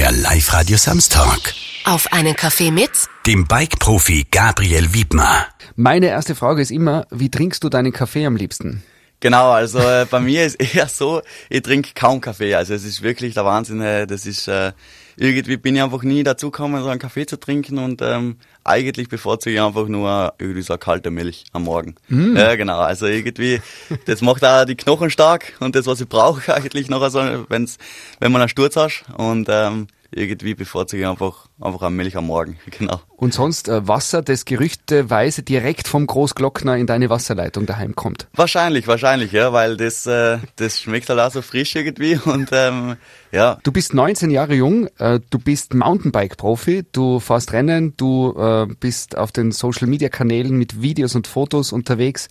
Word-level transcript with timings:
der 0.00 0.12
Live-Radio 0.12 0.78
Samstag. 0.78 1.52
Auf 1.84 2.10
einen 2.10 2.34
Kaffee 2.34 2.70
mit 2.70 2.90
Dem 3.26 3.46
Bike-Profi 3.46 4.28
Gabriel 4.30 4.94
Wiedmer. 4.94 5.46
Meine 5.76 6.06
erste 6.06 6.34
Frage 6.34 6.62
ist 6.62 6.70
immer, 6.70 7.06
wie 7.10 7.30
trinkst 7.30 7.62
du 7.62 7.68
deinen 7.68 7.92
Kaffee 7.92 8.24
am 8.24 8.34
liebsten? 8.34 8.82
Genau, 9.20 9.50
also 9.50 9.78
äh, 9.78 10.06
bei 10.10 10.20
mir 10.20 10.46
ist 10.46 10.54
eher 10.74 10.88
so, 10.88 11.20
ich 11.50 11.60
trinke 11.60 11.90
kaum 11.94 12.22
Kaffee. 12.22 12.54
Also 12.54 12.72
es 12.72 12.86
ist 12.86 13.02
wirklich 13.02 13.34
der 13.34 13.44
Wahnsinn. 13.44 13.82
Äh, 13.82 14.06
das 14.06 14.24
ist 14.24 14.48
äh, 14.48 14.72
irgendwie 15.20 15.58
bin 15.58 15.76
ich 15.76 15.82
einfach 15.82 16.02
nie 16.02 16.22
dazu 16.22 16.50
gekommen, 16.50 16.82
so 16.82 16.88
einen 16.88 16.98
Kaffee 16.98 17.26
zu 17.26 17.38
trinken 17.38 17.78
und 17.78 18.00
ähm, 18.00 18.36
eigentlich 18.64 19.10
bevorzuge 19.10 19.54
ich 19.54 19.60
einfach 19.60 19.86
nur 19.86 20.32
irgendwie 20.38 20.62
so 20.62 20.72
eine 20.72 20.78
kalte 20.78 21.10
Milch 21.10 21.44
am 21.52 21.64
Morgen. 21.64 21.94
Mm. 22.08 22.36
Ja, 22.36 22.54
genau. 22.56 22.78
Also 22.78 23.06
irgendwie, 23.06 23.60
das 24.06 24.22
macht 24.22 24.42
auch 24.44 24.64
die 24.64 24.76
Knochen 24.76 25.10
stark 25.10 25.52
und 25.60 25.76
das, 25.76 25.86
was 25.86 26.00
ich 26.00 26.08
brauche 26.08 26.54
eigentlich 26.54 26.88
noch, 26.88 27.02
also 27.02 27.20
wenn's, 27.50 27.76
wenn 28.18 28.32
man 28.32 28.40
einen 28.40 28.48
Sturz 28.48 28.76
hast 28.76 29.04
und 29.14 29.46
ähm, 29.50 29.88
irgendwie 30.12 30.54
bevorzuge 30.54 31.02
ich 31.02 31.08
einfach, 31.08 31.46
einfach 31.60 31.82
eine 31.82 31.94
Milch 31.94 32.16
am 32.16 32.26
Morgen, 32.26 32.58
genau. 32.78 33.00
Und 33.16 33.34
sonst 33.34 33.68
äh, 33.68 33.86
Wasser, 33.86 34.22
das 34.22 34.44
gerüchteweise 34.44 35.42
direkt 35.42 35.86
vom 35.88 36.06
Großglockner 36.06 36.76
in 36.76 36.86
deine 36.86 37.10
Wasserleitung 37.10 37.66
daheim 37.66 37.94
kommt? 37.94 38.28
Wahrscheinlich, 38.34 38.86
wahrscheinlich, 38.86 39.32
ja, 39.32 39.52
weil 39.52 39.76
das, 39.76 40.06
äh, 40.06 40.38
das 40.56 40.80
schmeckt 40.80 41.08
halt 41.08 41.20
auch 41.20 41.30
so 41.30 41.42
frisch 41.42 41.76
irgendwie 41.76 42.18
und 42.24 42.48
ähm, 42.52 42.96
ja. 43.30 43.58
Du 43.62 43.72
bist 43.72 43.94
19 43.94 44.30
Jahre 44.30 44.54
jung, 44.54 44.88
äh, 44.98 45.20
du 45.30 45.38
bist 45.38 45.74
Mountainbike-Profi, 45.74 46.86
du 46.92 47.20
fährst 47.20 47.52
Rennen, 47.52 47.94
du 47.96 48.34
äh, 48.36 48.66
bist 48.80 49.16
auf 49.16 49.32
den 49.32 49.52
Social-Media-Kanälen 49.52 50.56
mit 50.56 50.82
Videos 50.82 51.14
und 51.14 51.26
Fotos 51.26 51.72
unterwegs. 51.72 52.28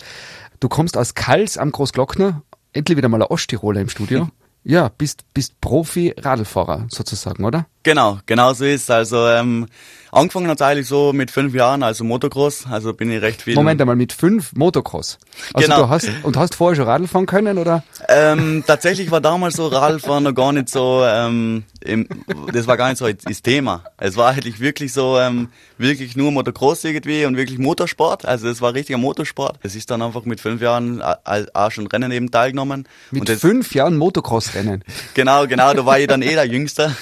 Du 0.60 0.68
kommst 0.68 0.98
aus 0.98 1.14
Kals 1.14 1.58
am 1.58 1.72
Großglockner, 1.72 2.42
endlich 2.74 2.98
wieder 2.98 3.08
mal 3.08 3.22
ein 3.22 3.28
Osttiroler 3.28 3.80
im 3.80 3.90
Studio. 3.90 4.30
Ja, 4.64 4.90
bist, 4.90 5.24
bist 5.34 5.60
Profi-Radlfahrer 5.62 6.88
sozusagen, 6.90 7.46
oder? 7.46 7.68
Genau, 7.90 8.20
genau 8.28 8.54
so 8.54 8.66
ist 8.66 8.92
Also 8.92 9.28
ähm, 9.28 9.66
angefangen 10.12 10.48
hat 10.48 10.62
eigentlich 10.62 10.88
so 10.88 11.12
mit 11.12 11.32
fünf 11.32 11.56
Jahren, 11.56 11.82
also 11.82 12.04
Motocross, 12.04 12.66
also 12.70 12.94
bin 12.94 13.12
ich 13.12 13.20
recht 13.22 13.42
viel. 13.42 13.56
Moment 13.56 13.82
einmal, 13.82 13.96
mit 13.96 14.14
fünf 14.14 14.54
Motocross. 14.56 15.18
Also 15.56 15.68
Genau. 15.68 15.82
du 15.84 15.90
hast 15.90 16.10
und 16.22 16.38
hast 16.38 16.54
vorher 16.56 16.76
schon 16.76 16.86
Radl 16.86 17.08
fahren 17.08 17.26
können, 17.26 17.58
oder? 17.58 17.84
Ähm, 18.08 18.64
tatsächlich 18.68 19.10
war 19.10 19.22
damals 19.22 19.56
so 19.56 19.68
Radfahren 19.68 20.24
noch 20.24 20.34
gar 20.36 20.52
nicht 20.52 20.70
so, 20.70 21.04
ähm, 21.06 21.64
im, 21.82 22.08
das 22.54 22.68
war 22.68 22.76
gar 22.78 22.90
nicht 22.90 22.98
so 23.00 23.08
das 23.12 23.42
Thema. 23.42 23.84
Es 23.98 24.18
war 24.18 24.30
eigentlich 24.32 24.60
wirklich 24.60 24.94
so, 24.94 25.18
ähm, 25.18 25.50
wirklich 25.78 26.16
nur 26.18 26.32
Motocross 26.32 26.84
irgendwie 26.84 27.26
und 27.26 27.38
wirklich 27.38 27.58
Motorsport. 27.58 28.26
Also 28.26 28.50
es 28.50 28.62
war 28.62 28.74
richtiger 28.74 28.98
Motorsport. 28.98 29.58
Es 29.64 29.76
ist 29.76 29.90
dann 29.90 30.02
einfach 30.02 30.26
mit 30.26 30.42
fünf 30.42 30.62
Jahren 30.62 31.02
a- 31.02 31.18
a- 31.24 31.46
auch 31.54 31.72
schon 31.72 31.88
Rennen 31.88 32.12
eben 32.12 32.30
teilgenommen. 32.32 32.88
Mit 33.12 33.30
das, 33.30 33.40
fünf 33.40 33.74
Jahren 33.74 33.98
Motocross-Rennen. 33.98 34.84
Genau, 35.14 35.48
genau, 35.48 35.74
da 35.74 35.86
war 35.86 36.00
ich 36.00 36.08
dann 36.08 36.22
eh 36.22 36.34
der 36.34 36.46
Jüngste. 36.46 36.96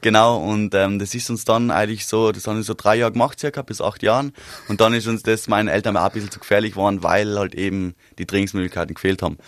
Genau, 0.00 0.31
und 0.36 0.74
ähm, 0.74 0.98
das 0.98 1.14
ist 1.14 1.30
uns 1.30 1.44
dann 1.44 1.70
eigentlich 1.70 2.06
so, 2.06 2.32
das 2.32 2.46
haben 2.46 2.56
wir 2.56 2.62
so 2.62 2.74
drei 2.74 2.96
Jahre 2.96 3.12
gemacht, 3.12 3.40
circa 3.40 3.62
bis 3.62 3.80
acht 3.80 4.02
Jahren. 4.02 4.32
Und 4.68 4.80
dann 4.80 4.94
ist 4.94 5.06
uns 5.06 5.22
das 5.22 5.48
meinen 5.48 5.68
Eltern 5.68 5.96
auch 5.96 6.04
ein 6.04 6.12
bisschen 6.12 6.30
zu 6.30 6.40
gefährlich 6.40 6.72
geworden, 6.72 7.02
weil 7.02 7.38
halt 7.38 7.54
eben 7.54 7.94
die 8.18 8.26
Trainingsmöglichkeiten 8.26 8.94
gefehlt 8.94 9.22
haben. 9.22 9.38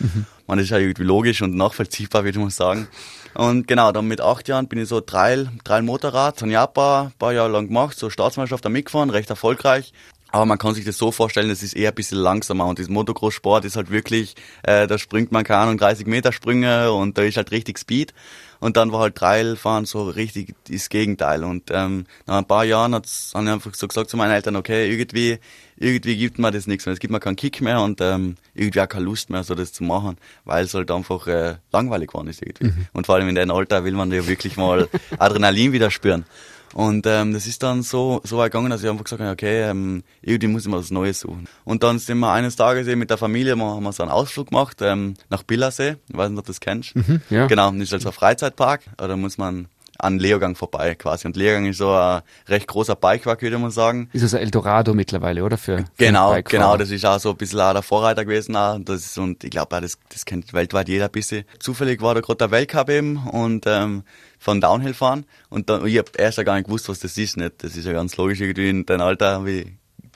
Man, 0.47 0.59
das 0.59 0.65
ist 0.65 0.71
ja 0.71 0.79
irgendwie 0.79 1.05
logisch 1.05 1.43
und 1.43 1.57
nachvollziehbar, 1.57 2.25
würde 2.25 2.39
ich 2.39 2.45
mal 2.45 2.51
sagen. 2.51 2.89
Und 3.35 3.67
genau, 3.67 3.91
dann 3.93 4.07
mit 4.07 4.21
acht 4.21 4.47
Jahren 4.47 4.69
bin 4.69 4.79
ich 4.79 4.89
so 4.89 5.01
Trail, 5.01 5.51
Trail 5.65 5.83
Motorrad, 5.83 6.41
habe 6.41 6.51
ich 6.51 6.59
auch 6.59 6.69
ein 6.69 6.75
paar, 6.75 7.13
paar 7.19 7.33
Jahre 7.33 7.51
lang 7.51 7.67
gemacht, 7.67 7.99
so 7.99 8.11
Staatsmeisterschaft 8.11 8.65
da 8.65 8.69
mitgefahren, 8.69 9.11
recht 9.11 9.31
erfolgreich. 9.31 9.93
Aber 10.35 10.47
man 10.47 10.59
kann 10.59 10.75
sich 10.75 10.85
das 10.85 10.99
so 10.99 11.13
vorstellen, 11.13 11.49
das 11.49 11.63
ist 11.63 11.77
eher 11.77 11.91
ein 11.91 11.95
bisschen 11.95 12.19
langsamer 12.19 12.67
und 12.67 12.81
das 12.81 12.89
Motocross-Sport 12.89 13.65
ist 13.67 13.77
halt 13.77 13.93
wirklich, 13.93 14.35
äh, 14.65 14.89
da 14.89 14.99
springt 14.99 15.31
man 15.31 15.45
keine 15.45 15.61
Ahnung 15.61 15.79
30 15.79 16.09
Meter 16.09 16.33
Sprünge 16.33 16.93
und 16.93 17.17
da 17.17 17.23
ist 17.23 17.37
halt 17.37 17.53
richtig 17.53 17.79
Speed. 17.79 18.13
Und 18.61 18.77
dann 18.77 18.93
war 18.93 19.01
halt 19.01 19.15
Trailfahren 19.17 19.85
so 19.85 20.05
richtig 20.05 20.55
das 20.69 20.89
Gegenteil. 20.89 21.45
Und 21.45 21.71
ähm, 21.71 22.07
nach 22.27 22.39
ein 22.39 22.47
paar 22.47 22.65
Jahren 22.65 22.95
hat's, 22.95 23.33
haben 23.35 23.47
ich 23.47 23.53
einfach 23.53 23.75
so 23.75 23.89
gesagt 23.89 24.11
zu 24.11 24.17
meinen 24.17 24.33
Eltern, 24.33 24.57
okay, 24.57 24.91
irgendwie, 24.91 25.39
irgendwie 25.77 26.17
gibt 26.17 26.39
mir 26.39 26.51
das 26.51 26.67
nichts 26.67 26.87
mehr. 26.87 26.93
Es 26.93 27.01
gibt 27.01 27.13
mir 27.13 27.21
keinen 27.21 27.37
Kick 27.37 27.61
mehr 27.61 27.81
und 27.81 28.01
ähm, 28.01 28.37
irgendwie 28.55 28.81
auch 28.81 28.89
keine 28.89 29.05
Lust 29.05 29.31
mehr, 29.31 29.45
so 29.45 29.55
das 29.55 29.73
zu 29.73 29.85
machen, 29.85 30.17
weil 30.45 30.65
es 30.65 30.75
halt 30.75 30.91
einfach 30.91 31.27
äh, 31.27 31.57
langweilig 31.73 32.09
geworden 32.09 32.29
ist 32.29 32.43
irgendwie. 32.43 32.73
Und 32.93 33.07
vor 33.07 33.17
allem 33.17 33.29
in 33.29 33.35
dem 33.35 33.51
Alter 33.51 33.85
will 33.85 33.95
man 33.95 34.11
ja 34.13 34.27
wirklich 34.27 34.57
mal 34.57 34.89
Adrenalin 35.19 35.73
wieder 35.73 35.91
spüren. 35.91 36.25
Und 36.75 37.07
ähm, 37.07 37.33
das 37.33 37.47
ist 37.47 37.63
dann 37.63 37.83
so, 37.83 38.21
so 38.25 38.37
weit 38.39 38.53
gegangen, 38.53 38.71
dass 38.71 38.83
ich 38.83 38.91
einfach 38.91 39.05
gesagt 39.05 39.23
habe, 39.23 39.31
okay, 39.31 39.63
ähm, 39.63 40.03
irgendwie 40.23 40.49
muss 40.49 40.63
ich 40.63 40.69
mal 40.69 40.81
was 40.81 40.91
Neues 40.91 41.21
suchen. 41.21 41.47
Und 41.65 41.83
dann 41.85 41.99
sind 41.99 42.19
wir 42.19 42.33
eines 42.33 42.57
Tages 42.57 42.89
eben 42.89 42.99
mit 42.99 43.11
der 43.11 43.17
Familie, 43.17 43.55
mal, 43.55 43.77
haben 43.77 43.85
wir 43.85 43.93
so 43.93 44.03
einen 44.03 44.13
Ausflug 44.13 44.49
gemacht 44.49 44.79
ähm, 44.81 45.15
nach 45.31 45.45
Billersee. 45.45 45.97
Ich 46.09 46.17
weiß 46.17 46.31
nicht, 46.31 46.39
ob 46.39 46.47
du 46.47 46.51
das 46.51 46.61
kennst. 46.61 46.95
ja. 47.31 47.47
Genau, 47.47 47.71
das 47.71 47.81
ist 47.81 47.93
also 47.95 48.09
ein 48.09 48.13
Freizeitpark. 48.13 48.83
Da 48.97 49.17
muss 49.17 49.39
man 49.39 49.69
an 49.99 50.19
Leogang 50.19 50.57
vorbei 50.57 50.95
quasi. 50.95 51.27
Und 51.27 51.37
Leogang 51.37 51.67
ist 51.67 51.79
so 51.79 51.93
ein 51.93 52.23
recht 52.49 52.67
großer 52.67 52.97
Bikepark, 52.97 53.43
würde 53.43 53.59
man 53.59 53.71
sagen. 53.71 54.09
Ist 54.13 54.23
also 54.23 54.37
Eldorado 54.37 54.95
mittlerweile, 54.95 55.45
oder? 55.45 55.57
Für, 55.57 55.85
Genau, 55.97 56.37
genau, 56.43 56.77
das 56.77 56.91
ist 56.91 57.05
auch 57.07 57.21
so 57.21 57.31
ein 57.31 57.37
bisschen 57.37 57.61
auch 57.61 57.73
der 57.73 57.83
Vorreiter 57.83 58.25
gewesen. 58.25 58.57
Auch. 58.57 58.79
Das 58.81 59.05
ist, 59.05 59.19
und 59.19 59.45
ich 59.45 59.51
glaube, 59.51 59.81
das, 59.81 59.99
das 60.09 60.25
kennt 60.25 60.53
weltweit 60.53 60.89
jeder 60.89 61.07
ein 61.07 61.13
bisschen. 61.13 61.45
Zufällig 61.59 62.03
war 62.03 62.15
da 62.15 62.21
gerade 62.21 62.39
der 62.39 62.51
Weltcup 62.51 62.91
eben 62.91 63.17
und 63.19 63.65
ähm, 63.67 64.03
von 64.45 64.61
Downhill 64.61 64.93
fahren. 64.93 65.25
Und 65.49 65.71
dann, 65.71 65.87
ich 65.87 65.97
hab 65.97 66.19
erst 66.19 66.45
gar 66.45 66.55
nicht 66.57 66.67
gewusst, 66.67 66.91
was 66.91 66.99
das 66.99 67.17
ist. 67.17 67.39
Nicht? 67.39 67.65
Das 67.65 67.77
ist 67.77 67.87
ja 67.87 67.93
ganz 67.95 68.15
logisch 68.19 68.43
irgendwie 68.43 68.69
in 68.69 68.85
deinem 68.85 69.01
Alter, 69.01 69.33
habe 69.33 69.51
ich 69.51 69.67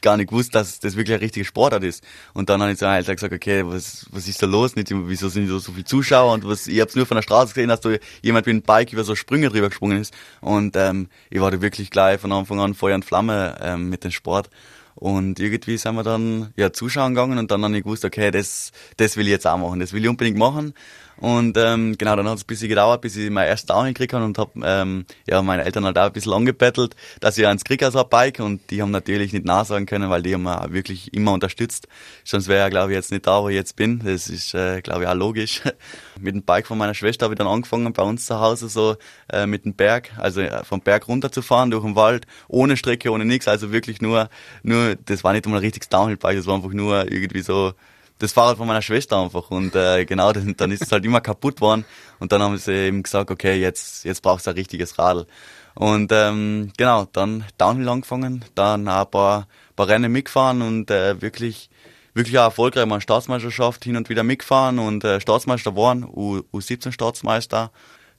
gar 0.03 0.19
nicht 0.19 0.29
gewusst, 0.29 0.55
dass 0.55 0.81
das 0.81 0.97
wirklich 0.97 1.15
ein 1.15 1.21
richtiger 1.21 1.47
Sportart 1.47 1.83
ist. 1.83 2.05
Und 2.35 2.51
dann 2.51 2.61
habe 2.61 2.71
ich 2.71 2.81
meinen 2.81 2.97
Eltern 2.97 3.17
gesagt, 3.17 3.33
okay, 3.33 3.65
was, 3.65 4.07
was 4.13 4.29
ist 4.29 4.43
da 4.43 4.47
los? 4.47 4.77
Nicht, 4.77 4.91
wieso 4.93 5.31
sind 5.31 5.49
da 5.49 5.59
so 5.59 5.73
viele 5.73 5.87
Zuschauer? 5.87 6.35
Und 6.35 6.47
was, 6.47 6.67
ich 6.67 6.79
habe 6.79 6.91
es 6.91 6.95
nur 6.95 7.07
von 7.07 7.17
der 7.17 7.23
Straße 7.23 7.55
gesehen, 7.55 7.71
dass 7.71 7.81
da 7.81 7.91
jemand 8.21 8.47
mit 8.47 8.53
einem 8.53 8.63
Bike 8.63 8.93
über 8.93 9.03
so 9.03 9.15
Sprünge 9.15 9.49
drüber 9.49 9.71
gesprungen 9.71 9.99
ist. 9.99 10.13
Und 10.43 10.77
ähm, 10.77 11.09
ich 11.31 11.41
war 11.41 11.51
da 11.51 11.63
wirklich 11.63 11.91
gleich 11.91 12.21
von 12.21 12.31
Anfang 12.31 12.61
an 12.61 12.75
Feuer 12.75 12.97
und 12.97 13.07
Flamme 13.07 13.57
ähm, 13.63 13.89
mit 13.89 14.05
dem 14.05 14.11
Sport. 14.11 14.51
Und 14.95 15.41
irgendwie 15.41 15.79
sind 15.79 15.95
wir 15.95 16.03
dann 16.03 16.53
ja 16.57 16.73
zuschauen 16.73 17.15
gegangen 17.15 17.39
und 17.39 17.51
dann 17.51 17.65
habe 17.65 17.77
ich 17.77 17.85
gewusst, 17.85 18.05
okay, 18.05 18.31
das, 18.31 18.73
das 18.99 19.17
will 19.17 19.27
ich 19.27 19.31
jetzt 19.31 19.47
auch 19.47 19.57
machen, 19.57 19.79
das 19.79 19.93
will 19.93 20.03
ich 20.03 20.09
unbedingt 20.09 20.37
machen. 20.37 20.75
Und 21.21 21.57
ähm, 21.57 21.97
genau, 21.99 22.15
dann 22.17 22.29
hat 22.29 22.37
es 22.37 22.45
ein 22.45 22.47
bisschen 22.47 22.69
gedauert, 22.69 23.01
bis 23.01 23.17
ich 23.17 23.31
mein 23.31 23.49
erstes 23.49 23.67
Downhill 23.67 23.93
gekriegt 23.93 24.13
habe 24.13 24.25
und 24.25 24.39
habe 24.39 24.53
ähm, 24.65 25.05
ja, 25.27 25.43
meine 25.43 25.65
Eltern 25.65 25.85
halt 25.85 25.99
auch 25.99 26.07
ein 26.07 26.13
bisschen 26.13 26.33
angebettelt, 26.33 26.95
dass 27.21 27.37
ich 27.39 27.45
so 27.91 27.99
ein 27.99 28.09
Bike 28.09 28.41
und 28.41 28.71
die 28.71 28.83
haben 28.83 28.93
natürlich 28.93 29.33
nicht 29.33 29.45
nachsagen 29.45 29.87
können, 29.87 30.11
weil 30.11 30.23
die 30.23 30.35
haben 30.35 30.45
mich 30.45 30.73
wirklich 30.73 31.13
immer 31.15 31.33
unterstützt. 31.33 31.89
Sonst 32.25 32.49
wäre 32.49 32.67
ich, 32.67 32.71
glaube 32.71 32.93
ich, 32.93 32.97
jetzt 32.97 33.11
nicht 33.11 33.27
da, 33.27 33.43
wo 33.43 33.49
ich 33.49 33.57
jetzt 33.57 33.75
bin. 33.75 34.01
Das 34.05 34.29
ist, 34.29 34.55
äh, 34.55 34.81
glaube 34.81 35.03
ich, 35.03 35.09
auch 35.09 35.15
logisch. 35.15 35.63
mit 36.21 36.35
dem 36.35 36.43
Bike 36.43 36.67
von 36.67 36.79
meiner 36.79 36.95
Schwester 36.95 37.25
habe 37.25 37.35
ich 37.35 37.39
dann 37.39 37.47
angefangen, 37.47 37.93
bei 37.93 38.03
uns 38.03 38.27
zu 38.27 38.39
Hause 38.39 38.69
so 38.69 38.97
äh, 39.33 39.47
mit 39.47 39.65
dem 39.65 39.75
Berg, 39.75 40.11
also 40.19 40.41
äh, 40.41 40.65
vom 40.65 40.81
Berg 40.81 41.09
runterzufahren 41.09 41.71
durch 41.71 41.85
den 41.85 41.97
Wald, 41.97 42.27
ohne 42.49 42.77
Strecke, 42.77 43.11
ohne 43.11 43.25
nichts, 43.25 43.49
also 43.49 43.73
wirklich 43.73 44.01
nur, 44.01 44.29
nur, 44.63 44.97
das 44.97 45.25
war 45.25 45.33
nicht 45.33 45.47
einmal 45.47 45.61
ein 45.61 45.65
richtiges 45.65 45.89
Downhill-Bike, 45.89 46.37
das 46.37 46.47
war 46.47 46.57
einfach 46.57 46.73
nur 46.73 47.11
irgendwie 47.11 47.43
so 47.43 47.73
das 48.19 48.33
Fahrrad 48.33 48.57
von 48.57 48.67
meiner 48.67 48.83
Schwester 48.83 49.23
einfach 49.23 49.51
und 49.51 49.75
äh, 49.75 50.05
genau, 50.05 50.33
dann, 50.35 50.57
dann 50.57 50.71
ist 50.71 50.83
es 50.83 50.93
halt 50.93 51.05
immer 51.05 51.21
kaputt 51.21 51.61
worden 51.61 51.85
und 52.19 52.33
dann 52.33 52.43
haben 52.43 52.57
sie 52.59 52.73
eben 52.73 53.03
gesagt, 53.03 53.31
okay, 53.31 53.61
jetzt 53.61 54.05
jetzt 54.05 54.23
brauchst 54.23 54.47
du 54.47 54.51
ein 54.51 54.57
richtiges 54.57 54.99
Radl 54.99 55.27
und 55.75 56.11
ähm, 56.13 56.73
genau, 56.77 57.07
dann 57.13 57.45
Downhill 57.57 57.89
angefangen, 57.89 58.45
dann 58.55 58.89
ein 58.89 59.11
paar, 59.11 59.47
paar 59.77 59.89
Rennen 59.89 60.11
mitgefahren 60.11 60.63
und 60.63 60.91
äh, 60.91 61.21
wirklich 61.23 61.71
wirklich 62.15 62.39
auch 62.39 62.45
erfolgreich 62.45 62.87
mal 62.87 63.01
Staatsmeisterschaft 63.01 63.85
hin 63.85 63.97
und 63.97 64.09
wieder 64.09 64.25
mitgefahren 64.25 64.79
und 64.79 65.05
äh, 65.05 65.21
Staatsmeister 65.21 65.71
geworden, 65.71 66.05
U, 66.05 66.41
U17 66.53 66.93
Staatsmeister. 66.93 67.71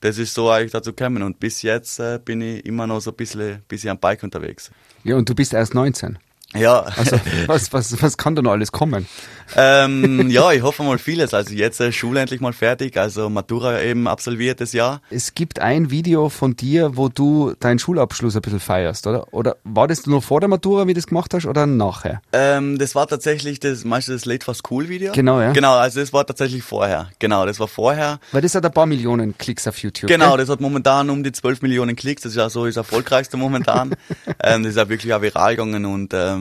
Das 0.01 0.17
ist 0.17 0.33
so 0.33 0.49
eigentlich 0.49 0.71
dazu 0.71 0.93
gekommen 0.93 1.21
und 1.23 1.41
bis 1.41 1.61
jetzt 1.61 1.99
äh, 1.99 2.19
bin 2.23 2.39
ich 2.41 2.65
immer 2.65 2.87
noch 2.87 3.01
so 3.01 3.11
ein 3.11 3.17
bisschen, 3.17 3.61
bisschen 3.67 3.89
am 3.89 3.99
Bike 3.99 4.23
unterwegs. 4.23 4.71
Ja, 5.03 5.17
und 5.17 5.27
du 5.27 5.35
bist 5.35 5.53
erst 5.53 5.73
19. 5.73 6.17
Ja, 6.55 6.79
Also, 6.97 7.19
was, 7.47 7.71
was, 7.73 8.01
was 8.01 8.17
kann 8.17 8.35
da 8.35 8.41
noch 8.41 8.51
alles 8.51 8.71
kommen? 8.71 9.07
ähm, 9.55 10.29
ja, 10.29 10.51
ich 10.51 10.61
hoffe 10.61 10.83
mal 10.83 10.97
vieles. 10.97 11.33
Also 11.33 11.53
jetzt 11.53 11.79
äh, 11.79 11.91
Schule 11.91 12.19
endlich 12.19 12.41
mal 12.41 12.53
fertig, 12.53 12.97
also 12.97 13.29
Matura 13.29 13.81
eben 13.81 14.07
absolviert 14.07 14.61
das 14.61 14.73
Jahr. 14.73 15.01
Es 15.09 15.35
gibt 15.35 15.59
ein 15.59 15.91
Video 15.91 16.29
von 16.29 16.55
dir, 16.55 16.97
wo 16.97 17.09
du 17.09 17.53
deinen 17.59 17.79
Schulabschluss 17.79 18.35
ein 18.35 18.41
bisschen 18.41 18.59
feierst, 18.59 19.05
oder? 19.07 19.31
Oder 19.31 19.57
war 19.63 19.87
das 19.87 20.07
nur 20.07 20.21
vor 20.21 20.39
der 20.39 20.49
Matura, 20.49 20.87
wie 20.87 20.93
du 20.93 20.99
das 20.99 21.07
gemacht 21.07 21.33
hast, 21.33 21.45
oder 21.45 21.65
nachher? 21.65 22.21
Ähm, 22.33 22.77
das 22.79 22.95
war 22.95 23.07
tatsächlich 23.07 23.59
das, 23.59 23.85
meinst 23.85 24.07
du 24.07 24.13
das 24.13 24.25
Late 24.25 24.45
for 24.45 24.53
School 24.55 24.89
Video? 24.89 25.13
Genau, 25.13 25.39
ja. 25.41 25.51
Genau, 25.51 25.75
also 25.75 25.99
das 25.99 26.13
war 26.13 26.25
tatsächlich 26.25 26.63
vorher. 26.63 27.09
Genau, 27.19 27.45
das 27.45 27.59
war 27.59 27.67
vorher. 27.67 28.19
Weil 28.31 28.41
das 28.41 28.55
hat 28.55 28.65
ein 28.65 28.73
paar 28.73 28.85
Millionen 28.85 29.37
Klicks 29.37 29.67
auf 29.67 29.77
YouTube. 29.77 30.09
Genau, 30.09 30.29
gell? 30.31 30.37
das 30.39 30.49
hat 30.49 30.61
momentan 30.61 31.09
um 31.09 31.23
die 31.23 31.31
12 31.31 31.61
Millionen 31.61 31.95
Klicks. 31.95 32.23
Das 32.23 32.31
ist 32.31 32.37
ja 32.37 32.49
so 32.49 32.65
das 32.65 32.77
erfolgreichste 32.77 33.37
momentan. 33.37 33.95
ähm, 34.43 34.63
das 34.63 34.71
ist 34.71 34.77
ja 34.77 34.89
wirklich 34.89 35.13
auch 35.13 35.21
viral 35.21 35.55
gegangen 35.55 35.85
und 35.85 36.13
ähm, 36.13 36.38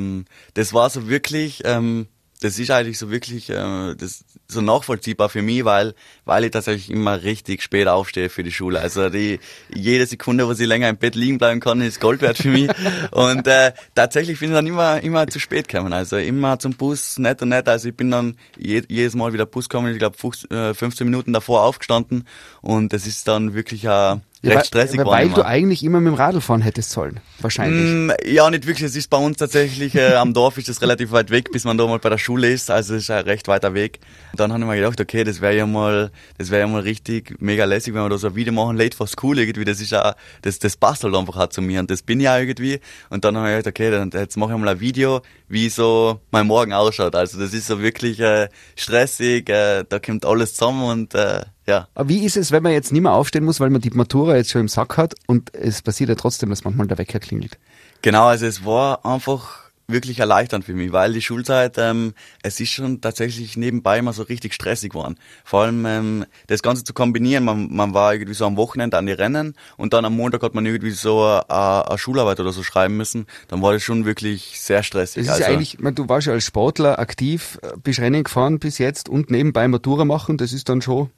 das 0.55 0.73
war 0.73 0.91
so 0.91 1.09
wirklich, 1.09 1.63
ähm, 1.65 2.09
das 2.41 2.59
ist 2.59 2.71
eigentlich 2.71 2.99
so 2.99 3.11
wirklich 3.11 3.51
äh, 3.51 3.95
das 3.97 4.25
so 4.47 4.61
nachvollziehbar 4.61 5.29
für 5.29 5.43
mich, 5.43 5.65
weil 5.65 5.95
weil 6.25 6.45
ich 6.45 6.53
tatsächlich 6.53 6.91
immer 6.91 7.23
richtig 7.23 7.63
spät 7.63 7.89
aufstehe 7.89 8.29
für 8.29 8.43
die 8.43 8.53
Schule. 8.53 8.81
Also 8.81 9.11
die 9.11 9.41
jede 9.75 10.07
Sekunde, 10.07 10.47
wo 10.47 10.53
ich 10.53 10.59
länger 10.59 10.89
im 10.89 10.97
Bett 10.97 11.15
liegen 11.15 11.39
bleiben 11.39 11.61
kann, 11.61 11.81
ist 11.81 12.01
Gold 12.01 12.23
wert 12.23 12.39
für 12.39 12.49
mich. 12.49 12.71
und 13.11 13.47
äh, 13.47 13.73
tatsächlich 13.95 14.39
bin 14.39 14.51
ich 14.51 14.55
dann 14.55 14.67
immer 14.67 15.03
immer 15.03 15.27
zu 15.27 15.41
spät 15.41 15.69
gekommen. 15.69 15.93
Also 15.93 16.17
immer 16.17 16.59
zum 16.59 16.75
Bus, 16.75 17.19
nett 17.19 17.43
und 17.43 17.49
nett. 17.51 17.69
Also 17.69 17.89
ich 17.89 17.97
bin 17.97 18.11
dann 18.11 18.37
je, 18.57 18.83
jedes 18.89 19.15
Mal 19.15 19.33
wieder 19.33 19.47
Bus 19.47 19.69
gekommen. 19.69 19.93
Ich 19.93 19.99
glaube 19.99 20.17
15 20.17 21.05
Minuten 21.05 21.33
davor 21.33 21.63
aufgestanden 21.63 22.25
und 22.63 22.93
das 22.93 23.07
ist 23.07 23.27
dann 23.27 23.55
wirklich 23.55 23.89
ein 23.89 24.23
recht 24.45 24.57
weil- 24.57 24.65
stressig 24.65 24.99
weil, 24.99 25.07
war. 25.07 25.13
Weil 25.19 25.29
du 25.31 25.45
eigentlich 25.45 25.83
immer 25.85 26.01
mit 26.01 26.13
dem 26.13 26.15
Radl 26.15 26.41
fahren 26.41 26.63
hättest 26.63 26.91
sollen. 26.91 27.21
Wahrscheinlich. 27.41 27.85
Mm, 27.85 28.11
Ja, 28.27 28.49
nicht 28.51 28.67
wirklich. 28.67 28.85
Es 28.87 28.97
ist 28.97 29.11
bei 29.11 29.17
uns 29.17 29.37
tatsächlich, 29.39 29.95
äh, 29.95 30.15
am 30.15 30.35
Dorf 30.35 30.59
ist 30.59 30.69
das 30.69 30.81
relativ 30.83 31.11
weit 31.13 31.31
weg, 31.31 31.51
bis 31.53 31.65
man 31.65 31.77
da 31.79 31.87
mal 31.87 31.99
bei 31.99 32.09
der 32.09 32.19
Schule 32.19 32.51
ist. 32.51 32.71
Also 32.71 32.95
es 32.95 33.05
ist 33.05 33.11
ein 33.11 33.25
recht 33.25 33.49
weiter 33.49 33.75
Weg. 33.75 34.01
Und 34.33 34.41
dann 34.41 34.53
habe 34.53 34.63
ich 34.63 34.69
mir 34.69 34.77
gedacht, 34.77 35.01
okay, 35.01 35.25
das 35.25 35.41
wäre 35.41 35.57
ja 35.57 35.67
mal, 35.67 36.11
das 36.39 36.51
wäre 36.51 36.61
ja 36.61 36.67
mal 36.67 36.81
richtig 36.83 37.35
mega 37.41 37.65
lässig, 37.65 37.95
wenn 37.95 38.03
wir 38.03 38.09
da 38.09 38.19
so 38.19 38.29
ein 38.29 38.35
Video 38.35 38.53
machen, 38.53 38.77
late 38.77 38.97
for 38.97 39.07
school 39.07 39.39
irgendwie. 39.39 39.65
Das 39.65 39.81
ist 39.81 39.91
ja, 39.91 40.15
das, 40.43 40.59
das 40.59 40.77
passt 40.77 41.05
halt 41.05 41.15
einfach 41.15 41.37
auch 41.37 41.49
zu 41.49 41.61
mir 41.63 41.81
und 41.81 41.91
das 41.91 42.03
bin 42.03 42.21
ich 42.21 42.25
ja 42.25 42.39
irgendwie. 42.39 42.81
Und 43.11 43.25
dann 43.25 43.37
habe 43.37 43.51
ich 43.51 43.57
gedacht, 43.59 43.69
okay, 43.69 43.91
dann 43.91 44.11
jetzt 44.13 44.37
mache 44.37 44.53
ich 44.53 44.59
mal 44.59 44.69
ein 44.69 44.81
Video, 44.81 45.23
wie 45.49 45.69
so 45.69 46.21
mein 46.31 46.47
Morgen 46.47 46.73
ausschaut. 46.73 47.15
Also 47.15 47.39
das 47.39 47.53
ist 47.55 47.67
so 47.67 47.81
wirklich 47.81 48.21
äh, 48.21 48.49
stressig, 48.77 49.49
äh, 49.51 49.85
da 49.89 49.99
kommt 49.99 50.25
alles 50.25 50.55
zusammen 50.55 50.85
und 50.85 51.15
äh, 51.15 51.43
ja. 51.69 51.87
Aber 51.95 52.09
wie 52.09 52.25
ist 52.25 52.37
es, 52.37 52.51
wenn 52.51 52.63
man 52.63 52.73
jetzt 52.73 52.91
nicht 52.93 53.03
mehr 53.03 53.13
aufstehen 53.13 53.45
muss, 53.45 53.61
weil 53.61 53.71
man 53.71 53.81
die 53.81 53.91
Matura 53.91 54.37
jetzt 54.37 54.51
schon 54.51 54.63
im 54.63 54.69
Sack 54.69 54.97
hat 54.97 55.15
und 55.27 55.55
es 55.55 55.83
passiert 55.83 56.09
ja 56.09 56.17
trotzdem, 56.17 56.51
dass 56.51 56.65
manchmal 56.65 56.87
der 56.89 56.99
Wecker 56.99 57.21
klingelt? 57.21 57.59
Genau, 58.03 58.27
also 58.27 58.47
es 58.47 58.65
war 58.65 59.05
einfach 59.05 59.69
wirklich 59.91 60.19
erleichternd 60.19 60.67
für 60.67 60.75
mich, 60.75 60.93
weil 60.93 61.15
die 61.15 61.23
Schulzeit, 61.23 61.77
ähm, 61.79 62.13
es 62.43 62.61
ist 62.61 62.69
schon 62.71 63.01
tatsächlich 63.01 63.57
nebenbei 63.57 63.99
immer 63.99 64.13
so 64.13 64.23
richtig 64.23 64.53
stressig 64.53 64.91
geworden. 64.93 65.17
Vor 65.45 65.63
allem 65.63 65.87
ähm, 65.87 66.27
das 66.47 66.61
Ganze 66.63 66.85
zu 66.85 66.93
kombinieren, 66.93 67.45
man, 67.45 67.75
man 67.75 67.95
war 67.95 68.13
irgendwie 68.13 68.35
so 68.35 68.45
am 68.45 68.59
Wochenende 68.59 68.99
an 68.99 69.07
die 69.07 69.13
Rennen 69.13 69.55
und 69.79 69.95
dann 69.95 70.05
am 70.05 70.15
Montag 70.15 70.43
hat 70.43 70.55
man 70.55 70.67
irgendwie 70.67 70.91
so 70.91 71.25
eine, 71.25 71.89
eine 71.89 71.97
Schularbeit 71.99 72.39
oder 72.39 72.53
so 72.53 72.63
schreiben 72.63 72.99
müssen, 72.99 73.27
dann 73.49 73.63
war 73.63 73.73
das 73.73 73.83
schon 73.83 74.05
wirklich 74.05 74.61
sehr 74.61 74.83
stressig. 74.83 75.25
Das 75.27 75.37
ist 75.37 75.41
ja 75.41 75.47
Also- 75.47 75.57
eigentlich, 75.57 75.75
ich 75.75 75.81
meine, 75.81 75.95
du 75.95 76.07
warst 76.07 76.27
ja 76.27 76.35
als 76.35 76.45
Sportler 76.45 76.99
aktiv, 76.99 77.59
äh, 77.63 77.69
bist 77.83 77.99
Rennen 77.99 78.25
gefahren 78.25 78.59
bis 78.59 78.77
jetzt 78.77 79.09
und 79.09 79.31
nebenbei 79.31 79.67
Matura 79.69 80.05
machen, 80.05 80.37
das 80.37 80.53
ist 80.53 80.69
dann 80.69 80.83
schon 80.83 81.11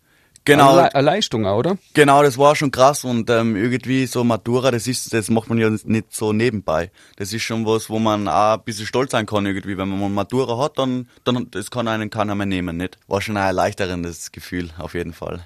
Genau, 0.44 0.70
eine, 0.70 0.82
Le 0.82 0.94
eine 0.94 1.04
Leistung, 1.04 1.46
auch, 1.46 1.58
oder? 1.58 1.76
Genau, 1.94 2.22
das 2.22 2.38
war 2.38 2.56
schon 2.56 2.70
krass 2.70 3.04
und 3.04 3.28
ähm, 3.30 3.56
irgendwie 3.56 4.06
so 4.06 4.24
Matura, 4.24 4.70
das 4.70 4.86
ist, 4.86 5.12
das 5.12 5.28
macht 5.30 5.48
man 5.48 5.58
ja 5.58 5.70
nicht 5.70 6.14
so 6.14 6.32
nebenbei. 6.32 6.90
Das 7.16 7.32
ist 7.32 7.42
schon 7.42 7.66
was, 7.66 7.90
wo 7.90 7.98
man 7.98 8.26
auch 8.26 8.54
ein 8.54 8.62
bisschen 8.64 8.86
stolz 8.86 9.12
sein 9.12 9.26
kann 9.26 9.44
irgendwie. 9.44 9.76
Wenn 9.76 9.88
man 9.88 10.14
Matura 10.14 10.56
hat, 10.62 10.78
dann, 10.78 11.08
dann 11.24 11.50
das 11.50 11.70
kann 11.70 11.88
einen 11.88 12.10
keiner 12.10 12.34
mehr 12.34 12.46
nehmen, 12.46 12.76
nicht? 12.76 12.98
War 13.06 13.20
schon 13.20 13.36
ein 13.36 13.46
erleichterndes 13.46 14.32
Gefühl, 14.32 14.70
auf 14.78 14.94
jeden 14.94 15.12
Fall. 15.12 15.44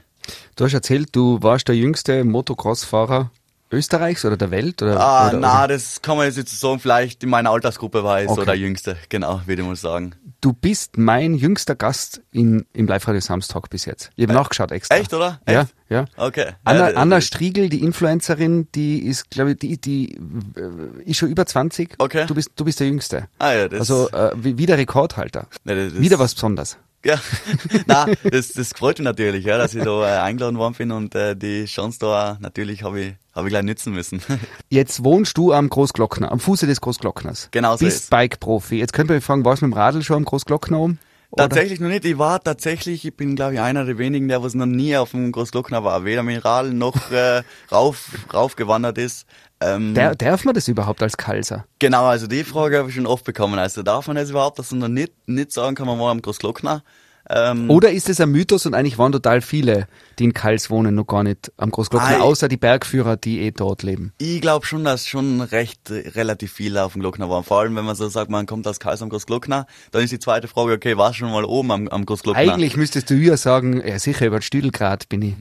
Du 0.57 0.65
hast 0.65 0.75
erzählt, 0.75 1.09
du 1.13 1.43
warst 1.43 1.69
der 1.69 1.77
jüngste 1.77 2.25
Motocross-Fahrer 2.25 3.31
Österreichs 3.75 4.25
oder 4.25 4.37
der 4.37 4.51
Welt? 4.51 4.83
Oder, 4.83 5.01
Ah, 5.01 5.29
oder, 5.29 5.39
na, 5.39 5.67
das 5.67 6.01
kann 6.03 6.17
man 6.17 6.27
jetzt 6.27 6.37
nicht 6.37 6.49
so 6.49 6.69
sagen. 6.69 6.81
Vielleicht 6.81 7.23
in 7.23 7.31
meiner 7.31 7.51
Altersgruppe 7.51 8.03
war 8.05 8.21
ich 8.23 8.29
so 8.29 8.35
Okay. 8.37 8.45
der 8.47 8.55
Jüngste. 8.57 8.97
Genau, 9.09 9.41
würde 9.47 9.63
ich 9.63 9.69
mal 9.69 9.77
sagen. 9.77 10.15
Du 10.41 10.53
bist 10.53 10.99
mein 10.99 11.35
jüngster 11.35 11.75
Gast 11.75 12.21
in, 12.31 12.67
im 12.75 12.87
Live-Radio 12.87 13.21
Samstag 13.21 13.71
bis 13.71 13.85
jetzt. 13.87 14.11
Ich 14.17 14.25
habe 14.25 14.35
nachgeschaut 14.35 14.73
extra. 14.73 14.97
Echt, 14.97 15.13
oder? 15.15 15.41
Ja, 15.49 15.63
Echt? 15.63 15.75
ja. 15.89 16.05
Okay. 16.17 16.53
Anna, 16.65 16.91
Ja, 16.91 16.97
Anna 16.97 17.21
Striegel, 17.23 17.69
die 17.71 17.83
Influencerin, 17.83 18.69
die 18.75 18.99
ist, 19.07 19.31
glaube 19.31 19.53
ich, 19.53 19.59
die, 19.59 19.81
die 19.81 20.15
äh, 20.17 21.11
ist 21.11 21.17
schon 21.17 21.31
über 21.31 21.47
20. 21.47 21.95
Okay. 21.99 22.27
Du 22.27 22.35
bist, 22.35 22.51
du 22.57 22.65
bist 22.65 22.79
der 22.81 22.89
Jüngste. 22.89 23.29
Ah 23.39 23.53
ja, 23.53 23.69
das, 23.69 23.81
Also 23.81 24.11
äh, 24.11 24.33
wie- 24.37 24.59
wieder 24.59 24.77
Rekordhalter. 24.77 25.47
Ja, 25.65 25.75
das- 25.75 25.99
Wieder 25.99 26.19
was 26.19 26.35
Besonderes. 26.35 26.77
Ja, 27.05 27.21
na, 27.87 28.07
das, 28.31 28.53
das 28.55 28.71
freut 28.71 28.99
mich 28.99 29.05
natürlich, 29.05 29.45
ja, 29.45 29.59
dass 29.59 29.75
ich 29.75 29.85
da 29.85 30.09
äh, 30.09 30.21
eingeladen 30.21 30.59
worden 30.59 30.75
bin 30.75 30.91
und 30.91 31.15
äh, 31.15 31.37
die 31.37 31.67
Chance 31.67 31.99
da 32.01 32.39
natürlich 32.41 32.83
habe 32.83 33.01
ich, 33.01 33.15
hab 33.35 33.45
ich 33.45 33.51
gleich 33.51 33.63
nützen 33.63 33.93
müssen. 33.93 34.23
Jetzt 34.71 35.05
wohnst 35.05 35.37
du 35.37 35.53
am 35.53 35.69
Großglockner, 35.69 36.33
am 36.33 36.41
Fuße 36.41 36.67
des 36.67 36.81
Großglockners. 36.81 37.49
Genau 37.51 37.77
so 37.77 37.85
Bist 37.85 38.05
ist. 38.05 38.11
Bike-Profi. 38.11 38.79
Jetzt 38.79 38.93
könnte 38.93 39.13
man 39.13 39.19
mich 39.19 39.25
fragen, 39.25 39.45
warst 39.45 39.63
du 39.63 39.67
mit 39.67 39.75
dem 39.75 39.79
Radl 39.79 40.03
schon 40.03 40.17
am 40.17 40.25
Großglockner 40.25 40.79
um? 40.81 40.99
Oder? 41.35 41.49
Tatsächlich 41.49 41.81
noch 41.81 41.89
nicht. 41.89 42.05
Ich 42.05 42.17
war 42.17 42.41
tatsächlich, 42.43 43.05
ich 43.05 43.17
bin 43.17 43.35
glaube 43.35 43.55
ich 43.55 43.61
einer 43.61 43.85
der 43.85 43.99
wenigen, 43.99 44.29
der 44.29 44.43
was 44.43 44.55
noch 44.55 44.67
nie 44.67 44.97
auf 44.97 45.11
dem 45.11 45.33
Großglockner 45.33 45.83
war. 45.83 46.05
Weder 46.05 46.23
Mineral 46.23 46.73
noch 46.73 47.11
äh, 47.11 47.43
rauf, 47.73 48.09
raufgewandert 48.33 48.99
ist. 48.99 49.27
Ähm, 49.61 49.95
Der, 49.95 50.15
darf 50.15 50.45
man 50.45 50.55
das 50.55 50.69
überhaupt 50.69 51.03
als 51.03 51.17
Kalser? 51.17 51.65
genau, 51.81 52.05
also 52.05 52.27
die 52.29 52.45
Frage 52.45 52.79
habe 52.79 52.89
ich 52.89 52.95
schon 52.95 53.07
oft 53.07 53.25
bekommen. 53.25 53.59
Also 53.59 53.83
darf 53.83 54.07
man 54.07 54.17
das 54.17 54.31
überhaupt, 54.31 54.59
dass 54.61 54.71
man 54.71 54.81
noch 54.81 54.89
nicht, 54.89 55.13
nicht 55.27 55.53
sagen 55.53 55.75
kann, 55.75 55.87
man 55.89 55.99
war 55.99 56.11
am 56.11 56.23
Großglockner. 56.23 56.83
Ähm, 57.31 57.71
Oder 57.71 57.91
ist 57.91 58.09
es 58.09 58.21
ein 58.21 58.31
Mythos 58.31 58.67
und 58.67 58.75
eigentlich 58.75 58.99
waren 58.99 59.13
total 59.13 59.41
viele, 59.41 59.87
die 60.19 60.25
in 60.25 60.35
Kals 60.35 60.69
wohnen, 60.69 60.95
noch 60.95 61.07
gar 61.07 61.23
nicht 61.23 61.53
am 61.57 61.71
Großglockner, 61.71 62.19
Ei. 62.19 62.21
außer 62.21 62.49
die 62.49 62.57
Bergführer, 62.57 63.17
die 63.17 63.41
eh 63.41 63.51
dort 63.51 63.83
leben? 63.83 64.13
Ich 64.19 64.41
glaube 64.41 64.67
schon, 64.67 64.85
dass 64.85 65.07
schon 65.07 65.41
recht 65.41 65.91
äh, 65.91 66.09
relativ 66.11 66.53
viele 66.53 66.85
auf 66.85 66.93
dem 66.93 67.01
Glockner 67.01 67.31
waren. 67.31 67.45
Vor 67.45 67.61
allem, 67.61 67.75
wenn 67.77 67.85
man 67.85 67.97
so 67.97 68.09
sagt, 68.09 68.31
man 68.31 68.47
kommt 68.47 68.67
aus 68.67 68.79
Kals 68.79 69.01
am 69.01 69.09
Großglockner, 69.09 69.67
dann 69.91 70.03
ist 70.03 70.13
die 70.13 70.19
zweite 70.19 70.49
Frage, 70.49 70.73
okay, 70.73 70.97
warst 70.97 71.15
du 71.15 71.21
schon 71.21 71.33
mal 71.33 71.45
oben 71.45 71.71
am, 71.71 71.89
am 71.89 72.05
Großglockner? 72.05 72.41
Eigentlich 72.41 72.77
müsstest 72.77 73.09
du 73.09 73.15
ja 73.15 73.37
sagen, 73.37 73.83
ja 73.87 73.99
sicher, 73.99 74.27
über 74.27 74.39
den 74.39 74.43
Stüdelgrad 74.43 75.09
bin 75.09 75.23
ich. 75.23 75.35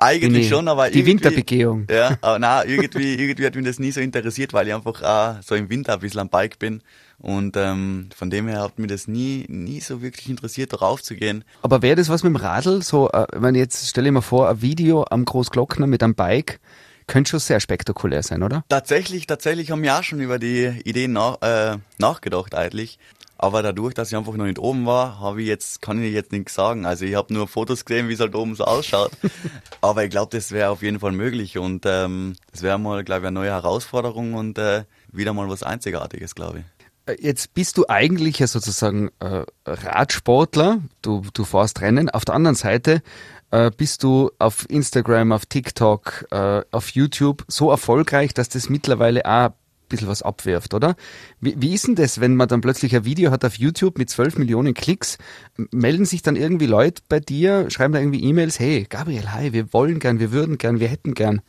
Eigentlich 0.00 0.44
ich 0.44 0.48
schon, 0.48 0.68
aber 0.68 0.90
die 0.90 0.98
irgendwie, 0.98 1.12
Winterbegehung. 1.12 1.86
Ja, 1.90 2.16
aber 2.20 2.38
na, 2.38 2.64
irgendwie, 2.64 3.14
irgendwie 3.18 3.46
hat 3.46 3.54
mich 3.54 3.64
das 3.64 3.78
nie 3.78 3.92
so 3.92 4.00
interessiert, 4.00 4.52
weil 4.52 4.68
ich 4.68 4.74
einfach 4.74 5.02
auch 5.02 5.42
so 5.42 5.54
im 5.54 5.68
Winter 5.70 5.94
ein 5.94 6.00
bisschen 6.00 6.20
am 6.20 6.28
Bike 6.28 6.58
bin. 6.58 6.82
Und 7.18 7.56
ähm, 7.56 8.10
von 8.14 8.28
dem 8.28 8.48
her 8.48 8.60
hat 8.60 8.78
mich 8.78 8.90
das 8.90 9.08
nie, 9.08 9.46
nie 9.48 9.80
so 9.80 10.02
wirklich 10.02 10.28
interessiert, 10.28 10.72
darauf 10.72 11.02
zu 11.02 11.14
gehen. 11.14 11.44
Aber 11.62 11.80
wäre 11.80 11.96
das 11.96 12.08
was 12.08 12.22
mit 12.22 12.30
dem 12.30 12.36
Radl? 12.36 12.82
So, 12.82 13.10
äh, 13.10 13.26
ich 13.32 13.40
meine, 13.40 13.58
jetzt 13.58 13.88
stelle 13.88 14.08
ich 14.08 14.12
mir 14.12 14.22
vor, 14.22 14.48
ein 14.48 14.60
Video 14.60 15.04
am 15.08 15.24
Großglockner 15.24 15.86
mit 15.86 16.02
einem 16.02 16.14
Bike 16.14 16.60
könnte 17.06 17.30
schon 17.30 17.40
sehr 17.40 17.60
spektakulär 17.60 18.22
sein, 18.22 18.42
oder? 18.42 18.64
Tatsächlich, 18.68 19.26
tatsächlich 19.26 19.70
haben 19.70 19.82
wir 19.82 19.94
auch 19.98 20.02
schon 20.02 20.20
über 20.20 20.38
die 20.38 20.72
Ideen 20.84 21.12
nach, 21.12 21.40
äh, 21.42 21.76
nachgedacht 21.98 22.54
eigentlich. 22.54 22.98
Aber 23.36 23.62
dadurch, 23.62 23.94
dass 23.94 24.10
ich 24.10 24.16
einfach 24.16 24.34
noch 24.34 24.44
nicht 24.44 24.58
oben 24.58 24.86
war, 24.86 25.20
habe 25.20 25.42
ich 25.42 25.48
jetzt, 25.48 25.82
kann 25.82 26.02
ich 26.02 26.12
jetzt 26.12 26.32
nichts 26.32 26.54
sagen. 26.54 26.86
Also 26.86 27.04
ich 27.04 27.14
habe 27.14 27.34
nur 27.34 27.48
Fotos 27.48 27.84
gesehen, 27.84 28.08
wie 28.08 28.14
es 28.14 28.20
halt 28.20 28.34
oben 28.34 28.54
so 28.54 28.64
ausschaut. 28.64 29.10
Aber 29.80 30.04
ich 30.04 30.10
glaube, 30.10 30.36
das 30.36 30.52
wäre 30.52 30.70
auf 30.70 30.82
jeden 30.82 31.00
Fall 31.00 31.12
möglich 31.12 31.58
und 31.58 31.84
ähm, 31.86 32.36
das 32.52 32.62
wäre 32.62 32.78
mal, 32.78 33.04
glaube 33.04 33.22
ich, 33.22 33.26
eine 33.26 33.34
neue 33.34 33.50
Herausforderung 33.50 34.34
und 34.34 34.58
äh, 34.58 34.84
wieder 35.10 35.32
mal 35.32 35.48
was 35.48 35.62
Einzigartiges, 35.62 36.34
glaube 36.34 36.60
ich. 36.60 36.64
Äh, 37.06 37.16
Jetzt 37.20 37.54
bist 37.54 37.76
du 37.76 37.86
eigentlich 37.88 38.38
ja 38.38 38.46
sozusagen 38.46 39.10
äh, 39.20 39.44
Radsportler, 39.66 40.78
du, 41.02 41.22
du 41.32 41.44
fährst 41.44 41.80
Rennen. 41.80 42.10
Auf 42.10 42.24
der 42.24 42.34
anderen 42.34 42.56
Seite 42.56 43.02
äh, 43.50 43.70
bist 43.76 44.02
du 44.02 44.30
auf 44.38 44.68
Instagram, 44.68 45.32
auf 45.32 45.46
TikTok, 45.46 46.26
äh, 46.30 46.62
auf 46.70 46.90
YouTube 46.90 47.44
so 47.48 47.70
erfolgreich, 47.70 48.34
dass 48.34 48.48
das 48.48 48.68
mittlerweile 48.68 49.24
auch 49.26 49.50
bisschen 49.88 50.08
was 50.08 50.22
abwirft, 50.22 50.74
oder? 50.74 50.96
Wie, 51.40 51.54
wie 51.60 51.74
ist 51.74 51.86
denn 51.86 51.94
das, 51.94 52.20
wenn 52.20 52.36
man 52.36 52.48
dann 52.48 52.60
plötzlich 52.60 52.94
ein 52.94 53.04
Video 53.04 53.30
hat 53.30 53.44
auf 53.44 53.56
YouTube 53.56 53.98
mit 53.98 54.10
12 54.10 54.38
Millionen 54.38 54.74
Klicks? 54.74 55.18
Melden 55.70 56.04
sich 56.04 56.22
dann 56.22 56.36
irgendwie 56.36 56.66
Leute 56.66 57.02
bei 57.08 57.20
dir, 57.20 57.70
schreiben 57.70 57.94
da 57.94 58.00
irgendwie 58.00 58.24
E-Mails, 58.24 58.58
hey, 58.58 58.86
Gabriel, 58.88 59.32
hi, 59.32 59.52
wir 59.52 59.72
wollen 59.72 59.98
gern, 59.98 60.18
wir 60.18 60.32
würden 60.32 60.58
gern, 60.58 60.80
wir 60.80 60.88
hätten 60.88 61.14
gern. 61.14 61.42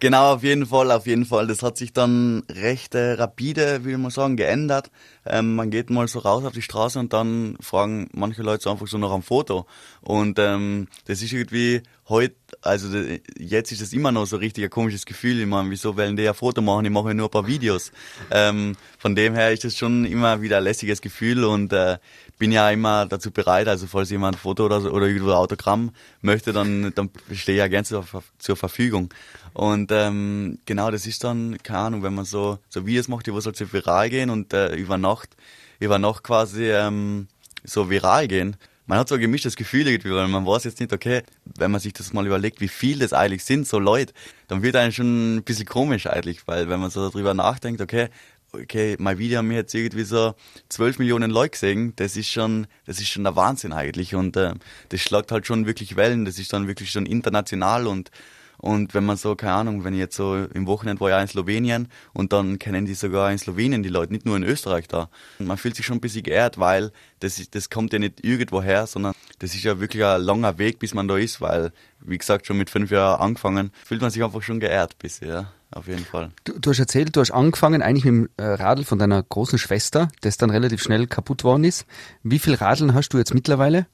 Genau, 0.00 0.34
auf 0.34 0.44
jeden 0.44 0.64
Fall, 0.64 0.92
auf 0.92 1.08
jeden 1.08 1.24
Fall. 1.24 1.48
Das 1.48 1.64
hat 1.64 1.76
sich 1.76 1.92
dann 1.92 2.44
recht 2.48 2.94
äh, 2.94 3.14
rapide, 3.14 3.80
ich 3.84 3.96
mal 3.96 4.12
sagen, 4.12 4.36
geändert. 4.36 4.92
Ähm, 5.26 5.56
man 5.56 5.70
geht 5.70 5.90
mal 5.90 6.06
so 6.06 6.20
raus 6.20 6.44
auf 6.44 6.52
die 6.52 6.62
Straße 6.62 7.00
und 7.00 7.12
dann 7.12 7.56
fragen 7.60 8.08
manche 8.12 8.42
Leute 8.42 8.62
so 8.62 8.70
einfach 8.70 8.86
so 8.86 8.96
nach 8.96 9.10
einem 9.10 9.24
Foto. 9.24 9.66
Und 10.00 10.38
ähm, 10.38 10.86
das 11.06 11.20
ist 11.20 11.32
irgendwie 11.32 11.82
heute, 12.08 12.36
also 12.62 12.90
de- 12.90 13.20
jetzt 13.38 13.72
ist 13.72 13.80
es 13.82 13.92
immer 13.92 14.12
noch 14.12 14.26
so 14.26 14.36
richtig 14.36 14.64
ein 14.64 14.70
komisches 14.70 15.04
Gefühl. 15.04 15.40
Ich 15.40 15.46
meine, 15.46 15.70
wieso 15.70 15.96
wollen 15.96 16.16
die 16.16 16.28
ein 16.28 16.34
Foto 16.34 16.62
machen? 16.62 16.86
Ich 16.86 16.90
mache 16.90 17.08
ja 17.08 17.14
nur 17.14 17.28
ein 17.28 17.30
paar 17.30 17.46
Videos. 17.46 17.92
Ähm, 18.30 18.76
von 18.98 19.14
dem 19.14 19.34
her 19.34 19.52
ist 19.52 19.64
das 19.64 19.76
schon 19.76 20.04
immer 20.04 20.40
wieder 20.40 20.58
ein 20.58 20.64
lässiges 20.64 21.00
Gefühl 21.00 21.44
und 21.44 21.72
äh, 21.72 21.98
bin 22.38 22.52
ja 22.52 22.70
immer 22.70 23.06
dazu 23.06 23.30
bereit, 23.30 23.68
also 23.68 23.86
falls 23.86 24.10
jemand 24.10 24.36
ein 24.36 24.40
Foto 24.40 24.66
oder, 24.66 24.80
so, 24.80 24.90
oder 24.90 25.06
ein 25.06 25.20
Autogramm 25.30 25.90
möchte, 26.20 26.52
dann, 26.52 26.92
dann 26.94 27.10
stehe 27.32 27.56
ich 27.56 27.60
ja 27.60 27.68
gerne 27.68 27.84
zur, 27.84 28.04
zur 28.38 28.56
Verfügung. 28.56 29.12
Und 29.52 29.90
ähm, 29.92 30.58
genau, 30.64 30.90
das 30.90 31.06
ist 31.06 31.24
dann, 31.24 31.58
keine 31.62 31.78
Ahnung, 31.80 32.02
wenn 32.04 32.14
man 32.14 32.24
so, 32.24 32.58
so 32.68 32.86
Videos 32.86 33.08
macht, 33.08 33.26
die 33.26 33.34
was 33.34 33.44
halt 33.44 33.56
so 33.56 33.72
viral 33.72 34.08
gehen 34.08 34.30
und 34.30 34.52
äh, 34.52 34.74
über 34.76 34.98
Nacht, 34.98 35.36
über 35.80 35.98
Nacht 35.98 36.22
quasi 36.22 36.70
ähm, 36.70 37.26
so 37.64 37.90
viral 37.90 38.28
gehen. 38.28 38.56
Man 38.88 38.98
hat 38.98 39.10
so 39.10 39.16
ein 39.16 39.20
gemischtes 39.20 39.54
Gefühl 39.54 39.86
irgendwie, 39.86 40.12
weil 40.12 40.28
man 40.28 40.46
weiß 40.46 40.64
jetzt 40.64 40.80
nicht, 40.80 40.94
okay, 40.94 41.22
wenn 41.58 41.70
man 41.70 41.78
sich 41.78 41.92
das 41.92 42.14
mal 42.14 42.26
überlegt, 42.26 42.62
wie 42.62 42.68
viel 42.68 42.98
das 42.98 43.12
eigentlich 43.12 43.44
sind, 43.44 43.68
so 43.68 43.78
Leute, 43.78 44.14
dann 44.48 44.62
wird 44.62 44.76
einem 44.76 44.92
schon 44.92 45.36
ein 45.36 45.42
bisschen 45.42 45.66
komisch 45.66 46.06
eigentlich, 46.06 46.46
weil 46.46 46.70
wenn 46.70 46.80
man 46.80 46.88
so 46.88 47.06
darüber 47.06 47.34
nachdenkt, 47.34 47.82
okay, 47.82 48.08
okay, 48.52 48.96
mein 48.98 49.18
Video 49.18 49.38
haben 49.38 49.48
mir 49.48 49.56
jetzt 49.56 49.74
irgendwie 49.74 50.04
so 50.04 50.34
12 50.70 51.00
Millionen 51.00 51.30
Leute 51.30 51.50
gesehen, 51.50 51.92
das 51.96 52.16
ist 52.16 52.30
schon, 52.30 52.66
das 52.86 52.98
ist 52.98 53.08
schon 53.08 53.24
der 53.24 53.36
Wahnsinn 53.36 53.74
eigentlich 53.74 54.14
und 54.14 54.38
äh, 54.38 54.54
das 54.88 55.00
schlagt 55.02 55.32
halt 55.32 55.46
schon 55.46 55.66
wirklich 55.66 55.96
Wellen, 55.96 56.24
das 56.24 56.38
ist 56.38 56.54
dann 56.54 56.66
wirklich 56.66 56.90
schon 56.90 57.04
international 57.04 57.86
und 57.86 58.10
und 58.60 58.92
wenn 58.92 59.06
man 59.06 59.16
so, 59.16 59.36
keine 59.36 59.52
Ahnung, 59.52 59.84
wenn 59.84 59.94
ich 59.94 60.00
jetzt 60.00 60.16
so 60.16 60.36
im 60.36 60.66
Wochenende 60.66 61.00
war 61.00 61.16
auch 61.16 61.22
in 61.22 61.28
Slowenien 61.28 61.88
und 62.12 62.32
dann 62.32 62.58
kennen 62.58 62.86
die 62.86 62.94
sogar 62.94 63.30
in 63.30 63.38
Slowenien 63.38 63.84
die 63.84 63.88
Leute, 63.88 64.12
nicht 64.12 64.26
nur 64.26 64.36
in 64.36 64.42
Österreich 64.42 64.88
da. 64.88 65.08
Und 65.38 65.46
man 65.46 65.56
fühlt 65.56 65.76
sich 65.76 65.86
schon 65.86 65.98
ein 65.98 66.00
bisschen 66.00 66.24
geehrt, 66.24 66.58
weil 66.58 66.90
das, 67.20 67.38
ist, 67.38 67.54
das 67.54 67.70
kommt 67.70 67.92
ja 67.92 68.00
nicht 68.00 68.24
irgendwo 68.24 68.60
her, 68.60 68.88
sondern 68.88 69.14
das 69.38 69.54
ist 69.54 69.62
ja 69.62 69.78
wirklich 69.78 70.04
ein 70.04 70.20
langer 70.22 70.58
Weg, 70.58 70.80
bis 70.80 70.92
man 70.92 71.06
da 71.06 71.16
ist, 71.16 71.40
weil, 71.40 71.72
wie 72.00 72.18
gesagt, 72.18 72.46
schon 72.46 72.58
mit 72.58 72.68
fünf 72.68 72.90
Jahren 72.90 73.20
angefangen, 73.20 73.70
fühlt 73.84 74.00
man 74.00 74.10
sich 74.10 74.24
einfach 74.24 74.42
schon 74.42 74.58
geehrt 74.58 74.98
bisher, 74.98 75.28
ja, 75.28 75.52
auf 75.70 75.86
jeden 75.86 76.04
Fall. 76.04 76.30
Du, 76.42 76.58
du 76.58 76.70
hast 76.70 76.80
erzählt, 76.80 77.14
du 77.14 77.20
hast 77.20 77.30
angefangen 77.30 77.80
eigentlich 77.80 78.04
mit 78.04 78.14
dem 78.14 78.28
äh, 78.38 78.44
Radl 78.44 78.84
von 78.84 78.98
deiner 78.98 79.22
großen 79.22 79.58
Schwester, 79.58 80.08
das 80.20 80.36
dann 80.36 80.50
relativ 80.50 80.82
schnell 80.82 81.06
kaputt 81.06 81.44
worden 81.44 81.62
ist. 81.62 81.86
Wie 82.24 82.40
viel 82.40 82.54
Radeln 82.54 82.94
hast 82.94 83.10
du 83.10 83.18
jetzt 83.18 83.34
mittlerweile? 83.34 83.86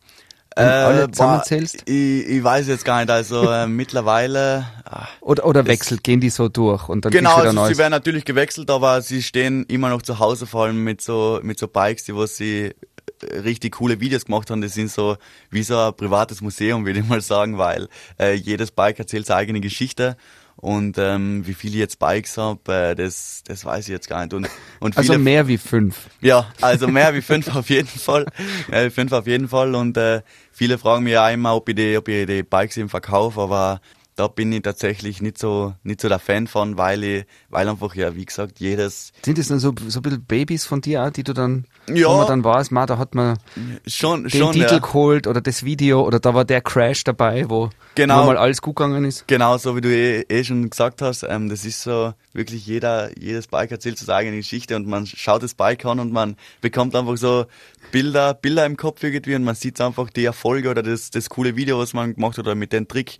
Wenn 0.58 0.76
alle 0.80 1.04
Äh, 1.04 1.08
boah, 1.08 1.12
zusammenzählst? 1.12 1.82
Ich, 1.86 2.26
ich 2.26 2.44
weiß 2.44 2.68
jetzt 2.68 2.84
gar 2.84 3.00
nicht, 3.00 3.10
also 3.10 3.50
äh, 3.50 3.66
mittlerweile... 3.68 4.66
ah, 4.84 5.08
Oder, 5.20 5.46
oder 5.46 5.66
wechselt, 5.66 6.04
gehen 6.04 6.20
die 6.20 6.30
so 6.30 6.48
durch 6.48 6.88
und 6.88 7.04
dann 7.04 7.12
Genau, 7.12 7.36
wieder 7.36 7.42
also 7.42 7.58
sie 7.60 7.76
Neues? 7.76 7.78
werden 7.78 7.92
natürlich 7.92 8.24
gewechselt, 8.24 8.70
aber 8.70 9.02
sie 9.02 9.22
stehen 9.22 9.64
immer 9.66 9.88
noch 9.90 10.02
zu 10.02 10.18
Hause, 10.18 10.46
vor 10.46 10.64
allem 10.64 10.84
mit 10.84 11.00
so, 11.02 11.40
mit 11.42 11.58
so 11.58 11.68
Bikes, 11.68 12.04
die 12.04 12.14
wo 12.14 12.26
sie 12.26 12.74
äh, 13.22 13.38
richtig 13.38 13.74
coole 13.76 14.00
Videos 14.00 14.24
gemacht 14.26 14.50
haben. 14.50 14.60
Das 14.62 14.74
sind 14.74 14.90
so 14.90 15.16
wie 15.50 15.62
so 15.62 15.78
ein 15.78 15.94
privates 15.96 16.40
Museum, 16.40 16.86
würde 16.86 17.00
ich 17.00 17.08
mal 17.08 17.20
sagen, 17.20 17.58
weil 17.58 17.88
äh, 18.20 18.34
jedes 18.34 18.70
Bike 18.70 18.98
erzählt 18.98 19.26
seine 19.26 19.38
eigene 19.40 19.60
Geschichte. 19.60 20.16
Und 20.56 20.96
ähm, 20.98 21.46
wie 21.46 21.54
viele 21.54 21.74
ich 21.74 21.80
jetzt 21.80 21.98
Bikes 21.98 22.38
habe, 22.38 22.72
äh, 22.72 22.94
das, 22.94 23.42
das 23.44 23.64
weiß 23.64 23.86
ich 23.86 23.92
jetzt 23.92 24.08
gar 24.08 24.22
nicht. 24.22 24.32
Und, 24.32 24.48
und 24.80 24.94
viele 24.94 25.08
Also 25.08 25.18
mehr 25.18 25.46
wie 25.46 25.58
fünf. 25.58 26.08
ja, 26.20 26.46
also 26.60 26.88
mehr 26.88 27.14
wie 27.14 27.22
fünf 27.22 27.54
auf 27.54 27.68
jeden 27.68 27.88
Fall. 27.88 28.24
Mehr 28.68 28.86
wie 28.86 28.90
fünf 28.90 29.12
auf 29.12 29.26
jeden 29.26 29.48
Fall. 29.48 29.74
Und 29.74 29.96
äh, 29.96 30.22
viele 30.52 30.78
fragen 30.78 31.04
mich 31.04 31.18
auch 31.18 31.30
immer, 31.30 31.54
ob 31.54 31.68
ich 31.68 31.74
die, 31.74 31.96
ob 31.96 32.08
ich 32.08 32.26
die 32.26 32.42
Bikes 32.42 32.76
eben 32.76 32.88
verkaufe, 32.88 33.40
aber 33.40 33.80
da 34.16 34.28
bin 34.28 34.52
ich 34.52 34.62
tatsächlich 34.62 35.20
nicht 35.20 35.38
so, 35.38 35.74
nicht 35.82 36.00
so 36.00 36.08
der 36.08 36.18
Fan 36.20 36.46
von, 36.46 36.78
weil 36.78 37.02
ich, 37.02 37.24
weil 37.50 37.68
einfach, 37.68 37.94
ja, 37.96 38.14
wie 38.14 38.24
gesagt, 38.24 38.60
jedes, 38.60 39.12
Sind 39.24 39.38
das 39.38 39.48
dann 39.48 39.58
so, 39.58 39.74
so 39.88 39.98
ein 39.98 40.02
bisschen 40.02 40.24
Babys 40.24 40.64
von 40.66 40.80
dir 40.80 41.02
auch, 41.04 41.10
die 41.10 41.24
du 41.24 41.32
dann, 41.32 41.66
Ja. 41.92 42.08
wo 42.08 42.18
man 42.18 42.26
dann 42.28 42.44
weiß, 42.44 42.70
ma, 42.70 42.86
da 42.86 42.96
hat 42.98 43.14
man 43.14 43.38
schon, 43.86 44.22
den 44.24 44.30
schon, 44.30 44.52
Titel 44.52 44.74
ja. 44.74 44.78
geholt 44.78 45.26
oder 45.26 45.40
das 45.40 45.64
Video 45.64 46.06
oder 46.06 46.20
da 46.20 46.32
war 46.32 46.44
der 46.44 46.60
Crash 46.60 47.02
dabei, 47.04 47.48
wo, 47.50 47.70
Genau. 47.96 48.22
wo 48.22 48.26
mal 48.26 48.36
alles 48.36 48.62
gut 48.62 48.76
gegangen 48.76 49.04
ist. 49.04 49.26
Genau, 49.26 49.56
so 49.58 49.74
wie 49.76 49.80
du 49.80 49.88
eh, 49.88 50.20
eh 50.28 50.44
schon 50.44 50.70
gesagt 50.70 51.02
hast, 51.02 51.24
ähm, 51.28 51.48
das 51.48 51.64
ist 51.64 51.82
so, 51.82 52.14
wirklich 52.32 52.66
jeder, 52.66 53.10
jedes 53.18 53.48
Bike 53.48 53.72
erzählt 53.72 53.98
so 53.98 54.04
seine 54.06 54.18
eigene 54.18 54.36
Geschichte 54.36 54.76
und 54.76 54.86
man 54.86 55.06
schaut 55.06 55.42
das 55.42 55.54
Bike 55.54 55.84
an 55.86 55.98
und 55.98 56.12
man 56.12 56.36
bekommt 56.60 56.94
einfach 56.94 57.16
so 57.16 57.46
Bilder, 57.90 58.34
Bilder 58.34 58.64
im 58.66 58.76
Kopf 58.76 59.02
irgendwie 59.02 59.34
und 59.34 59.42
man 59.44 59.54
sieht 59.56 59.80
einfach 59.80 60.08
die 60.10 60.24
Erfolge 60.24 60.70
oder 60.70 60.82
das, 60.84 61.10
das 61.10 61.28
coole 61.28 61.56
Video, 61.56 61.78
was 61.78 61.92
man 61.94 62.14
gemacht 62.14 62.38
hat 62.38 62.46
oder 62.46 62.54
mit 62.54 62.72
dem 62.72 62.86
Trick. 62.88 63.18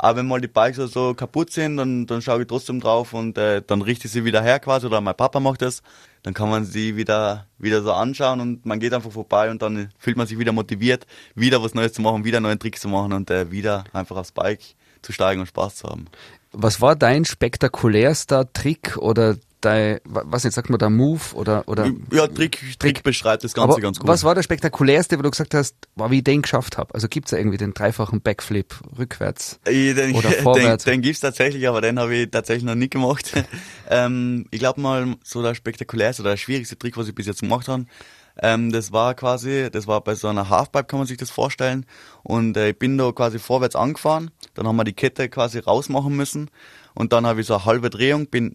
Aber 0.00 0.18
wenn 0.18 0.26
mal 0.28 0.40
die 0.40 0.46
Bikes 0.46 0.76
so- 0.92 1.12
kaputt 1.14 1.50
sind, 1.50 1.76
dann, 1.76 2.06
dann 2.06 2.22
schaue 2.22 2.42
ich 2.42 2.46
trotzdem 2.46 2.78
drauf 2.80 3.12
und 3.14 3.36
äh, 3.36 3.62
dann 3.66 3.82
richte 3.82 4.06
ich 4.06 4.12
sie 4.12 4.24
wieder 4.24 4.40
her 4.40 4.60
quasi 4.60 4.86
oder 4.86 5.00
mein 5.00 5.16
Papa 5.16 5.40
macht 5.40 5.60
das. 5.60 5.82
Dann 6.22 6.34
kann 6.34 6.48
man 6.48 6.64
sie 6.64 6.96
wieder, 6.96 7.46
wieder 7.58 7.82
so 7.82 7.92
anschauen 7.92 8.40
und 8.40 8.64
man 8.64 8.78
geht 8.78 8.94
einfach 8.94 9.10
vorbei 9.10 9.50
und 9.50 9.60
dann 9.60 9.90
fühlt 9.98 10.16
man 10.16 10.28
sich 10.28 10.38
wieder 10.38 10.52
motiviert, 10.52 11.04
wieder 11.34 11.62
was 11.62 11.74
Neues 11.74 11.92
zu 11.94 12.02
machen, 12.02 12.24
wieder 12.24 12.36
einen 12.36 12.44
neuen 12.46 12.58
Trick 12.60 12.78
zu 12.78 12.88
machen 12.88 13.12
und 13.12 13.28
äh, 13.30 13.50
wieder 13.50 13.84
einfach 13.92 14.16
aufs 14.16 14.30
Bike 14.32 14.60
zu 15.02 15.12
steigen 15.12 15.40
und 15.40 15.46
Spaß 15.48 15.76
zu 15.76 15.88
haben. 15.88 16.06
Was 16.52 16.80
war 16.80 16.94
dein 16.94 17.24
spektakulärster 17.24 18.52
Trick 18.52 18.96
oder 18.98 19.36
dein, 19.60 20.00
wa- 20.04 20.22
was 20.26 20.44
jetzt 20.44 20.54
sagt 20.54 20.70
man 20.70 20.78
da, 20.78 20.88
Move 20.90 21.20
oder, 21.34 21.66
oder, 21.68 21.90
Ja, 22.12 22.26
Trick, 22.26 22.58
Trick 22.78 23.02
beschreibt 23.02 23.44
das 23.44 23.54
Ganze 23.54 23.72
aber 23.72 23.80
ganz 23.80 23.98
gut. 23.98 24.08
was 24.08 24.24
war 24.24 24.34
der 24.34 24.42
spektakulärste, 24.42 25.18
wo 25.18 25.22
du 25.22 25.30
gesagt 25.30 25.54
hast, 25.54 25.74
wow, 25.96 26.10
wie 26.10 26.18
ich 26.18 26.24
den 26.24 26.42
geschafft 26.42 26.78
habe? 26.78 26.94
Also 26.94 27.08
gibt's 27.08 27.30
ja 27.32 27.38
irgendwie 27.38 27.56
den 27.58 27.74
dreifachen 27.74 28.20
Backflip 28.20 28.74
rückwärts? 28.98 29.58
Ich, 29.66 29.94
den, 29.94 30.14
Oder 30.14 30.30
den, 30.30 30.42
vorwärts. 30.42 30.84
den 30.84 31.02
gibt's 31.02 31.20
tatsächlich, 31.20 31.68
aber 31.68 31.80
den 31.80 31.98
habe 31.98 32.14
ich 32.14 32.30
tatsächlich 32.30 32.64
noch 32.64 32.74
nicht 32.74 32.92
gemacht. 32.92 33.32
ähm, 33.90 34.46
ich 34.50 34.58
glaube 34.58 34.80
mal, 34.80 35.14
so 35.24 35.42
der 35.42 35.54
spektakulärste 35.54 36.22
oder 36.22 36.30
der 36.32 36.36
schwierigste 36.36 36.78
Trick, 36.78 36.96
was 36.96 37.08
ich 37.08 37.14
bis 37.14 37.26
jetzt 37.26 37.40
gemacht 37.40 37.68
habe, 37.68 37.84
ähm, 38.40 38.70
das 38.70 38.92
war 38.92 39.14
quasi, 39.14 39.68
das 39.72 39.86
war 39.88 40.00
bei 40.02 40.14
so 40.14 40.28
einer 40.28 40.48
Halfpipe, 40.48 40.84
kann 40.84 41.00
man 41.00 41.06
sich 41.08 41.16
das 41.16 41.30
vorstellen. 41.30 41.86
Und 42.22 42.56
äh, 42.56 42.70
ich 42.70 42.78
bin 42.78 42.96
da 42.96 43.10
quasi 43.10 43.38
vorwärts 43.40 43.74
angefahren, 43.74 44.30
dann 44.54 44.66
haben 44.68 44.76
wir 44.76 44.84
die 44.84 44.92
Kette 44.92 45.28
quasi 45.28 45.58
rausmachen 45.58 46.14
müssen 46.14 46.48
und 46.94 47.12
dann 47.12 47.26
habe 47.26 47.40
ich 47.40 47.46
so 47.48 47.54
eine 47.54 47.64
halbe 47.64 47.90
Drehung, 47.90 48.26
bin 48.28 48.54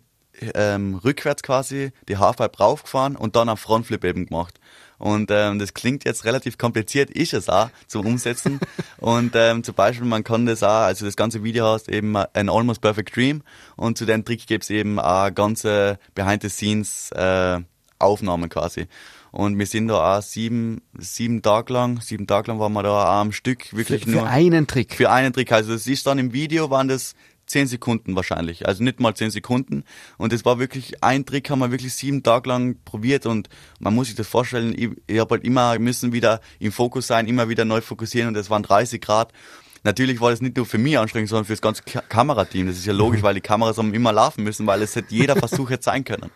ähm, 0.53 0.95
rückwärts 1.03 1.43
quasi 1.43 1.91
die 2.07 2.17
Halfpipe 2.17 2.57
raufgefahren 2.57 3.15
und 3.15 3.35
dann 3.35 3.49
einen 3.49 3.57
Frontflip 3.57 4.03
eben 4.03 4.25
gemacht. 4.27 4.59
Und 4.97 5.31
ähm, 5.31 5.59
das 5.59 5.73
klingt 5.73 6.05
jetzt 6.05 6.23
relativ 6.23 6.57
kompliziert, 6.57 7.09
ist 7.09 7.33
es 7.33 7.49
auch 7.49 7.69
zum 7.87 8.05
Umsetzen. 8.05 8.59
und 8.99 9.33
ähm, 9.35 9.63
zum 9.63 9.75
Beispiel, 9.75 10.07
man 10.07 10.23
kann 10.23 10.45
das 10.45 10.63
auch, 10.63 10.83
also 10.83 11.05
das 11.05 11.15
ganze 11.15 11.43
Video 11.43 11.65
hast 11.65 11.89
eben 11.89 12.15
ein 12.15 12.49
Almost 12.49 12.81
Perfect 12.81 13.15
Dream 13.15 13.41
und 13.75 13.97
zu 13.97 14.05
dem 14.05 14.23
Trick 14.23 14.47
gibt's 14.47 14.69
eben 14.69 14.99
auch 14.99 15.33
ganze 15.33 15.99
Behind 16.15 16.41
the 16.41 16.49
Scenes 16.49 17.11
äh, 17.11 17.59
Aufnahmen 17.99 18.49
quasi. 18.49 18.87
Und 19.31 19.57
wir 19.57 19.65
sind 19.65 19.87
da 19.87 20.17
auch 20.17 20.21
sieben, 20.21 20.83
sieben 20.97 21.41
Tage 21.41 21.73
lang, 21.73 21.99
sieben 22.01 22.27
Tage 22.27 22.51
lang 22.51 22.59
waren 22.59 22.71
wir 22.73 22.83
da 22.83 23.03
auch 23.03 23.21
am 23.21 23.31
Stück 23.31 23.65
Für, 23.65 23.77
wirklich 23.77 24.03
für 24.03 24.11
nur 24.11 24.27
einen 24.27 24.67
Trick. 24.67 24.93
für 24.93 25.09
einen 25.09 25.33
Trick. 25.33 25.51
Also 25.51 25.73
es 25.73 25.87
ist 25.87 26.05
dann 26.05 26.19
im 26.19 26.33
Video 26.33 26.69
waren 26.69 26.87
das 26.87 27.15
zehn 27.45 27.67
Sekunden 27.67 28.15
wahrscheinlich, 28.15 28.67
also 28.67 28.83
nicht 28.83 28.99
mal 28.99 29.15
zehn 29.15 29.31
Sekunden. 29.31 29.83
Und 30.17 30.33
es 30.33 30.45
war 30.45 30.59
wirklich 30.59 31.03
ein 31.03 31.25
Trick, 31.25 31.49
haben 31.49 31.59
wir 31.59 31.71
wirklich 31.71 31.93
sieben 31.93 32.23
Tage 32.23 32.49
lang 32.49 32.77
probiert 32.85 33.25
und 33.25 33.49
man 33.79 33.93
muss 33.93 34.07
sich 34.07 34.15
das 34.15 34.27
vorstellen. 34.27 34.73
Ich, 34.77 34.89
ich 35.07 35.19
habe 35.19 35.35
halt 35.35 35.43
immer 35.43 35.77
müssen 35.79 36.13
wieder 36.13 36.41
im 36.59 36.71
Fokus 36.71 37.07
sein, 37.07 37.27
immer 37.27 37.49
wieder 37.49 37.65
neu 37.65 37.81
fokussieren 37.81 38.29
und 38.29 38.37
es 38.37 38.49
waren 38.49 38.63
30 38.63 39.01
Grad. 39.01 39.33
Natürlich 39.83 40.21
war 40.21 40.31
das 40.31 40.39
nicht 40.39 40.55
nur 40.55 40.65
für 40.65 40.77
mich 40.77 40.97
anstrengend, 40.97 41.29
sondern 41.29 41.45
für 41.45 41.53
das 41.53 41.61
ganze 41.61 41.83
Ka 41.83 42.01
Kamerateam. 42.01 42.67
Das 42.67 42.77
ist 42.77 42.85
ja 42.85 42.93
logisch, 42.93 43.21
weil 43.21 43.35
die 43.35 43.41
Kameras 43.41 43.77
haben 43.77 43.93
immer 43.93 44.13
laufen 44.13 44.43
müssen, 44.43 44.65
weil 44.65 44.81
es 44.81 44.95
hätte 44.95 45.13
jeder 45.13 45.35
Versuch 45.35 45.69
jetzt 45.69 45.85
sein 45.85 46.05
können. 46.05 46.31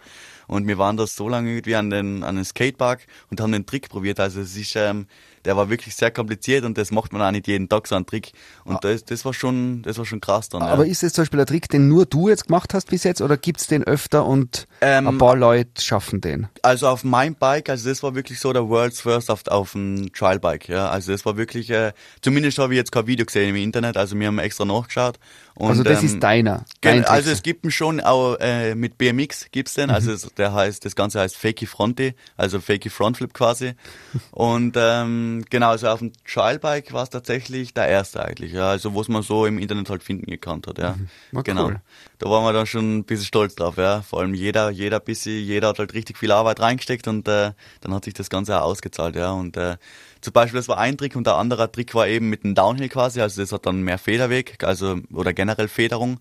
Und 0.47 0.67
wir 0.67 0.77
waren 0.77 0.97
da 0.97 1.05
so 1.07 1.27
lange 1.29 1.51
irgendwie 1.51 1.75
an 1.75 1.89
den, 1.89 2.23
an 2.23 2.35
den 2.35 2.45
Skatepark 2.45 3.05
und 3.29 3.39
haben 3.41 3.51
den 3.51 3.65
Trick 3.65 3.89
probiert. 3.89 4.19
Also 4.19 4.41
es 4.41 4.55
ist, 4.55 4.75
ähm, 4.75 5.07
der 5.47 5.55
war 5.55 5.69
wirklich 5.69 5.95
sehr 5.95 6.11
kompliziert 6.11 6.65
und 6.65 6.77
das 6.77 6.91
macht 6.91 7.13
man 7.13 7.21
auch 7.21 7.31
nicht 7.31 7.47
jeden 7.47 7.69
Tag 7.69 7.87
so 7.87 7.95
einen 7.95 8.05
Trick. 8.05 8.33
Und 8.65 8.83
das, 8.83 9.05
das 9.05 9.23
war 9.23 9.33
schon, 9.33 9.81
das 9.81 9.97
war 9.97 10.05
schon 10.05 10.19
krass 10.19 10.49
dann. 10.49 10.61
Aber 10.61 10.85
ja. 10.85 10.91
ist 10.91 11.03
das 11.03 11.13
zum 11.13 11.23
Beispiel 11.23 11.39
ein 11.39 11.45
Trick, 11.45 11.69
den 11.69 11.87
nur 11.87 12.05
du 12.05 12.27
jetzt 12.27 12.47
gemacht 12.47 12.73
hast 12.73 12.89
bis 12.89 13.05
jetzt 13.05 13.21
oder 13.21 13.37
gibt's 13.37 13.65
den 13.65 13.83
öfter 13.85 14.25
und 14.25 14.67
Ähm, 14.81 15.07
ein 15.07 15.17
paar 15.17 15.37
Leute 15.37 15.81
schaffen 15.81 16.19
den? 16.19 16.47
Also 16.63 16.89
auf 16.89 17.05
meinem 17.05 17.35
Bike, 17.35 17.69
also 17.69 17.87
das 17.87 18.03
war 18.03 18.13
wirklich 18.13 18.41
so 18.41 18.51
der 18.51 18.67
World's 18.67 18.99
First 18.99 19.31
auf, 19.31 19.47
auf 19.47 19.71
dem 19.71 20.11
Trialbike, 20.11 20.67
ja. 20.67 20.89
Also 20.89 21.13
das 21.13 21.25
war 21.25 21.37
wirklich, 21.37 21.69
äh, 21.69 21.93
zumindest 22.21 22.57
habe 22.57 22.73
ich 22.73 22.77
jetzt 22.77 22.91
kein 22.91 23.07
Video 23.07 23.25
gesehen 23.25 23.49
im 23.49 23.55
Internet, 23.55 23.95
also 23.95 24.19
wir 24.19 24.27
haben 24.27 24.39
extra 24.39 24.65
nachgeschaut. 24.65 25.17
Und, 25.57 25.69
Also 25.71 25.81
das 25.81 26.01
ähm, 26.01 26.05
ist 26.05 26.19
deiner. 26.21 26.65
Dein 26.81 26.97
Trick. 27.01 27.09
also 27.09 27.31
es 27.31 27.41
gibt 27.41 27.65
ihn 27.65 27.71
schon 27.71 27.99
auch 27.99 28.35
äh, 28.39 28.75
mit 28.75 28.99
BMX 28.99 29.47
gibt's 29.51 29.73
den, 29.73 29.87
Mhm. 29.89 29.95
also 29.95 30.11
es- 30.11 30.29
der 30.37 30.53
heißt 30.53 30.85
das 30.85 30.95
Ganze 30.95 31.19
heißt 31.19 31.35
Fakey 31.35 31.65
Fronty, 31.65 32.13
also 32.35 32.59
Fakey 32.59 32.89
Frontflip 32.91 33.33
quasi. 33.33 33.73
Und 34.31 34.75
ähm, 34.77 35.43
genau, 35.49 35.69
also 35.69 35.87
auf 35.87 35.97
dem 35.99 36.11
Trialbike 36.31 36.93
war 36.93 37.01
es 37.03 37.09
tatsächlich 37.09 37.73
der 37.73 37.87
erste 37.87 38.23
eigentlich, 38.23 38.51
ja, 38.53 38.69
also 38.69 38.93
was 38.95 39.07
man 39.07 39.23
so 39.23 39.47
im 39.47 39.57
Internet 39.57 39.89
halt 39.89 40.03
finden 40.03 40.27
gekannt 40.29 40.67
hat, 40.67 40.77
ja. 40.77 40.95
Na, 41.31 41.41
genau. 41.41 41.65
cool. 41.65 41.81
Da 42.19 42.29
waren 42.29 42.43
wir 42.43 42.53
dann 42.53 42.65
schon 42.67 42.97
ein 42.99 43.03
bisschen 43.03 43.25
stolz 43.25 43.55
drauf, 43.55 43.77
ja. 43.77 44.03
Vor 44.03 44.19
allem 44.19 44.35
jeder, 44.35 44.69
jeder 44.69 44.99
bisschen, 44.99 45.43
jeder 45.43 45.69
hat 45.69 45.79
halt 45.79 45.93
richtig 45.95 46.17
viel 46.19 46.31
Arbeit 46.31 46.59
reingesteckt 46.59 47.07
und 47.07 47.27
äh, 47.27 47.53
dann 47.81 47.93
hat 47.95 48.05
sich 48.05 48.13
das 48.13 48.29
Ganze 48.29 48.59
auch 48.61 48.65
ausgezahlt, 48.65 49.15
ja. 49.15 49.31
Und 49.31 49.57
äh, 49.57 49.77
zum 50.21 50.33
Beispiel, 50.33 50.59
das 50.59 50.67
war 50.67 50.77
ein 50.77 50.97
Trick 50.97 51.15
und 51.15 51.27
der 51.27 51.35
andere 51.35 51.71
Trick 51.71 51.93
war 51.95 52.07
eben 52.07 52.29
mit 52.29 52.43
dem 52.43 52.55
Downhill 52.55 52.89
quasi, 52.89 53.21
also 53.21 53.41
das 53.41 53.51
hat 53.51 53.65
dann 53.65 53.81
mehr 53.81 53.97
Federweg, 53.97 54.63
also 54.63 54.99
oder 55.13 55.33
generell 55.33 55.67
Federung. 55.67 56.19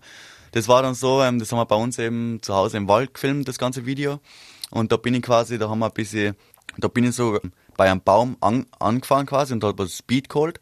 Das 0.51 0.67
war 0.67 0.81
dann 0.81 0.95
so, 0.95 1.21
ähm, 1.21 1.39
das 1.39 1.51
haben 1.51 1.59
wir 1.59 1.65
bei 1.65 1.75
uns 1.75 1.99
eben 1.99 2.39
zu 2.41 2.53
Hause 2.53 2.77
im 2.77 2.87
Wald 2.87 3.13
gefilmt, 3.13 3.47
das 3.47 3.57
ganze 3.57 3.85
Video. 3.85 4.19
Und 4.69 4.91
da 4.91 4.97
bin 4.97 5.13
ich 5.13 5.21
quasi, 5.21 5.57
da 5.57 5.69
haben 5.69 5.79
wir 5.79 5.87
ein 5.87 5.93
bisschen, 5.93 6.35
da 6.77 6.87
bin 6.87 7.05
ich 7.05 7.15
so 7.15 7.39
bei 7.75 7.89
einem 7.89 8.01
Baum 8.01 8.37
an, 8.41 8.65
angefahren 8.79 9.25
quasi 9.25 9.53
und 9.53 9.63
da 9.63 9.67
hat 9.67 9.77
man 9.77 9.87
Speed 9.87 10.29
geholt. 10.29 10.59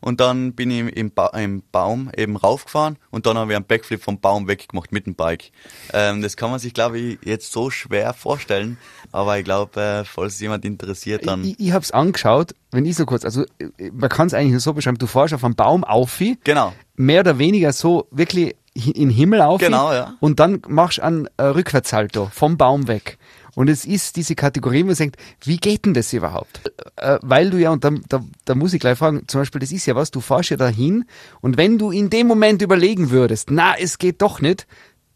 Und 0.00 0.20
dann 0.20 0.52
bin 0.52 0.70
ich 0.70 0.96
im, 0.96 1.10
ba 1.10 1.26
im 1.28 1.62
Baum 1.72 2.10
eben 2.16 2.36
raufgefahren 2.36 2.96
und 3.10 3.26
dann 3.26 3.36
haben 3.36 3.48
wir 3.48 3.56
einen 3.56 3.66
Backflip 3.66 4.02
vom 4.02 4.20
Baum 4.20 4.48
weggemacht 4.48 4.92
mit 4.92 5.06
dem 5.06 5.14
Bike. 5.14 5.50
Ähm, 5.92 6.22
das 6.22 6.36
kann 6.36 6.50
man 6.50 6.58
sich, 6.58 6.74
glaube 6.74 6.98
ich, 6.98 7.18
jetzt 7.24 7.52
so 7.52 7.70
schwer 7.70 8.14
vorstellen. 8.14 8.78
Aber 9.12 9.38
ich 9.38 9.44
glaube, 9.44 9.80
äh, 9.80 10.04
falls 10.04 10.34
es 10.34 10.40
jemand 10.40 10.64
interessiert, 10.64 11.26
dann... 11.26 11.44
ich, 11.44 11.58
ich 11.58 11.72
hab's 11.72 11.90
angeschaut, 11.90 12.54
wenn 12.70 12.84
ich 12.84 12.96
so 12.96 13.06
kurz, 13.06 13.24
also 13.24 13.44
äh, 13.58 13.90
man 13.92 14.08
kann 14.08 14.26
es 14.26 14.34
eigentlich 14.34 14.52
nur 14.52 14.60
so 14.60 14.74
beschreiben, 14.74 14.98
du 14.98 15.06
fährst 15.06 15.34
auf 15.34 15.44
einem 15.44 15.54
Baum 15.54 15.84
auf, 15.84 16.22
genau. 16.44 16.72
mehr 16.96 17.20
oder 17.20 17.38
weniger 17.38 17.72
so 17.72 18.06
wirklich 18.10 18.54
in 18.86 19.08
den 19.08 19.10
Himmel 19.10 19.40
auf 19.42 19.60
Genau, 19.60 19.92
ja. 19.92 20.14
und 20.20 20.40
dann 20.40 20.62
machst 20.68 20.98
du 20.98 21.02
einen 21.02 21.28
äh, 21.36 21.44
Rückwärtssalto 21.44 22.30
vom 22.32 22.56
Baum 22.56 22.88
weg. 22.88 23.18
Und 23.54 23.68
es 23.68 23.84
ist 23.84 24.14
diese 24.14 24.36
Kategorie, 24.36 24.82
wo 24.84 24.86
man 24.86 24.94
denkt, 24.94 25.16
wie 25.42 25.56
geht 25.56 25.84
denn 25.84 25.92
das 25.92 26.12
überhaupt? 26.12 26.70
Äh, 26.94 27.18
weil 27.22 27.50
du 27.50 27.56
ja, 27.58 27.70
und 27.72 27.82
da, 27.82 27.90
da, 28.08 28.24
da 28.44 28.54
muss 28.54 28.72
ich 28.72 28.78
gleich 28.78 28.96
fragen, 28.96 29.24
zum 29.26 29.40
Beispiel, 29.40 29.60
das 29.60 29.72
ist 29.72 29.84
ja 29.86 29.96
was, 29.96 30.12
du 30.12 30.20
fährst 30.20 30.50
ja 30.50 30.56
dahin 30.56 31.06
und 31.40 31.56
wenn 31.56 31.76
du 31.76 31.90
in 31.90 32.08
dem 32.08 32.28
Moment 32.28 32.62
überlegen 32.62 33.10
würdest, 33.10 33.50
na, 33.50 33.74
es 33.76 33.98
geht 33.98 34.22
doch 34.22 34.40
nicht, 34.40 34.68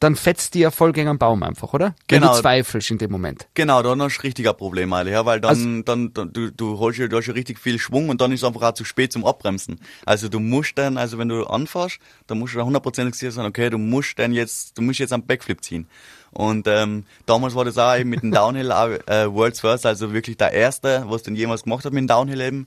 dann 0.03 0.17
fetzt 0.17 0.55
dir 0.55 0.63
ja 0.63 0.71
voll 0.71 0.93
gegen 0.93 1.09
einen 1.09 1.19
Baum 1.19 1.43
einfach, 1.43 1.73
oder? 1.73 1.95
Wenn 2.09 2.21
Genau. 2.21 2.35
du 2.35 2.41
zweifelst 2.41 2.91
in 2.91 2.99
dem 2.99 3.11
Moment. 3.11 3.47
Genau, 3.55 3.83
dann 3.83 4.01
hast 4.03 4.19
du 4.19 4.23
richtig 4.23 4.49
ein 4.49 4.57
Problem, 4.57 4.93
eigentlich, 4.93 5.13
ja, 5.15 5.25
weil 5.27 5.41
dann, 5.41 5.49
Also- 5.51 5.83
dann, 5.83 6.13
dann 6.13 6.33
du, 6.33 6.51
du 6.51 6.79
holst 6.79 6.99
ja, 6.99 7.09
du 7.09 7.17
hast 7.17 7.27
ja 7.27 7.33
richtig 7.35 7.59
viel 7.59 7.79
Schwung 7.79 8.09
und 8.09 8.21
dann 8.21 8.33
ist 8.33 8.41
es 8.41 8.45
einfach 8.45 8.63
auch 8.63 8.75
zu 8.75 8.85
spät 8.85 9.13
zum 9.13 9.25
Abbremsen. 9.25 9.81
Also 10.07 10.29
du 10.29 10.41
musst 10.41 10.77
dann, 10.79 10.97
also 10.97 11.19
wenn 11.19 11.29
du 11.29 11.45
anfährst, 11.47 11.99
dann 12.27 12.39
musst 12.39 12.55
du 12.55 12.59
da 12.59 12.65
hundertprozentig 12.65 13.15
sicher 13.15 13.33
sein, 13.33 13.47
okay, 13.47 13.71
du 13.71 13.79
musst 13.79 14.19
dann 14.19 14.33
jetzt, 14.33 14.77
du 14.79 14.83
musst 14.83 14.99
jetzt 14.99 15.13
einen 15.13 15.27
Backflip 15.27 15.63
ziehen. 15.63 15.87
Und 16.35 16.67
ähm, 16.67 17.05
damals 17.27 17.55
war 17.55 17.67
das 17.67 17.77
auch 17.77 17.95
eben 17.95 18.09
mit 18.09 18.23
dem 18.23 18.31
Downhill 18.33 18.73
auch, 18.73 18.89
äh, 19.07 19.31
World's 19.31 19.61
First, 19.61 19.85
also 19.85 20.15
wirklich 20.15 20.39
der 20.39 20.53
erste, 20.53 21.05
was 21.07 21.23
den 21.23 21.37
jemals 21.37 21.65
gemacht 21.65 21.85
hat 21.85 21.93
mit 21.93 22.01
dem 22.01 22.07
Downhill 22.07 22.41
eben. 22.41 22.67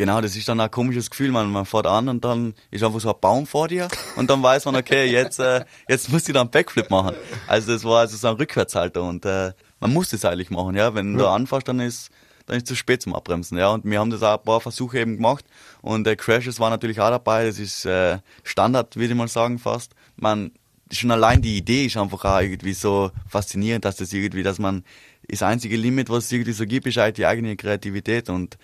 Genau, 0.00 0.22
das 0.22 0.34
ist 0.34 0.48
dann 0.48 0.58
ein 0.60 0.70
komisches 0.70 1.10
Gefühl, 1.10 1.30
man, 1.30 1.52
man 1.52 1.66
fährt 1.66 1.86
an 1.86 2.08
und 2.08 2.24
dann 2.24 2.54
ist 2.70 2.82
einfach 2.82 3.00
so 3.00 3.12
ein 3.12 3.20
Baum 3.20 3.46
vor 3.46 3.68
dir 3.68 3.86
und 4.16 4.30
dann 4.30 4.42
weiß 4.42 4.64
man, 4.64 4.76
okay, 4.76 5.04
jetzt, 5.04 5.38
äh, 5.40 5.62
jetzt 5.90 6.10
muss 6.10 6.26
ich 6.26 6.32
dann 6.32 6.44
einen 6.44 6.50
Backflip 6.50 6.88
machen. 6.88 7.14
Also 7.46 7.74
das 7.74 7.84
war 7.84 8.00
also 8.00 8.16
so 8.16 8.28
ein 8.28 8.36
Rückwärtshalter 8.36 9.02
und 9.02 9.26
äh, 9.26 9.52
man 9.78 9.92
muss 9.92 10.08
das 10.08 10.24
eigentlich 10.24 10.48
machen, 10.48 10.74
ja. 10.74 10.94
Wenn 10.94 11.18
du 11.18 11.26
anfährst, 11.26 11.68
dann 11.68 11.80
ist 11.80 12.08
dann 12.46 12.56
ist 12.56 12.62
es 12.62 12.68
zu 12.68 12.76
spät 12.76 13.02
zum 13.02 13.14
Abbremsen. 13.14 13.58
Ja, 13.58 13.68
und 13.72 13.84
wir 13.84 14.00
haben 14.00 14.08
das 14.08 14.22
auch 14.22 14.38
ein 14.38 14.42
paar 14.42 14.62
Versuche 14.62 15.00
eben 15.00 15.16
gemacht 15.16 15.44
und 15.82 16.06
äh, 16.06 16.16
Crashes 16.16 16.58
waren 16.60 16.70
natürlich 16.70 16.98
auch 16.98 17.10
dabei. 17.10 17.44
Das 17.44 17.58
ist 17.58 17.84
äh, 17.84 18.20
Standard, 18.42 18.96
würde 18.96 19.12
ich 19.12 19.14
mal 19.14 19.28
sagen 19.28 19.58
fast. 19.58 19.92
Man 20.16 20.52
schon 20.90 21.10
allein 21.10 21.42
die 21.42 21.58
Idee 21.58 21.84
ist 21.84 21.98
einfach 21.98 22.24
auch 22.24 22.40
irgendwie 22.40 22.72
so 22.72 23.10
faszinierend, 23.28 23.84
dass 23.84 23.96
das 23.96 24.14
irgendwie, 24.14 24.44
dass 24.44 24.58
man 24.58 24.82
das 25.28 25.42
einzige 25.42 25.76
Limit, 25.76 26.08
was 26.08 26.24
es 26.24 26.32
irgendwie 26.32 26.52
so 26.52 26.64
gibt, 26.64 26.86
ist 26.86 26.96
halt 26.96 27.18
die 27.18 27.26
eigene 27.26 27.54
Kreativität 27.54 28.30
und 28.30 28.56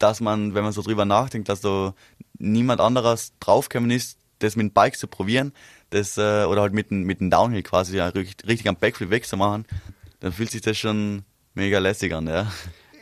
dass 0.00 0.20
man, 0.20 0.54
wenn 0.54 0.64
man 0.64 0.72
so 0.72 0.82
drüber 0.82 1.04
nachdenkt, 1.04 1.48
dass 1.48 1.60
da 1.60 1.94
niemand 2.38 2.80
anderes 2.80 3.32
draufgekommen 3.38 3.90
ist, 3.90 4.18
das 4.40 4.56
mit 4.56 4.64
dem 4.64 4.72
Bike 4.72 4.96
zu 4.96 5.06
probieren, 5.06 5.52
das, 5.90 6.16
äh, 6.18 6.44
oder 6.44 6.62
halt 6.62 6.72
mit 6.72 6.90
mit 6.90 7.20
dem 7.20 7.30
Downhill 7.30 7.62
quasi 7.62 7.96
ja, 7.96 8.08
richtig, 8.08 8.48
richtig 8.48 8.68
am 8.68 8.76
Backflip 8.76 9.10
wegzumachen, 9.10 9.66
dann 10.20 10.32
fühlt 10.32 10.50
sich 10.50 10.62
das 10.62 10.78
schon 10.78 11.22
mega 11.54 11.78
lässig 11.78 12.14
an, 12.14 12.26
ja. 12.26 12.50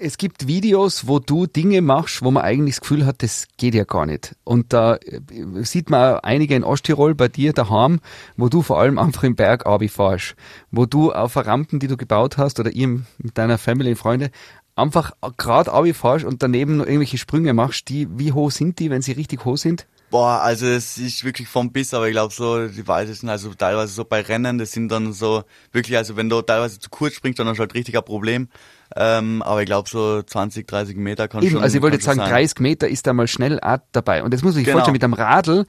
Es 0.00 0.17
gibt 0.17 0.47
Videos, 0.47 1.09
wo 1.09 1.19
du 1.19 1.47
Dinge 1.47 1.83
machst, 1.83 2.23
wo 2.23 2.31
man 2.31 2.45
eigentlich 2.45 2.76
das 2.76 2.83
Gefühl 2.83 3.05
hat, 3.05 3.21
das 3.25 3.49
geht 3.57 3.75
ja 3.75 3.83
gar 3.83 4.07
nicht. 4.07 4.37
Und 4.45 4.73
da 4.73 4.95
äh, 4.95 5.21
sieht 5.64 5.90
man 5.90 6.21
einige 6.21 6.55
in 6.55 6.62
Osttirol 6.62 7.17
bei 7.17 7.26
dir 7.26 7.52
daheim, 7.52 7.99
wo 8.37 8.49
du 8.49 8.62
vor 8.62 8.78
allem 8.78 8.99
einfach 8.99 9.25
im 9.25 9.35
Berg 9.35 9.67
Abi 9.67 9.88
fährst, 9.88 10.37
wo 10.71 10.87
du 10.87 11.12
auf 11.12 11.37
Rampen, 11.37 11.81
die 11.81 11.88
du 11.88 11.97
gebaut 11.97 12.37
hast, 12.37 12.61
oder 12.61 12.71
ihr 12.71 12.88
mit 12.88 13.37
deiner 13.37 13.59
Family 13.59 13.90
und 13.90 13.97
Freunde, 13.97 14.31
einfach 14.78 15.12
gerade 15.37 15.73
Abi 15.73 15.92
fährst 15.92 16.25
und 16.25 16.42
daneben 16.42 16.78
noch 16.78 16.87
irgendwelche 16.87 17.18
Sprünge 17.18 17.52
machst, 17.54 17.88
die, 17.88 18.08
wie 18.18 18.32
hoch 18.32 18.50
sind 18.50 18.78
die, 18.78 18.90
wenn 18.90 19.02
sie 19.02 19.12
richtig 19.12 19.44
hoch 19.44 19.56
sind? 19.56 19.87
Boah, 20.11 20.40
also 20.40 20.64
es 20.64 20.97
ist 20.97 21.23
wirklich 21.23 21.49
vom 21.49 21.70
Biss, 21.70 21.92
aber 21.92 22.06
ich 22.08 22.12
glaube 22.12 22.32
so, 22.32 22.66
die 22.66 22.88
weitesten, 22.88 23.28
also 23.28 23.52
teilweise 23.52 23.92
so 23.92 24.06
bei 24.06 24.23
Rennen, 24.23 24.56
das 24.56 24.73
sind 24.73 24.88
dann 24.88 25.12
so 25.12 25.44
wirklich, 25.70 25.99
also 25.99 26.16
wenn 26.16 26.30
du 26.30 26.40
teilweise 26.40 26.78
zu 26.78 26.88
kurz 26.88 27.12
springst, 27.14 27.38
dann 27.38 27.47
hast 27.47 27.58
du 27.58 27.61
halt 27.61 27.75
richtig 27.75 27.94
ein 27.94 28.04
Problem. 28.04 28.49
Ähm, 28.97 29.42
aber 29.42 29.61
ich 29.61 29.66
glaube 29.66 29.87
so 29.87 30.23
20, 30.23 30.66
30 30.66 30.97
Meter 30.97 31.28
kann 31.28 31.42
Eben, 31.42 31.52
schon. 31.52 31.62
also 31.62 31.76
ich 31.76 31.82
wollte 31.82 31.97
jetzt 31.97 32.06
sagen, 32.06 32.20
sein. 32.20 32.30
30 32.30 32.61
Meter 32.61 32.88
ist 32.88 33.06
da 33.06 33.12
mal 33.12 33.28
schnell 33.28 33.61
dabei. 33.92 34.23
Und 34.23 34.32
das 34.32 34.42
muss 34.42 34.54
sich 34.54 34.64
Genau. 34.64 34.76
vorstellen, 34.78 34.94
mit 34.94 35.04
einem 35.04 35.12
Radl 35.12 35.66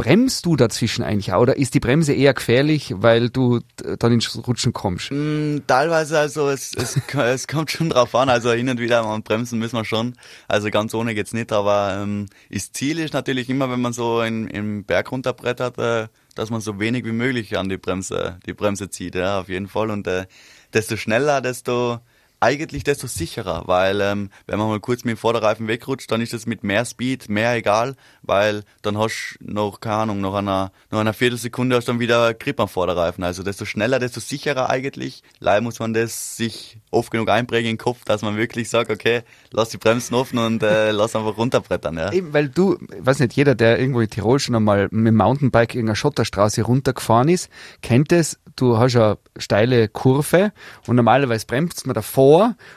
bremst 0.00 0.46
du 0.46 0.56
dazwischen 0.56 1.02
eigentlich 1.04 1.34
auch, 1.34 1.42
oder 1.42 1.58
ist 1.58 1.74
die 1.74 1.80
Bremse 1.80 2.14
eher 2.14 2.32
gefährlich, 2.32 2.94
weil 2.96 3.28
du 3.28 3.60
dann 3.98 4.12
ins 4.12 4.34
Rutschen 4.46 4.72
kommst? 4.72 5.10
Mm, 5.10 5.58
Teilweise, 5.66 6.18
also 6.18 6.48
es, 6.48 6.72
es, 6.74 6.98
es 7.14 7.46
kommt 7.46 7.70
schon 7.70 7.90
drauf 7.90 8.14
an, 8.14 8.30
also 8.30 8.50
hin 8.50 8.70
und 8.70 8.80
wieder 8.80 9.02
mal 9.02 9.20
bremsen 9.20 9.58
müssen 9.58 9.76
wir 9.76 9.84
schon. 9.84 10.14
Also 10.48 10.70
ganz 10.70 10.94
ohne 10.94 11.14
geht's 11.14 11.34
nicht, 11.34 11.52
aber 11.52 11.98
ähm, 12.00 12.28
das 12.50 12.72
Ziel 12.72 12.98
ist 12.98 13.12
natürlich 13.12 13.50
immer, 13.50 13.70
wenn 13.70 13.82
man 13.82 13.92
so 13.92 14.22
in, 14.22 14.48
im 14.48 14.84
Berg 14.84 15.12
runterbrettert, 15.12 15.76
äh, 15.76 16.08
dass 16.34 16.48
man 16.48 16.62
so 16.62 16.80
wenig 16.80 17.04
wie 17.04 17.12
möglich 17.12 17.58
an 17.58 17.68
die 17.68 17.76
Bremse, 17.76 18.38
die 18.46 18.54
Bremse 18.54 18.88
zieht, 18.88 19.14
ja, 19.14 19.40
auf 19.40 19.50
jeden 19.50 19.68
Fall. 19.68 19.90
Und 19.90 20.06
äh, 20.06 20.24
desto 20.72 20.96
schneller, 20.96 21.42
desto 21.42 22.00
eigentlich 22.40 22.84
desto 22.84 23.06
sicherer, 23.06 23.64
weil 23.66 24.00
ähm, 24.00 24.30
wenn 24.46 24.58
man 24.58 24.68
mal 24.68 24.80
kurz 24.80 25.04
mit 25.04 25.16
dem 25.16 25.18
Vorderreifen 25.18 25.68
wegrutscht, 25.68 26.10
dann 26.10 26.22
ist 26.22 26.32
das 26.32 26.46
mit 26.46 26.64
mehr 26.64 26.86
Speed, 26.86 27.28
mehr 27.28 27.54
egal, 27.54 27.96
weil 28.22 28.62
dann 28.80 28.96
hast 28.96 29.36
du 29.40 29.52
noch, 29.52 29.80
keine 29.80 29.96
Ahnung, 29.96 30.20
noch 30.22 30.34
einer, 30.34 30.72
noch 30.90 31.00
einer 31.00 31.12
Viertelsekunde 31.12 31.76
hast 31.76 31.88
du 31.88 31.92
dann 31.92 32.00
wieder 32.00 32.32
Grip 32.32 32.58
am 32.58 32.68
Vorderreifen. 32.68 33.22
Also 33.24 33.42
desto 33.42 33.66
schneller, 33.66 33.98
desto 33.98 34.20
sicherer 34.20 34.70
eigentlich. 34.70 35.22
Leider 35.38 35.60
muss 35.60 35.78
man 35.80 35.92
das 35.92 36.38
sich 36.38 36.78
oft 36.90 37.10
genug 37.10 37.28
einprägen 37.28 37.72
im 37.72 37.78
Kopf, 37.78 38.04
dass 38.06 38.22
man 38.22 38.38
wirklich 38.38 38.70
sagt, 38.70 38.90
okay, 38.90 39.22
lass 39.50 39.68
die 39.68 39.78
Bremsen 39.78 40.14
offen 40.14 40.38
und 40.38 40.62
äh, 40.62 40.90
lass 40.92 41.14
einfach 41.14 41.36
runterbrettern. 41.36 41.98
Ja. 41.98 42.10
Eben, 42.10 42.32
weil 42.32 42.48
du, 42.48 42.78
weiß 42.98 43.18
nicht, 43.18 43.34
jeder, 43.34 43.54
der 43.54 43.78
irgendwo 43.78 44.00
in 44.00 44.08
Tirol 44.08 44.38
schon 44.38 44.54
einmal 44.54 44.88
mit 44.90 45.08
dem 45.08 45.16
Mountainbike 45.16 45.74
irgendeiner 45.74 45.96
Schotterstraße 45.96 46.62
runtergefahren 46.62 47.28
ist, 47.28 47.50
kennt 47.82 48.12
es. 48.12 48.40
Du 48.56 48.78
hast 48.78 48.96
eine 48.96 49.16
steile 49.38 49.88
Kurve 49.88 50.52
und 50.86 50.96
normalerweise 50.96 51.46
bremst 51.46 51.86
man 51.86 51.94
davor 51.94 52.29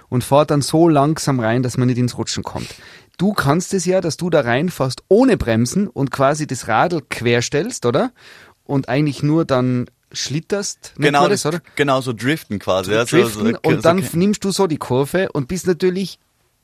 und 0.10 0.24
fährt 0.24 0.52
dann 0.52 0.62
so 0.62 0.88
langsam 0.90 1.40
rein, 1.40 1.64
dass 1.64 1.78
man 1.78 1.88
nicht 1.88 1.98
ins 1.98 2.18
Rutschen 2.18 2.44
kommt. 2.44 2.68
Du 3.18 3.34
kannst 3.34 3.74
es 3.74 3.86
ja, 3.86 4.02
dass 4.02 4.18
du 4.18 4.30
da 4.30 4.42
reinfährst 4.42 5.04
ohne 5.08 5.38
Bremsen 5.38 5.88
und 5.88 6.10
quasi 6.12 6.48
das 6.48 6.68
Radl 6.68 7.02
querstellst, 7.10 7.86
oder? 7.86 8.12
Und 8.66 8.90
eigentlich 8.90 9.22
nur 9.24 9.46
dann 9.46 9.86
schlitterst, 10.12 10.94
Genau, 10.98 11.28
das, 11.28 11.46
oder? 11.46 11.62
genau 11.76 12.02
so 12.02 12.14
driften 12.14 12.60
quasi. 12.60 12.92
ja, 12.92 13.06
so- 13.06 13.18
Driften 13.18 13.52
so, 13.54 13.60
und 13.70 13.76
so- 13.78 13.82
dann 13.82 14.04
nimmst 14.14 14.44
du 14.44 14.52
so 14.52 14.68
die 14.68 14.78
Kurve 14.78 15.30
und 15.34 15.48
bist 15.48 15.68
natürlich 15.68 16.20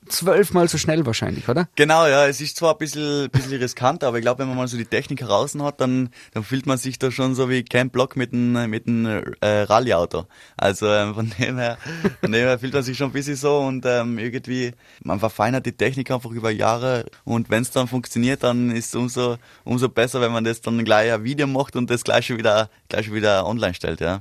zwölfmal 0.07 0.67
so 0.67 0.77
schnell 0.77 1.05
wahrscheinlich, 1.05 1.47
oder? 1.49 1.67
Genau, 1.75 2.07
ja, 2.07 2.27
es 2.27 2.41
ist 2.41 2.57
zwar 2.57 2.73
ein 2.73 2.77
bisschen, 2.77 3.29
bisschen 3.29 3.59
riskant, 3.59 4.03
aber 4.03 4.17
ich 4.17 4.23
glaube, 4.23 4.39
wenn 4.39 4.47
man 4.47 4.57
mal 4.57 4.67
so 4.67 4.77
die 4.77 4.85
Technik 4.85 5.21
heraus 5.21 5.55
hat, 5.59 5.81
dann, 5.81 6.09
dann 6.33 6.43
fühlt 6.43 6.65
man 6.65 6.77
sich 6.77 6.99
da 6.99 7.11
schon 7.11 7.35
so 7.35 7.49
wie 7.49 7.63
Camp 7.63 7.93
Block 7.93 8.15
mit 8.15 8.33
einem 8.33 8.69
mit 8.69 8.87
einem, 8.87 9.33
äh, 9.41 9.61
Rallye-Auto. 9.61 10.25
Also 10.57 10.87
ähm, 10.87 11.15
von 11.15 11.33
dem 11.39 11.57
her, 11.57 11.77
von 12.21 12.31
dem 12.31 12.41
her 12.41 12.59
fühlt 12.59 12.73
man 12.73 12.83
sich 12.83 12.97
schon 12.97 13.09
ein 13.09 13.13
bisschen 13.13 13.35
so 13.35 13.59
und 13.59 13.85
ähm, 13.85 14.17
irgendwie, 14.17 14.73
man 15.03 15.19
verfeinert 15.19 15.65
die 15.65 15.73
Technik 15.73 16.11
einfach 16.11 16.31
über 16.31 16.51
Jahre 16.51 17.05
und 17.23 17.49
wenn 17.49 17.63
es 17.63 17.71
dann 17.71 17.87
funktioniert, 17.87 18.43
dann 18.43 18.71
ist 18.71 18.87
es 18.87 18.95
umso, 18.95 19.37
umso 19.63 19.89
besser, 19.89 20.21
wenn 20.21 20.31
man 20.31 20.43
das 20.43 20.61
dann 20.61 20.83
gleich 20.85 21.11
ein 21.11 21.23
Video 21.23 21.47
macht 21.47 21.75
und 21.75 21.89
das 21.89 22.03
gleiche 22.03 22.37
wieder, 22.37 22.69
gleich 22.89 23.11
wieder 23.11 23.45
online 23.45 23.73
stellt, 23.73 24.01
ja. 24.01 24.19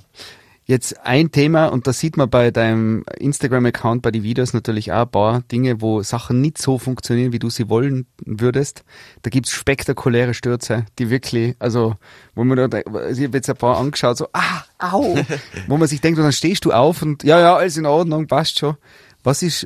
Jetzt 0.70 1.00
ein 1.02 1.32
Thema, 1.32 1.68
und 1.68 1.86
das 1.86 1.98
sieht 1.98 2.18
man 2.18 2.28
bei 2.28 2.50
deinem 2.50 3.02
Instagram-Account, 3.18 4.02
bei 4.02 4.10
den 4.10 4.22
Videos 4.22 4.52
natürlich 4.52 4.92
auch 4.92 5.06
ein 5.06 5.10
paar 5.10 5.40
Dinge, 5.50 5.80
wo 5.80 6.02
Sachen 6.02 6.42
nicht 6.42 6.58
so 6.58 6.76
funktionieren, 6.76 7.32
wie 7.32 7.38
du 7.38 7.48
sie 7.48 7.70
wollen 7.70 8.04
würdest. 8.22 8.84
Da 9.22 9.30
gibt's 9.30 9.50
spektakuläre 9.50 10.34
Stürze, 10.34 10.84
die 10.98 11.08
wirklich, 11.08 11.56
also, 11.58 11.96
wo 12.34 12.44
man 12.44 12.68
da, 12.68 12.80
ich 12.80 12.84
habe 13.24 13.38
jetzt 13.38 13.48
ein 13.48 13.56
paar 13.56 13.78
angeschaut, 13.78 14.18
so, 14.18 14.28
ah, 14.34 14.62
au, 14.78 15.16
wo 15.68 15.78
man 15.78 15.88
sich 15.88 16.02
denkt, 16.02 16.18
und 16.18 16.24
dann 16.24 16.32
stehst 16.34 16.66
du 16.66 16.72
auf 16.72 17.00
und, 17.00 17.24
ja, 17.24 17.40
ja, 17.40 17.56
alles 17.56 17.78
in 17.78 17.86
Ordnung, 17.86 18.26
passt 18.26 18.58
schon. 18.58 18.76
Was 19.24 19.42
ist, 19.42 19.64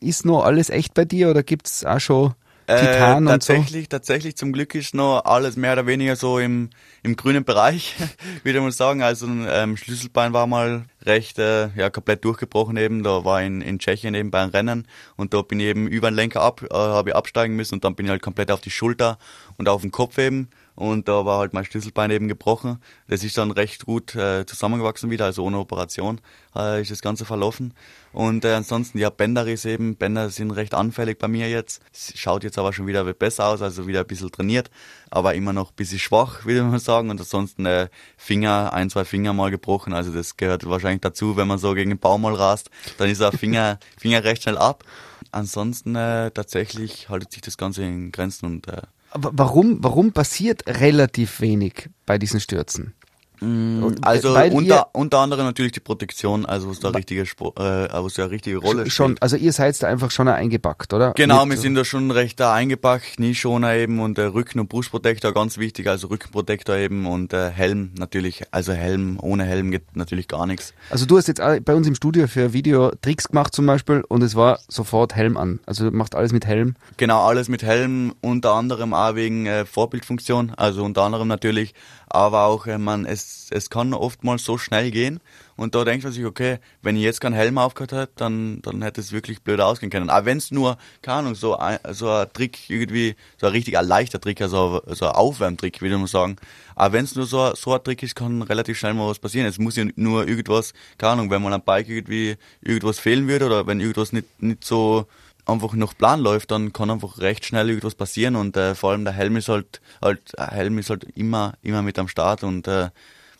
ist 0.00 0.26
noch 0.26 0.42
alles 0.42 0.68
echt 0.68 0.94
bei 0.94 1.04
dir 1.04 1.30
oder 1.30 1.44
gibt's 1.44 1.84
auch 1.84 2.00
schon 2.00 2.34
Titan 2.66 3.26
äh, 3.26 3.32
und 3.32 3.42
so? 3.42 3.52
tatsächlich, 3.52 3.88
tatsächlich 3.88 4.36
zum 4.36 4.52
Glück 4.52 4.74
ist 4.74 4.94
noch 4.94 5.24
alles 5.24 5.56
mehr 5.56 5.74
oder 5.74 5.86
weniger 5.86 6.16
so 6.16 6.38
im, 6.38 6.70
im 7.02 7.16
grünen 7.16 7.44
Bereich, 7.44 7.94
würde 8.42 8.60
mal 8.60 8.72
sagen. 8.72 9.02
Also 9.02 9.26
ähm, 9.26 9.76
Schlüsselbein 9.76 10.32
war 10.32 10.46
mal 10.46 10.84
recht 11.04 11.38
äh, 11.38 11.68
ja 11.76 11.90
komplett 11.90 12.24
durchgebrochen 12.24 12.76
eben. 12.76 13.02
Da 13.02 13.24
war 13.24 13.42
in, 13.42 13.60
in 13.60 13.78
Tschechien 13.78 14.14
eben 14.14 14.30
bei 14.30 14.40
einem 14.40 14.50
Rennen 14.50 14.88
und 15.16 15.34
da 15.34 15.42
bin 15.42 15.60
ich 15.60 15.66
eben 15.66 15.86
über 15.86 16.10
den 16.10 16.16
Lenker 16.16 16.40
ab, 16.40 16.62
äh, 16.62 16.74
habe 16.74 17.10
ich 17.10 17.16
absteigen 17.16 17.56
müssen 17.56 17.74
und 17.74 17.84
dann 17.84 17.94
bin 17.94 18.06
ich 18.06 18.10
halt 18.10 18.22
komplett 18.22 18.50
auf 18.50 18.60
die 18.60 18.70
Schulter 18.70 19.18
und 19.56 19.68
auf 19.68 19.82
den 19.82 19.90
Kopf 19.90 20.18
eben. 20.18 20.48
Und 20.74 21.06
da 21.06 21.24
war 21.24 21.38
halt 21.38 21.52
mein 21.52 21.64
Schlüsselbein 21.64 22.10
eben 22.10 22.26
gebrochen. 22.26 22.80
Das 23.06 23.22
ist 23.22 23.38
dann 23.38 23.52
recht 23.52 23.86
gut 23.86 24.14
äh, 24.16 24.44
zusammengewachsen 24.44 25.10
wieder, 25.10 25.24
also 25.26 25.44
ohne 25.44 25.58
Operation 25.58 26.20
äh, 26.56 26.82
ist 26.82 26.90
das 26.90 27.00
Ganze 27.00 27.24
verlaufen. 27.24 27.74
Und 28.12 28.44
äh, 28.44 28.54
ansonsten, 28.54 28.98
ja, 28.98 29.10
Bänderriss 29.10 29.64
eben. 29.64 29.96
Bänder 29.96 30.30
sind 30.30 30.50
recht 30.50 30.74
anfällig 30.74 31.18
bei 31.18 31.28
mir 31.28 31.48
jetzt. 31.48 31.80
Schaut 31.92 32.44
jetzt 32.44 32.58
aber 32.58 32.72
schon 32.72 32.86
wieder 32.86 33.04
besser 33.14 33.48
aus, 33.48 33.62
also 33.62 33.86
wieder 33.86 34.00
ein 34.00 34.06
bisschen 34.06 34.32
trainiert, 34.32 34.70
aber 35.10 35.34
immer 35.34 35.52
noch 35.52 35.70
ein 35.70 35.76
bisschen 35.76 35.98
schwach, 35.98 36.44
würde 36.44 36.62
mal 36.64 36.80
sagen. 36.80 37.10
Und 37.10 37.20
ansonsten 37.20 37.66
äh, 37.66 37.88
Finger, 38.16 38.72
ein, 38.72 38.90
zwei 38.90 39.04
Finger 39.04 39.32
mal 39.32 39.50
gebrochen. 39.50 39.92
Also 39.92 40.12
das 40.12 40.36
gehört 40.36 40.68
wahrscheinlich 40.68 41.02
dazu, 41.02 41.36
wenn 41.36 41.48
man 41.48 41.58
so 41.58 41.74
gegen 41.74 41.90
den 41.90 41.98
Baum 41.98 42.22
mal 42.22 42.34
rast, 42.34 42.70
dann 42.98 43.08
ist 43.08 43.20
der 43.20 43.32
Finger, 43.32 43.78
Finger 43.98 44.24
recht 44.24 44.42
schnell 44.42 44.58
ab. 44.58 44.84
Ansonsten 45.30 45.96
äh, 45.96 46.30
tatsächlich 46.30 47.08
haltet 47.08 47.32
sich 47.32 47.42
das 47.42 47.56
Ganze 47.56 47.82
in 47.82 48.12
Grenzen 48.12 48.46
und 48.46 48.68
äh, 48.68 48.82
warum, 49.14 49.82
warum 49.82 50.12
passiert 50.12 50.64
relativ 50.66 51.40
wenig 51.40 51.88
bei 52.06 52.18
diesen 52.18 52.40
Stürzen? 52.40 52.94
Und, 53.40 53.98
Also 54.02 54.36
unter, 54.52 54.88
unter 54.94 55.18
anderem 55.18 55.44
natürlich 55.46 55.72
die 55.72 55.80
Protektion, 55.80 56.46
also 56.46 56.70
was 56.70 56.80
da 56.80 56.90
richtige, 56.90 57.26
Spo 57.26 57.52
äh, 57.58 57.88
was 57.92 58.14
da 58.14 58.22
eine 58.24 58.30
richtige 58.30 58.58
Rolle 58.58 58.88
schon, 58.90 59.12
spielt. 59.12 59.22
also 59.22 59.36
ihr 59.36 59.52
seid 59.52 59.82
da 59.82 59.88
einfach 59.88 60.10
schon 60.10 60.28
eingepackt, 60.28 60.92
oder? 60.92 61.12
Genau, 61.14 61.44
Mit- 61.44 61.56
wir 61.58 61.62
sind 61.62 61.74
da 61.74 61.84
schon 61.84 62.10
recht 62.10 62.38
da 62.40 62.54
eingepackt, 62.54 63.16
Knieschoner 63.16 63.74
eben 63.74 64.00
und 64.00 64.18
äh, 64.18 64.22
Rücken- 64.22 64.60
und 64.60 64.68
Brustprotektor, 64.68 65.32
ganz 65.34 65.58
wichtig, 65.58 65.88
also 65.88 66.06
Rückenprotektor 66.08 66.76
eben 66.76 67.06
und 67.06 67.32
äh, 67.32 67.50
Helm 67.50 67.90
natürlich, 67.98 68.42
also 68.50 68.72
Helm, 68.72 69.18
ohne 69.20 69.44
Helm 69.44 69.70
geht 69.70 69.96
natürlich 69.96 70.28
gar 70.28 70.46
nichts. 70.46 70.72
Also 70.90 71.06
du 71.06 71.16
hast 71.18 71.28
jetzt 71.28 71.40
bei 71.64 71.74
uns 71.74 71.86
im 71.86 71.94
Studio 71.94 72.26
für 72.28 72.52
Video 72.52 72.92
Tricks 73.02 73.28
gemacht 73.28 73.54
zum 73.54 73.66
Beispiel 73.66 74.02
und 74.08 74.22
es 74.22 74.34
war 74.36 74.60
sofort 74.68 75.14
Helm 75.14 75.36
an. 75.36 75.60
Also 75.66 75.90
macht 75.90 76.14
alles 76.14 76.32
mit 76.32 76.46
Helm. 76.46 76.76
Genau, 76.96 77.26
alles 77.26 77.48
mit 77.48 77.62
Helm, 77.62 78.14
unter 78.20 78.52
anderem 78.54 78.94
auch 78.94 79.14
wegen 79.16 79.46
äh, 79.46 79.64
Vorbildfunktion, 79.66 80.52
also 80.56 80.84
unter 80.84 81.02
anderem 81.02 81.28
natürlich, 81.28 81.74
aber 82.14 82.44
auch, 82.44 82.66
äh, 82.66 82.78
man, 82.78 83.06
es, 83.06 83.48
es 83.50 83.70
kann 83.70 83.92
oftmals 83.92 84.44
so 84.44 84.56
schnell 84.56 84.92
gehen 84.92 85.20
und 85.56 85.74
da 85.74 85.84
denkt 85.84 86.04
man 86.04 86.12
sich, 86.12 86.24
okay, 86.24 86.58
wenn 86.80 86.96
ich 86.96 87.02
jetzt 87.02 87.20
keinen 87.20 87.34
Helm 87.34 87.58
aufgehört 87.58 87.92
hätte, 87.92 88.12
dann, 88.16 88.62
dann 88.62 88.82
hätte 88.82 89.00
es 89.00 89.10
wirklich 89.10 89.42
blöd 89.42 89.60
ausgehen 89.60 89.90
können. 89.90 90.10
Aber 90.10 90.24
wenn 90.24 90.38
es 90.38 90.52
nur, 90.52 90.78
keine 91.02 91.18
Ahnung, 91.18 91.34
so 91.34 91.56
ein, 91.56 91.78
so 91.90 92.08
ein 92.10 92.32
Trick 92.32 92.70
irgendwie, 92.70 93.16
so 93.36 93.46
ein 93.48 93.52
richtig 93.52 93.76
ein 93.76 93.86
leichter 93.86 94.20
Trick, 94.20 94.40
also 94.40 94.80
so 94.86 95.06
ein 95.06 95.14
Aufwärmtrick, 95.14 95.82
würde 95.82 95.98
man 95.98 96.06
sagen, 96.06 96.36
aber 96.76 96.94
wenn 96.94 97.04
es 97.04 97.16
nur 97.16 97.26
so, 97.26 97.52
so 97.56 97.74
ein 97.74 97.82
Trick 97.82 98.02
ist, 98.04 98.14
kann 98.14 98.42
relativ 98.42 98.78
schnell 98.78 98.94
mal 98.94 99.08
was 99.08 99.18
passieren. 99.18 99.46
Es 99.48 99.58
muss 99.58 99.76
ja 99.76 99.84
nur 99.96 100.28
irgendwas, 100.28 100.72
keine 100.98 101.14
Ahnung, 101.14 101.30
wenn 101.30 101.42
man 101.42 101.52
am 101.52 101.62
Bike 101.62 101.88
irgendwie 101.88 102.36
irgendwas 102.62 103.00
fehlen 103.00 103.26
würde 103.26 103.46
oder 103.46 103.66
wenn 103.66 103.80
irgendwas 103.80 104.12
nicht, 104.12 104.40
nicht 104.40 104.64
so 104.64 105.06
einfach 105.46 105.72
nach 105.74 105.96
Plan 105.96 106.20
läuft, 106.20 106.50
dann 106.50 106.72
kann 106.72 106.90
einfach 106.90 107.18
recht 107.18 107.44
schnell 107.44 107.68
irgendwas 107.68 107.94
passieren 107.94 108.36
und 108.36 108.56
äh, 108.56 108.74
vor 108.74 108.90
allem 108.90 109.04
der 109.04 109.12
Helm 109.12 109.36
ist 109.36 109.48
halt, 109.48 109.80
halt, 110.00 110.38
ein 110.38 110.48
Helm 110.50 110.78
ist 110.78 110.90
halt 110.90 111.04
immer, 111.14 111.54
immer 111.62 111.82
mit 111.82 111.98
am 111.98 112.08
Start 112.08 112.42
und 112.44 112.66
äh, 112.66 112.90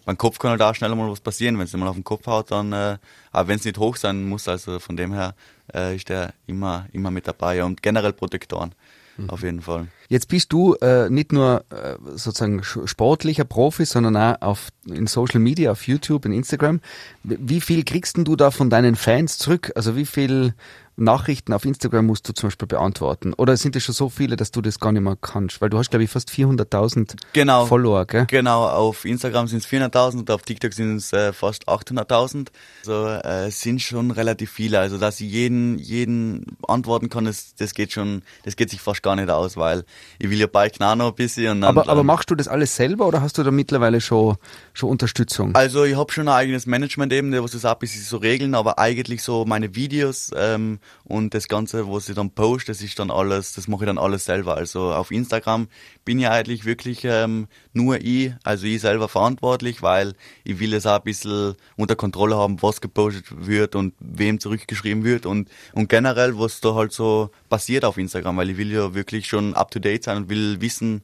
beim 0.05 0.19
Kopf 0.19 0.39
kann 0.39 0.51
halt 0.51 0.63
auch 0.63 0.75
schneller 0.75 0.97
mal 0.97 1.11
was 1.11 1.21
passieren. 1.21 1.59
Wenn 1.59 1.65
es 1.65 1.73
mal 1.73 1.89
auf 1.89 1.97
den 1.97 2.05
Kopf 2.05 2.27
haut, 2.27 2.51
dann, 2.51 2.73
äh, 2.73 2.99
aber 3.33 3.49
wenn 3.49 3.57
es 3.57 3.65
nicht 3.65 3.79
hoch 3.79 3.97
sein 3.97 4.29
muss, 4.29 4.49
also 4.49 4.79
von 4.79 4.97
dem 4.97 5.13
her 5.13 5.35
äh, 5.75 5.97
ist 5.97 6.09
der 6.09 6.35
immer, 6.47 6.87
immer 6.93 7.11
mit 7.11 7.27
dabei 7.27 7.65
und 7.65 7.83
generell 7.83 8.13
Protektoren. 8.13 8.75
Mhm. 9.17 9.31
Auf 9.31 9.43
jeden 9.43 9.63
Fall. 9.63 9.89
Jetzt 10.09 10.29
bist 10.29 10.53
du 10.53 10.75
äh, 10.75 11.09
nicht 11.09 11.33
nur 11.33 11.65
äh, 11.71 11.97
sozusagen 12.17 12.63
sportlicher 12.65 13.45
Profi, 13.45 13.85
sondern 13.85 14.17
auch 14.17 14.43
auf, 14.43 14.69
in 14.87 15.07
Social 15.07 15.41
Media, 15.41 15.71
auf 15.71 15.87
YouTube, 15.87 16.25
in 16.27 16.33
Instagram. 16.33 16.81
Wie 17.23 17.61
viel 17.61 17.85
kriegst 17.85 18.17
denn 18.17 18.25
du 18.25 18.37
da 18.37 18.51
von 18.51 18.71
deinen 18.71 18.97
Fans 18.97 19.39
zurück? 19.39 19.73
Also 19.77 19.97
wie 19.97 20.07
viel 20.07 20.55
Nachrichten 20.97 21.53
auf 21.53 21.65
Instagram 21.65 22.07
musst 22.07 22.29
du 22.29 22.33
zum 22.33 22.49
Beispiel 22.49 22.69
beantworten? 22.69 23.35
Oder 23.35 23.57
sind 23.57 23.75
es 23.75 23.83
schon 23.85 23.95
so 23.95 24.09
viele, 24.09 24.37
dass 24.37 24.53
du 24.53 24.61
das 24.61 24.79
gar 24.79 24.93
nicht 24.93 25.03
mehr 25.03 25.17
kannst? 25.21 25.61
Weil 25.61 25.71
du 25.71 25.79
hast, 25.79 25.91
glaube 25.91 26.05
ich, 26.05 26.11
fast 26.11 26.31
400.000 26.31 27.17
genau, 27.33 27.67
Follower, 27.67 28.07
gell? 28.07 28.27
Genau, 28.29 28.69
auf 28.69 29.05
Instagram 29.05 29.49
sind 29.49 29.59
es 29.59 29.67
400.000 29.67 30.19
und 30.19 30.31
auf 30.31 30.43
TikTok 30.43 30.73
sind 30.73 30.97
es 30.97 31.13
äh, 31.13 31.33
fast 31.33 31.69
800.000. 31.69 32.49
Also 32.81 33.07
äh, 33.07 33.49
es 33.49 33.61
sind 33.61 33.83
schon 33.83 34.13
relativ 34.13 34.53
viele. 34.53 34.79
Also 34.79 34.99
dass 34.99 35.21
ich 35.21 35.31
jeden, 35.31 35.79
jeden 35.79 36.57
antworten 36.69 37.09
kann, 37.09 37.25
das, 37.25 37.55
das 37.57 37.75
geht 37.75 37.93
schon, 37.93 38.23
das 38.45 38.55
geht 38.55 38.71
sich 38.71 38.81
fast 38.81 39.03
gar 39.03 39.17
nicht 39.17 39.31
aus, 39.31 39.57
weil 39.57 39.85
ich 40.19 40.31
will 40.31 40.39
ja 40.39 40.47
bald 40.47 40.81
auch 40.81 40.95
noch 40.95 41.09
ein 41.09 41.15
bisschen. 41.15 41.51
Und 41.51 41.61
dann, 41.63 41.77
aber, 41.77 41.89
aber 41.89 42.05
machst 42.05 42.31
du 42.31 42.37
das 42.37 42.47
alles 42.47 42.77
selber 42.77 43.07
oder 43.07 43.21
hast 43.21 43.37
du 43.39 43.43
da 43.43 43.51
mittlerweile 43.51 44.01
schon, 44.01 44.37
schon 44.73 44.91
Unterstützung? 44.91 45.55
Also 45.57 45.85
ich 45.85 45.97
habe 45.97 46.13
schon 46.13 46.29
ein 46.29 46.35
eigenes 46.35 46.67
Management 46.67 47.13
eben, 47.13 47.33
was 47.43 47.53
das 47.53 47.65
auch 47.65 47.73
ein 47.73 47.79
bisschen 47.81 48.03
so 48.03 48.19
regeln, 48.19 48.55
aber 48.55 48.79
eigentlich 48.79 49.23
so 49.23 49.45
meine 49.45 49.75
Videos 49.75 50.31
ähm, 50.37 50.79
und 51.05 51.35
das 51.35 51.49
Ganze, 51.49 51.91
was 51.91 52.09
ich 52.09 52.15
dann 52.15 52.31
poste, 52.31 52.73
das 52.73 52.83
ist 52.83 52.99
dann 52.99 53.11
alles, 53.11 53.53
das 53.53 53.69
mache 53.69 53.85
ich 53.85 53.87
dann 53.87 53.99
alles 53.99 54.25
selber. 54.25 54.57
Also 54.57 54.93
auf 54.93 55.11
Instagram 55.11 55.69
bin 56.05 56.19
ich 56.19 56.29
eigentlich 56.29 56.65
wirklich 56.65 57.05
ähm, 57.05 57.49
nur 57.73 58.01
ich, 58.01 58.33
also 58.43 58.67
ich 58.67 58.81
selber 58.81 59.09
verantwortlich, 59.09 59.83
weil 59.83 60.15
ich 60.45 60.59
will 60.61 60.75
es 60.75 60.87
auch 60.87 60.97
ein 60.97 61.03
bisschen 61.03 61.55
unter 61.77 61.97
Kontrolle 61.97 62.37
haben, 62.37 62.63
was 62.63 62.81
gepostet 62.81 63.25
wird 63.31 63.75
und 63.75 63.95
wem 64.01 64.41
zurückgeschrieben 64.41 65.05
wird 65.05 65.27
und, 65.27 65.49
und 65.73 65.89
generell, 65.89 66.39
was 66.39 66.61
da 66.61 66.75
halt 66.75 66.93
so 66.93 67.31
passiert 67.49 67.85
auf 67.85 67.99
Instagram, 67.99 68.37
weil 68.37 68.51
ich 68.51 68.57
will 68.57 68.73
ja 68.73 68.95
wirklich 68.95 69.27
schon 69.27 69.55
up 69.55 69.71
to 69.71 69.79
date 69.79 70.05
sein 70.05 70.17
und 70.17 70.29
will 70.29 70.61
wissen, 70.61 71.03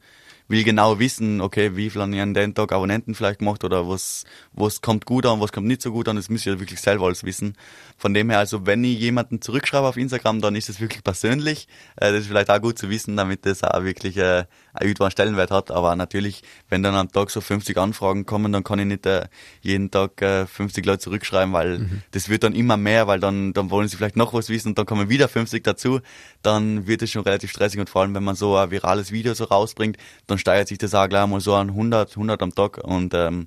will 0.51 0.65
genau 0.65 0.99
wissen, 0.99 1.41
okay, 1.41 1.77
wie 1.77 1.89
viel 1.91 2.01
an 2.01 2.13
an 2.13 2.35
den 2.35 2.55
Tag 2.55 2.73
Abonnenten 2.73 3.15
vielleicht 3.15 3.39
gemacht 3.39 3.63
oder 3.63 3.89
was, 3.89 4.25
was 4.53 4.81
kommt 4.81 5.07
gut 5.07 5.25
an, 5.25 5.41
was 5.41 5.53
kommt 5.53 5.69
nicht 5.69 5.81
so 5.81 5.93
gut 5.93 6.09
an, 6.09 6.17
das 6.17 6.29
ich 6.29 6.45
ja 6.45 6.59
wirklich 6.59 6.81
selber 6.81 7.07
alles 7.07 7.23
wissen. 7.23 7.57
Von 7.97 8.15
dem 8.15 8.31
her, 8.31 8.41
also 8.41 8.67
wenn 8.67 8.83
ich 8.83 8.99
jemanden 8.99 9.41
zurückschreibe 9.41 9.87
auf 9.87 9.97
Instagram, 9.97 10.41
dann 10.41 10.57
ist 10.57 10.69
es 10.69 10.81
wirklich 10.81 11.05
persönlich. 11.05 11.69
Äh, 11.97 12.11
das 12.13 12.23
ist 12.23 12.27
vielleicht 12.27 12.51
auch 12.51 12.61
gut 12.61 12.79
zu 12.79 12.91
wissen, 12.91 13.17
damit 13.17 13.47
das 13.47 13.63
auch 13.63 13.85
wirklich 13.85 14.17
äh, 14.17 14.45
einen 14.75 15.11
Stellenwert 15.11 15.53
hat. 15.53 15.71
Aber 15.71 15.95
natürlich, 15.95 16.43
wenn 16.69 16.83
dann 16.83 16.95
am 16.97 17.13
Tag 17.13 17.31
so 17.31 17.41
50 17.41 17.77
Anfragen 17.79 18.27
kommen, 18.27 18.53
dann 18.53 18.65
kann 18.65 18.81
ich 18.81 18.87
nicht 18.87 19.07
äh, 19.07 19.29
jeden 19.61 19.91
Tag 19.91 20.21
äh, 20.21 20.47
50 20.47 20.85
Leute 20.85 20.99
zurückschreiben, 20.99 21.53
weil 21.53 21.79
mhm. 21.79 22.03
das 22.11 22.29
wird 22.29 22.43
dann 22.43 22.55
immer 22.55 22.77
mehr, 22.77 23.07
weil 23.07 23.21
dann, 23.21 23.53
dann 23.53 23.71
wollen 23.71 23.87
sie 23.87 23.97
vielleicht 23.97 24.17
noch 24.17 24.35
was 24.35 24.49
wissen 24.49 24.69
und 24.69 24.79
dann 24.79 24.87
kommen 24.87 25.09
wieder 25.09 25.29
50 25.29 25.63
dazu. 25.63 26.01
Dann 26.43 26.89
wird 26.89 27.03
es 27.03 27.11
schon 27.13 27.23
relativ 27.23 27.51
stressig 27.51 27.79
und 27.79 27.89
vor 27.89 28.03
allem, 28.03 28.15
wenn 28.15 28.25
man 28.25 28.35
so 28.35 28.57
ein 28.57 28.73
virales 28.73 29.13
Video 29.13 29.35
so 29.35 29.45
rausbringt, 29.45 29.97
dann 30.27 30.40
steigert 30.41 30.69
sich 30.69 30.79
das 30.79 30.95
auch 30.95 31.09
gleich 31.09 31.27
mal 31.27 31.41
so 31.41 31.55
an 31.55 31.69
100, 31.69 32.11
100 32.11 32.43
am 32.43 32.55
Tag. 32.55 32.79
Und 32.79 33.15
ähm, 33.15 33.47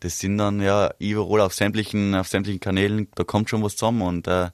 das 0.00 0.18
sind 0.18 0.38
dann 0.38 0.60
ja 0.60 0.92
überall 0.98 1.40
auf 1.40 1.54
sämtlichen, 1.54 2.14
auf 2.14 2.28
sämtlichen 2.28 2.60
Kanälen, 2.60 3.08
da 3.14 3.24
kommt 3.24 3.48
schon 3.48 3.62
was 3.62 3.76
zusammen. 3.76 4.02
Und 4.02 4.26
äh, 4.26 4.50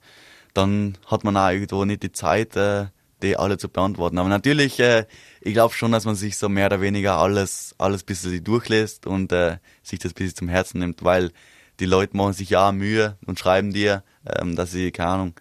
dann 0.54 0.98
hat 1.06 1.24
man 1.24 1.36
auch 1.36 1.50
irgendwo 1.50 1.84
nicht 1.84 2.02
die 2.02 2.12
Zeit, 2.12 2.56
äh, 2.56 2.86
die 3.22 3.36
alle 3.36 3.58
zu 3.58 3.68
beantworten. 3.68 4.18
Aber 4.18 4.28
natürlich, 4.28 4.78
äh, 4.80 5.06
ich 5.40 5.54
glaube 5.54 5.74
schon, 5.74 5.92
dass 5.92 6.04
man 6.04 6.14
sich 6.14 6.36
so 6.36 6.48
mehr 6.48 6.66
oder 6.66 6.80
weniger 6.80 7.16
alles, 7.16 7.74
alles 7.78 8.04
bis 8.04 8.22
sie 8.22 8.42
durchlässt 8.42 9.06
und 9.06 9.32
äh, 9.32 9.58
sich 9.82 9.98
das 9.98 10.14
bis 10.14 10.34
zum 10.34 10.48
Herzen 10.48 10.78
nimmt, 10.78 11.02
weil 11.04 11.32
die 11.80 11.86
Leute 11.86 12.16
machen 12.16 12.32
sich 12.32 12.50
ja 12.50 12.72
Mühe 12.72 13.16
und 13.26 13.38
schreiben 13.38 13.72
dir, 13.72 14.02
ähm, 14.26 14.56
dass 14.56 14.72
sie, 14.72 14.90
keine 14.90 15.10
Ahnung, 15.10 15.34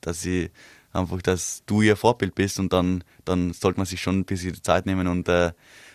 dass 0.00 0.20
sie 0.20 0.50
einfach, 0.92 1.20
dass 1.22 1.62
du 1.66 1.82
ihr 1.82 1.96
Vorbild 1.96 2.34
bist 2.34 2.58
und 2.58 2.72
dann, 2.72 3.04
dann 3.24 3.52
sollte 3.52 3.78
man 3.78 3.86
sich 3.86 4.00
schon 4.00 4.20
ein 4.20 4.24
bisschen 4.24 4.62
Zeit 4.62 4.86
nehmen 4.86 5.06
und 5.06 5.28
äh, 5.28 5.52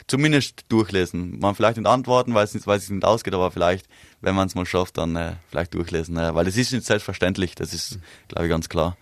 zumindest 0.08 0.66
durchlesen. 0.70 1.40
Man 1.40 1.56
vielleicht 1.56 1.78
nicht 1.78 1.88
antworten, 1.88 2.34
weil 2.34 2.46
es 2.46 2.54
nicht, 2.54 2.68
weil 2.68 2.78
es 2.78 2.90
nicht 2.90 3.06
ausgeht, 3.06 3.34
aber 3.34 3.52
vielleicht, 3.52 3.88
wenn 4.22 4.36
man 4.36 4.48
es 4.48 4.56
mal 4.56 4.66
schafft, 4.66 4.98
dann 4.98 5.16
äh, 5.16 5.34
vielleicht 5.50 5.74
durchlesen. 5.74 6.18
Äh, 6.18 6.36
weil 6.36 6.46
das 6.46 6.58
ist 6.58 6.72
nicht 6.72 6.86
selbstverständlich, 6.86 7.56
das 7.56 7.74
ist, 7.74 8.00
glaube 8.28 8.46
ich, 8.46 8.50
ganz 8.50 8.70
klar. 8.70 8.98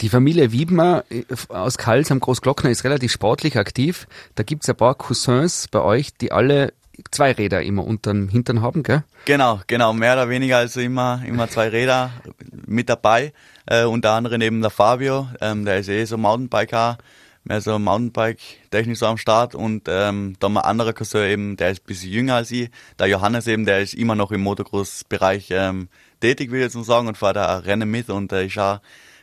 Die 0.00 0.08
Familie 0.08 0.52
Wiedmer 0.52 1.04
äh, 1.10 1.24
aus 1.48 1.78
Kals 1.78 2.10
am 2.10 2.20
Großglockner 2.20 2.70
ist 2.70 2.84
relativ 2.84 3.12
sportlich 3.12 3.58
aktiv. 3.58 4.06
Da 4.34 4.42
gibt 4.42 4.64
es 4.64 4.68
ein 4.68 4.76
paar 4.76 4.94
Cousins 4.94 5.68
bei 5.68 5.80
euch, 5.80 6.14
die 6.14 6.32
alle 6.32 6.72
zwei 7.10 7.32
Räder 7.32 7.62
immer 7.62 7.84
unterm 7.84 8.28
Hintern 8.28 8.62
haben, 8.62 8.82
gell? 8.82 9.04
Genau, 9.24 9.60
genau, 9.66 9.92
mehr 9.92 10.14
oder 10.14 10.28
weniger 10.28 10.58
also 10.58 10.80
immer, 10.80 11.22
immer 11.26 11.48
zwei 11.48 11.68
Räder 11.68 12.10
mit 12.66 12.88
dabei. 12.88 13.32
Äh, 13.66 13.84
unter 13.84 14.12
anderem 14.12 14.40
eben 14.40 14.60
der 14.60 14.70
Fabio, 14.70 15.28
ähm, 15.40 15.64
der 15.64 15.78
ist 15.78 15.88
eh 15.88 16.04
so 16.04 16.16
Mountainbiker, 16.16 16.98
mehr 17.44 17.60
so 17.60 17.78
Mountainbike-technisch 17.78 18.98
so 18.98 19.06
am 19.06 19.18
Start 19.18 19.54
und 19.54 19.88
ähm, 19.88 20.36
dann 20.38 20.56
ein 20.56 20.64
anderer 20.64 20.92
Cousin 20.92 21.30
eben, 21.30 21.56
der 21.56 21.70
ist 21.70 21.82
ein 21.82 21.86
bisschen 21.86 22.10
jünger 22.10 22.36
als 22.36 22.50
ich, 22.50 22.70
der 22.98 23.06
Johannes 23.06 23.46
eben, 23.46 23.64
der 23.64 23.80
ist 23.80 23.94
immer 23.94 24.14
noch 24.14 24.32
im 24.32 24.42
Motocross-Bereich 24.42 25.48
ähm, 25.50 25.88
tätig, 26.20 26.50
will 26.50 26.58
ich 26.58 26.64
jetzt 26.64 26.76
mal 26.76 26.84
sagen, 26.84 27.08
und 27.08 27.18
fährt 27.18 27.36
da 27.36 27.58
Rennen 27.58 27.90
mit 27.90 28.10
und 28.10 28.32
der 28.32 28.44
ist 28.44 28.58
auch 28.58 28.80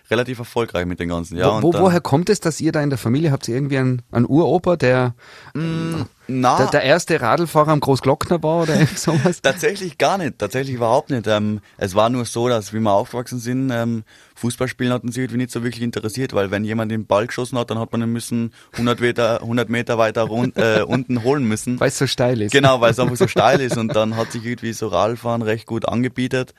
relativ 0.09 0.39
erfolgreich 0.39 0.85
mit 0.85 0.99
den 0.99 1.09
ganzen. 1.09 1.37
Ja, 1.37 1.61
wo, 1.61 1.73
wo, 1.73 1.79
woher 1.79 2.01
kommt 2.01 2.29
es, 2.29 2.39
dass 2.39 2.61
ihr 2.61 2.71
da 2.71 2.81
in 2.81 2.89
der 2.89 2.99
Familie 2.99 3.31
habt 3.31 3.47
ihr 3.47 3.55
irgendwie 3.55 3.77
einen, 3.77 4.01
einen 4.11 4.25
Uropa, 4.25 4.75
der, 4.75 5.15
mm, 5.53 6.01
na, 6.27 6.57
der, 6.57 6.67
der 6.67 6.83
erste 6.83 7.19
Radlfahrer 7.19 7.71
am 7.71 7.79
Großglockner 7.79 8.41
war 8.43 8.63
oder 8.63 8.85
sowas? 8.95 9.41
tatsächlich 9.43 9.97
gar 9.97 10.17
nicht, 10.17 10.39
tatsächlich 10.39 10.75
überhaupt 10.75 11.09
nicht. 11.09 11.27
Ähm, 11.27 11.61
es 11.77 11.95
war 11.95 12.09
nur 12.09 12.25
so, 12.25 12.47
dass 12.47 12.73
wie 12.73 12.79
wir 12.79 12.91
aufgewachsen 12.91 13.39
sind, 13.39 13.71
ähm, 13.71 14.03
Fußballspielen 14.35 14.91
hat 14.91 15.03
uns 15.03 15.15
irgendwie 15.15 15.37
nicht 15.37 15.51
so 15.51 15.63
wirklich 15.63 15.81
interessiert, 15.81 16.33
weil 16.33 16.51
wenn 16.51 16.65
jemand 16.65 16.91
den 16.91 17.05
Ball 17.05 17.25
geschossen 17.25 17.57
hat, 17.57 17.69
dann 17.69 17.79
hat 17.79 17.91
man 17.91 18.01
ihn 18.01 18.11
müssen 18.11 18.53
100 18.73 18.99
Meter, 18.99 19.41
100 19.41 19.69
Meter 19.69 19.97
weiter 19.97 20.23
rund, 20.23 20.57
äh, 20.57 20.81
unten 20.87 21.23
holen 21.23 21.45
müssen. 21.45 21.79
Weil 21.79 21.87
es 21.87 21.97
so 21.97 22.05
steil 22.05 22.41
ist. 22.41 22.51
Genau, 22.51 22.81
weil 22.81 22.91
es 22.91 22.99
einfach 22.99 23.15
so 23.15 23.27
steil 23.27 23.61
ist 23.61 23.77
und 23.77 23.95
dann 23.95 24.17
hat 24.17 24.31
sich 24.31 24.45
irgendwie 24.45 24.73
so 24.73 24.87
Radfahren 24.87 25.41
recht 25.41 25.65
gut 25.65 25.87
angebietet. 25.87 26.53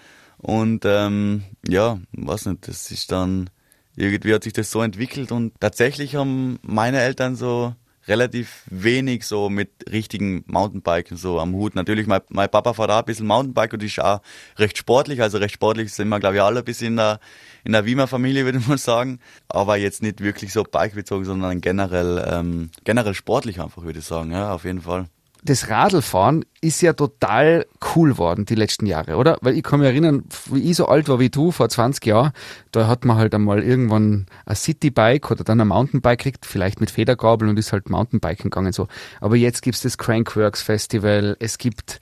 Und 0.47 0.85
ähm, 0.85 1.43
ja, 1.67 1.99
weiß 2.13 2.47
nicht, 2.47 2.69
das 2.69 2.93
ist 2.93 3.11
dann, 3.11 3.51
irgendwie 3.97 4.33
hat 4.33 4.45
sich 4.45 4.53
das 4.53 4.71
so 4.71 4.81
entwickelt 4.81 5.33
und 5.33 5.53
tatsächlich 5.59 6.15
haben 6.15 6.61
meine 6.63 7.01
Eltern 7.01 7.35
so 7.35 7.75
relativ 8.07 8.63
wenig 8.71 9.27
so 9.27 9.51
mit 9.51 9.71
richtigen 9.91 10.45
Mountainbiken 10.47 11.17
so 11.17 11.41
am 11.41 11.53
Hut. 11.53 11.75
Natürlich, 11.75 12.07
mein, 12.07 12.21
mein 12.29 12.49
Papa 12.49 12.75
fährt 12.75 12.93
auch 12.93 13.01
ein 13.01 13.05
bisschen 13.07 13.27
Mountainbike 13.27 13.73
und 13.73 13.83
ist 13.83 13.99
auch 14.01 14.21
recht 14.57 14.79
sportlich, 14.79 15.21
also 15.21 15.39
recht 15.39 15.55
sportlich 15.55 15.93
sind 15.93 16.09
wir, 16.11 16.21
glaube 16.21 16.37
ich, 16.37 16.43
alle 16.43 16.61
ein 16.61 16.65
bisschen 16.65 16.93
in 16.93 16.97
der, 16.99 17.19
in 17.65 17.73
der 17.73 17.85
Wiener 17.85 18.07
Familie, 18.07 18.45
würde 18.45 18.61
mal 18.61 18.79
sagen. 18.79 19.19
Aber 19.49 19.77
jetzt 19.77 20.01
nicht 20.01 20.21
wirklich 20.21 20.53
so 20.53 20.63
Bike 20.63 20.95
bezogen, 20.95 21.25
sondern 21.25 21.61
generell, 21.61 22.25
ähm, 22.25 22.71
generell 22.85 23.15
sportlich 23.15 23.61
einfach, 23.61 23.83
würde 23.83 23.99
ich 23.99 24.05
sagen, 24.05 24.31
ja, 24.31 24.55
auf 24.55 24.63
jeden 24.63 24.83
Fall 24.83 25.07
das 25.47 25.71
Radlfahren 25.71 26.45
ist 26.61 26.83
ja 26.83 26.93
total 26.93 27.67
cool 27.95 28.19
worden 28.19 28.45
die 28.45 28.55
letzten 28.55 28.87
Jahre, 28.87 29.17
oder? 29.17 29.39
Weil 29.41 29.57
ich 29.57 29.63
kann 29.63 29.81
mich 29.81 29.89
erinnern, 29.89 30.25
wie 30.51 30.71
ich 30.71 30.77
so 30.77 30.87
alt 30.87 31.09
war 31.09 31.19
wie 31.19 31.31
du 31.31 31.53
vor 31.53 31.69
20 31.69 32.05
Jahren, 32.05 32.33
da 32.73 32.87
hat 32.87 33.05
man 33.05 33.17
halt 33.17 33.35
einmal 33.35 33.63
irgendwann 33.63 34.27
ein 34.45 34.57
Citybike 34.57 35.31
oder 35.31 35.45
dann 35.45 35.61
ein 35.61 35.69
Mountainbike 35.69 36.19
gekriegt, 36.19 36.47
vielleicht 36.47 36.81
mit 36.81 36.91
Federgabel 36.91 37.49
und 37.49 37.59
ist 37.59 37.73
halt 37.73 37.89
Mountainbiken 37.89 38.51
gegangen 38.51 38.73
so. 38.73 38.89
Aber 39.21 39.37
jetzt 39.37 39.63
gibt's 39.63 39.81
das 39.81 39.97
Crankworks 39.97 40.63
Festival, 40.63 41.37
es 41.41 41.59
gibt 41.59 42.01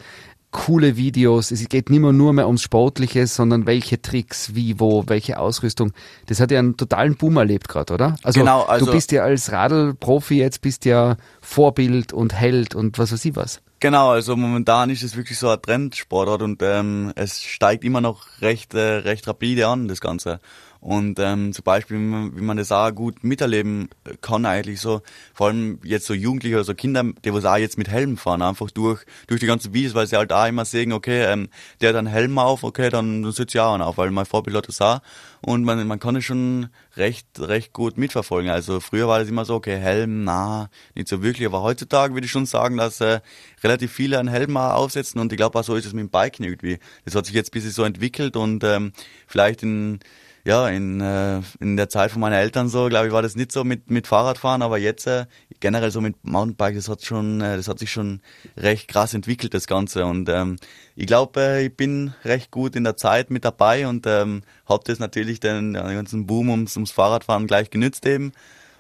coole 0.55 0.97
Videos. 0.97 1.51
Es 1.51 1.69
geht 1.69 1.91
nicht 1.91 2.01
mehr 2.01 2.13
nur 2.13 2.33
mehr 2.33 2.47
ums 2.47 2.63
Sportliche, 2.63 3.27
sondern 3.27 3.67
welche 3.67 4.01
Tricks, 4.01 4.55
wie, 4.55 4.79
wo, 4.79 5.05
welche 5.09 5.39
Ausrüstung. 5.39 5.93
Das 6.27 6.41
hat 6.41 6.53
ja 6.53 6.61
einen 6.61 6.77
totalen 6.77 7.17
Boom 7.17 7.37
erlebt 7.37 7.69
gerade, 7.69 7.93
oder? 7.93 8.17
Also, 8.23 8.41
genau, 8.41 8.63
also 8.63 8.87
du 8.87 8.93
bist 8.93 9.11
ja 9.11 9.25
als 9.25 9.51
Radlprofi 9.51 10.37
jetzt, 10.37 10.63
bist 10.63 10.85
ja 10.85 11.17
Vorbild 11.43 12.13
und 12.13 12.33
Held 12.33 12.75
und 12.75 12.99
was 12.99 13.13
weiß 13.13 13.25
ich 13.25 13.37
was. 13.37 13.61
Genau, 13.81 14.13
also 14.13 14.37
momentan 14.37 14.91
ist 14.91 15.03
es 15.03 15.17
wirklich 15.17 15.39
so 15.39 15.49
ein 15.51 15.61
Trendsportart 15.61 16.41
und 16.41 16.63
ähm, 16.63 17.13
es 17.17 17.43
steigt 17.43 17.85
immer 17.85 18.01
noch 18.01 18.25
recht, 18.41 18.75
äh, 18.75 18.81
recht 18.81 19.27
rapide 19.27 19.67
an, 19.67 19.89
das 19.89 20.01
Ganze. 20.01 20.41
Und 20.85 21.19
ähm, 21.19 21.55
zum 21.55 21.65
Beispiel, 21.65 21.97
wie 21.97 22.03
man, 22.03 22.37
wie 22.37 22.43
man 22.43 22.59
das 22.59 22.71
auch 22.71 22.91
gut 22.91 23.25
miterleben 23.25 23.89
kann 24.21 24.45
eigentlich 24.45 24.83
so, 24.83 25.01
vor 25.33 25.47
allem 25.47 25.79
jetzt 25.83 26.05
so 26.05 26.13
Jugendliche 26.13 26.57
oder 26.57 26.65
so 26.65 26.75
Kinder, 26.75 27.05
die 27.25 27.33
was 27.33 27.47
auch 27.47 27.57
jetzt 27.57 27.79
mit 27.79 27.89
Helm 27.89 28.19
fahren, 28.19 28.43
einfach 28.43 28.71
durch 28.71 29.03
durch 29.27 29.41
die 29.41 29.47
ganzen 29.47 29.73
Videos, 29.73 29.95
weil 29.95 30.07
sie 30.07 30.17
halt 30.17 30.31
auch 30.31 30.47
immer 30.47 30.67
sehen, 30.67 30.93
okay, 30.93 31.25
ähm, 31.25 31.49
der 31.81 31.89
hat 31.89 31.97
einen 31.97 32.07
Helm 32.07 32.39
auf, 32.39 32.65
okay, 32.65 32.91
dann, 32.91 33.23
dann 33.23 33.33
sitze 33.33 33.57
ich 33.57 33.63
auch 33.63 33.81
auf, 33.81 33.97
weil 33.97 34.11
mein 34.11 34.27
Vorbild 34.27 34.55
hat 34.59 34.69
das 34.69 34.83
auch. 34.83 35.01
Und 35.41 35.65
man, 35.65 35.87
man 35.87 35.99
kann 35.99 36.17
es 36.17 36.25
schon 36.27 36.69
recht, 36.99 37.29
recht 37.39 37.73
gut 37.73 37.97
mitverfolgen. 37.97 38.51
Also 38.51 38.81
früher 38.81 39.09
war 39.09 39.21
das 39.21 39.29
immer 39.31 39.47
so, 39.47 39.55
okay, 39.55 39.79
Helm, 39.79 40.25
na, 40.25 40.69
nicht 40.95 41.09
so 41.09 41.23
wirklich, 41.23 41.47
aber 41.47 41.63
heutzutage 41.63 42.13
würde 42.13 42.27
ich 42.27 42.31
schon 42.31 42.45
sagen, 42.45 42.77
dass 42.77 43.01
äh, 43.01 43.21
relativ 43.63 43.91
viele 43.91 44.19
einen 44.19 44.29
Helm 44.29 44.55
auch 44.59 44.75
aufsetzen 44.75 45.19
und 45.19 45.33
ich 45.33 45.39
glaube 45.39 45.59
auch 45.59 45.65
so 45.65 45.77
ist 45.77 45.87
es 45.87 45.95
mit 45.95 46.03
dem 46.03 46.11
Biken 46.11 46.45
irgendwie. 46.45 46.79
Das 47.07 47.15
hat 47.15 47.25
sich 47.25 47.35
jetzt 47.35 47.49
ein 47.49 47.53
bisschen 47.53 47.71
so 47.71 47.85
entwickelt 47.85 48.37
und 48.37 48.65
ähm, 48.65 48.93
vielleicht 49.27 49.63
in 49.63 50.01
ja, 50.45 50.69
in, 50.69 51.01
äh, 51.01 51.41
in 51.59 51.77
der 51.77 51.89
Zeit 51.89 52.11
von 52.11 52.21
meinen 52.21 52.35
Eltern 52.35 52.69
so, 52.69 52.89
glaube 52.89 53.07
ich, 53.07 53.13
war 53.13 53.23
das 53.23 53.35
nicht 53.35 53.51
so 53.51 53.65
mit, 53.65 53.91
mit 53.91 54.07
Fahrradfahren, 54.07 54.61
aber 54.61 54.77
jetzt 54.77 55.07
äh, 55.07 55.25
generell 55.61 55.91
so 55.91 56.03
mit 56.03 56.17
Mountainbike, 56.23 56.75
das 56.75 56.89
hat 56.89 57.03
schon, 57.03 57.41
äh, 57.41 57.57
das 57.57 57.67
hat 57.67 57.79
sich 57.79 57.91
schon 57.91 58.21
recht 58.57 58.89
krass 58.89 59.15
entwickelt, 59.15 59.55
das 59.55 59.67
Ganze. 59.67 60.05
Und 60.05 60.29
ähm, 60.29 60.57
ich 60.97 61.07
glaube, 61.07 61.41
äh, 61.41 61.67
ich 61.67 61.75
bin 61.75 62.13
recht 62.25 62.51
gut 62.51 62.77
in 62.77 62.85
der 62.85 62.97
Zeit 62.97 63.31
mit 63.31 63.45
dabei 63.47 63.89
und 63.89 64.07
ähm, 64.07 64.43
habe 64.67 64.85
das 64.87 64.99
natürlich 64.99 65.41
den, 65.41 65.73
den 65.73 65.95
ganzen 65.95 66.27
Boom 66.27 66.51
ums, 66.51 66.77
ums 66.77 66.91
Fahrradfahren 66.91 67.47
gleich 67.47 67.71
genützt 67.71 68.05
eben. 68.05 68.33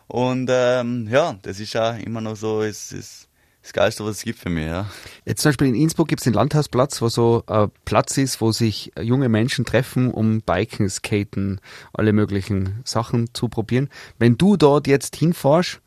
Und 0.07 0.51
ähm, 0.53 1.09
ja, 1.11 1.39
das 1.43 1.61
ist 1.61 1.73
ja 1.73 1.93
immer 1.93 2.21
noch 2.21 2.37
so, 2.37 2.63
es 2.63 2.93
ist 2.93 3.29
das 3.65 3.73
Geilste, 3.73 4.05
was 4.05 4.19
es 4.19 4.23
gibt 4.25 4.39
für 4.39 4.51
mich, 4.51 4.67
ja. 4.67 4.87
Jetzt 5.25 5.41
zum 5.41 5.49
Beispiel 5.49 5.69
in 5.69 5.75
Innsbruck 5.75 6.07
gibt 6.07 6.21
es 6.21 6.25
den 6.25 6.35
Landhausplatz, 6.35 7.01
wo 7.01 7.09
so 7.09 7.43
ein 7.47 7.71
Platz 7.87 8.19
ist, 8.19 8.43
wo 8.43 8.53
sich 8.53 8.93
junge 9.01 9.31
Menschen 9.31 9.65
treffen, 9.65 10.11
um 10.11 10.43
Biken, 10.43 10.91
Skaten, 10.91 11.63
alle 11.95 12.13
möglichen 12.13 12.83
Sachen 12.85 13.33
zu 13.33 13.49
probieren. 13.49 13.89
Wenn 14.19 14.37
du 14.37 14.59
dort 14.59 14.87
jetzt 14.87 15.17
hinfährst, 15.17 15.81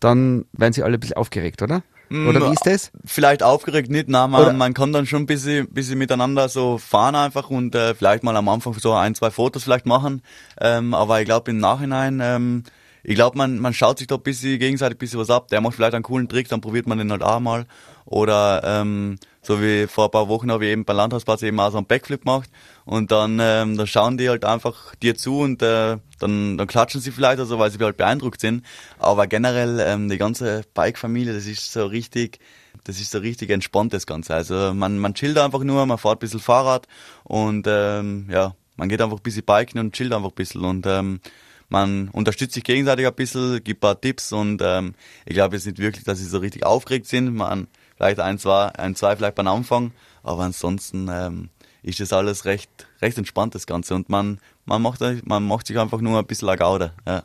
dann 0.00 0.44
werden 0.52 0.72
sie 0.72 0.82
alle 0.82 0.94
ein 0.94 1.00
bisschen 1.00 1.18
aufgeregt, 1.18 1.62
oder? 1.62 1.84
Oder 2.10 2.48
wie 2.48 2.52
ist 2.52 2.66
das? 2.66 2.90
Vielleicht 3.04 3.44
aufgeregt 3.44 3.88
nicht, 3.88 4.08
nein, 4.08 4.32
man, 4.32 4.56
man 4.56 4.74
kann 4.74 4.92
dann 4.92 5.06
schon 5.06 5.22
ein 5.22 5.26
bisschen, 5.26 5.68
bisschen 5.68 5.96
miteinander 5.96 6.48
so 6.48 6.76
fahren 6.78 7.14
einfach 7.14 7.48
und 7.50 7.76
äh, 7.76 7.94
vielleicht 7.94 8.24
mal 8.24 8.36
am 8.36 8.48
Anfang 8.48 8.74
so 8.74 8.94
ein, 8.94 9.14
zwei 9.14 9.30
Fotos 9.30 9.62
vielleicht 9.62 9.86
machen. 9.86 10.22
Ähm, 10.60 10.92
aber 10.92 11.20
ich 11.20 11.26
glaube 11.26 11.52
im 11.52 11.58
Nachhinein 11.58 12.18
ähm, 12.20 12.64
ich 13.02 13.14
glaube, 13.14 13.38
man, 13.38 13.58
man 13.58 13.72
schaut 13.72 13.98
sich 13.98 14.06
da 14.06 14.16
ein 14.16 14.22
bisschen 14.22 14.58
gegenseitig 14.58 14.96
ein 14.96 14.98
bisschen 14.98 15.20
was 15.20 15.30
ab. 15.30 15.48
Der 15.48 15.60
macht 15.60 15.74
vielleicht 15.74 15.94
einen 15.94 16.02
coolen 16.02 16.28
Trick, 16.28 16.48
dann 16.48 16.60
probiert 16.60 16.86
man 16.86 16.98
den 16.98 17.10
halt 17.10 17.22
auch 17.22 17.40
mal. 17.40 17.66
Oder 18.04 18.62
ähm, 18.64 19.18
so 19.42 19.62
wie 19.62 19.86
vor 19.86 20.06
ein 20.06 20.10
paar 20.10 20.28
Wochen 20.28 20.50
habe 20.50 20.66
ich 20.66 20.72
eben 20.72 20.84
beim 20.84 20.96
Landhausplatz 20.96 21.42
eben 21.42 21.58
auch 21.60 21.70
so 21.70 21.78
einen 21.78 21.86
Backflip 21.86 22.24
gemacht. 22.24 22.50
Und 22.84 23.10
dann, 23.10 23.38
ähm, 23.40 23.76
dann 23.76 23.86
schauen 23.86 24.18
die 24.18 24.28
halt 24.28 24.44
einfach 24.44 24.94
dir 24.96 25.14
zu 25.14 25.40
und 25.40 25.62
äh, 25.62 25.96
dann, 26.18 26.58
dann 26.58 26.66
klatschen 26.66 27.00
sie 27.00 27.10
vielleicht, 27.10 27.38
also 27.38 27.58
weil 27.58 27.70
sie 27.70 27.78
halt 27.78 27.96
beeindruckt 27.96 28.40
sind. 28.40 28.64
Aber 28.98 29.26
generell 29.26 29.80
ähm, 29.80 30.08
die 30.08 30.18
ganze 30.18 30.62
Bike-Familie, 30.74 31.32
das 31.32 31.46
ist 31.46 31.72
so 31.72 31.86
richtig, 31.86 32.38
das 32.84 33.00
ist 33.00 33.12
so 33.12 33.18
richtig 33.18 33.50
entspannt 33.50 33.94
das 33.94 34.06
Ganze. 34.06 34.34
Also 34.34 34.74
man, 34.74 34.98
man 34.98 35.14
chillt 35.14 35.38
einfach 35.38 35.60
nur, 35.60 35.86
man 35.86 35.98
fährt 35.98 36.16
ein 36.16 36.18
bisschen 36.18 36.40
Fahrrad 36.40 36.86
und 37.24 37.66
ähm, 37.68 38.28
ja, 38.30 38.54
man 38.76 38.88
geht 38.88 39.00
einfach 39.00 39.18
ein 39.18 39.22
bisschen 39.22 39.44
biken 39.44 39.80
und 39.80 39.94
chillt 39.94 40.12
einfach 40.12 40.30
ein 40.30 40.34
bisschen. 40.34 40.64
Und 40.64 40.86
ähm, 40.86 41.20
man 41.70 42.08
unterstützt 42.08 42.54
sich 42.54 42.64
gegenseitig 42.64 43.06
ein 43.06 43.14
bisschen, 43.14 43.62
gibt 43.64 43.78
ein 43.78 43.80
paar 43.80 44.00
Tipps 44.00 44.32
und 44.32 44.60
ähm, 44.62 44.94
ich 45.24 45.34
glaube 45.34 45.56
jetzt 45.56 45.66
nicht 45.66 45.78
wirklich, 45.78 46.04
dass 46.04 46.18
sie 46.18 46.26
so 46.26 46.38
richtig 46.38 46.66
aufgeregt 46.66 47.06
sind. 47.06 47.34
Man, 47.34 47.68
vielleicht 47.96 48.20
ein, 48.20 48.38
zwei, 48.38 48.66
ein, 48.66 48.94
zwei 48.96 49.16
vielleicht 49.16 49.36
beim 49.36 49.46
Anfang, 49.46 49.92
aber 50.22 50.42
ansonsten 50.42 51.08
ähm, 51.10 51.48
ist 51.82 52.00
das 52.00 52.12
alles 52.12 52.44
recht, 52.44 52.70
recht 53.00 53.16
entspannt, 53.18 53.54
das 53.54 53.66
Ganze. 53.66 53.94
Und 53.94 54.08
man, 54.08 54.40
man, 54.64 54.82
macht, 54.82 55.00
man 55.24 55.46
macht 55.46 55.66
sich 55.66 55.78
einfach 55.78 56.00
nur 56.00 56.18
ein 56.18 56.26
bisschen 56.26 56.48
eine 56.48 56.58
Gaude. 56.58 56.92
Ja. 57.06 57.22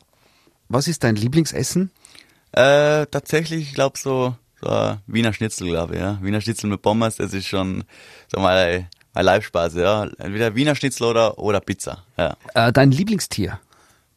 Was 0.68 0.88
ist 0.88 1.04
dein 1.04 1.16
Lieblingsessen? 1.16 1.90
Äh, 2.52 3.06
tatsächlich, 3.06 3.68
ich 3.68 3.74
glaube 3.74 3.98
so, 3.98 4.36
so 4.60 4.96
Wiener 5.06 5.32
Schnitzel, 5.32 5.68
glaube 5.68 5.94
ich. 5.94 6.00
Ja. 6.00 6.18
Wiener 6.22 6.40
Schnitzel 6.40 6.70
mit 6.70 6.82
Pommes, 6.82 7.16
das 7.16 7.32
ist 7.32 7.46
schon 7.46 7.84
so 8.32 8.40
mal 8.40 8.88
ein 9.12 9.24
Live-Spaß, 9.24 9.74
ja. 9.74 10.04
Entweder 10.18 10.54
Wiener 10.54 10.74
Schnitzel 10.74 11.04
oder, 11.04 11.38
oder 11.38 11.60
Pizza. 11.60 12.04
Ja. 12.16 12.36
Äh, 12.54 12.72
dein 12.72 12.90
Lieblingstier? 12.90 13.60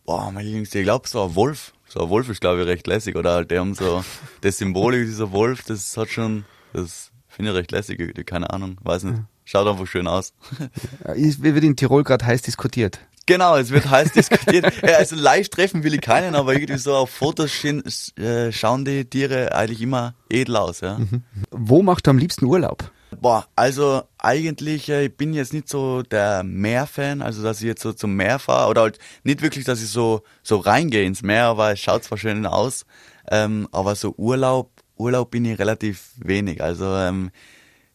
Boah, 0.10 0.32
mein 0.32 0.44
Lieblingstier, 0.44 0.82
ich 0.82 0.86
glaube 0.86 1.08
so 1.08 1.24
ein 1.24 1.36
Wolf. 1.36 1.72
So 1.88 2.00
ein 2.00 2.10
Wolf 2.10 2.30
ist, 2.30 2.42
glaube 2.42 2.62
ich, 2.62 2.68
recht 2.68 2.88
lässig. 2.88 3.16
Oder 3.16 3.34
halt, 3.34 3.52
die 3.52 3.60
haben 3.60 3.76
so, 3.76 4.04
das 4.42 4.58
Symbol 4.58 5.06
dieser 5.06 5.32
Wolf, 5.32 5.62
das 5.66 5.96
hat 5.98 6.10
schon, 6.10 6.46
das 6.74 7.12
finde 7.28 7.52
ich 7.52 7.58
recht 7.58 7.72
lässig, 7.72 8.26
keine 8.26 8.50
Ahnung, 8.50 8.78
weiß 8.82 9.04
nicht. 9.04 9.20
Schaut 9.46 9.68
einfach 9.68 9.86
schön 9.86 10.08
aus. 10.08 10.34
Es 11.04 11.44
wird 11.44 11.64
in 11.64 11.76
Tirol 11.76 12.04
gerade 12.04 12.26
heiß 12.26 12.42
diskutiert. 12.42 13.00
Genau, 13.28 13.56
es 13.56 13.70
wird 13.70 13.88
heiß 13.88 14.12
diskutiert. 14.14 14.82
ja, 14.82 14.96
also 14.96 15.16
live 15.16 15.50
treffen 15.50 15.84
will 15.84 15.94
ich 15.94 16.02
keinen, 16.02 16.34
aber 16.34 16.54
irgendwie 16.54 16.80
so 16.80 16.96
auf 16.96 17.12
Fotos 17.12 17.52
schien, 17.52 17.84
äh, 18.18 18.52
schauen 18.52 18.86
die 18.86 19.06
Tiere 19.06 19.54
eigentlich 19.54 19.84
immer 19.84 20.16
edel 20.28 20.56
aus, 20.56 20.82
ja. 20.82 20.98
Mhm. 20.98 21.22
Wo 21.52 21.84
macht 21.84 22.08
du 22.08 22.10
am 22.10 22.18
liebsten 22.18 22.46
Urlaub? 22.46 22.92
Boah, 23.20 23.48
also 23.56 24.04
eigentlich, 24.18 24.90
äh, 24.90 25.06
ich 25.06 25.18
bin 25.18 25.34
jetzt 25.34 25.54
nicht 25.54 25.68
so 25.68 26.04
der 26.04 26.44
Meerfan, 26.44 27.22
also 27.22 27.42
dass 27.42 27.60
ich 27.60 27.68
jetzt 27.68 27.82
so 27.82 27.92
zum 27.92 28.16
Meer 28.16 28.40
fahre 28.40 28.70
oder 28.70 28.82
halt 28.82 29.00
nicht 29.24 29.42
wirklich, 29.42 29.66
dass 29.66 29.82
ich 29.82 29.90
so, 29.90 30.22
so 30.44 30.58
reingehe 30.58 31.06
ins 31.06 31.24
Meer, 31.24 31.58
weil 31.58 31.74
es 31.74 31.80
schaut 31.80 32.04
zwar 32.04 32.18
schön 32.18 32.46
aus, 32.46 32.86
ähm, 33.32 33.68
aber 33.72 33.96
so 33.96 34.14
Urlaub, 34.18 34.72
Urlaub 34.96 35.32
bin 35.32 35.46
ich 35.46 35.58
relativ 35.58 36.12
wenig. 36.18 36.62
Also 36.62 36.86
ähm, 36.96 37.32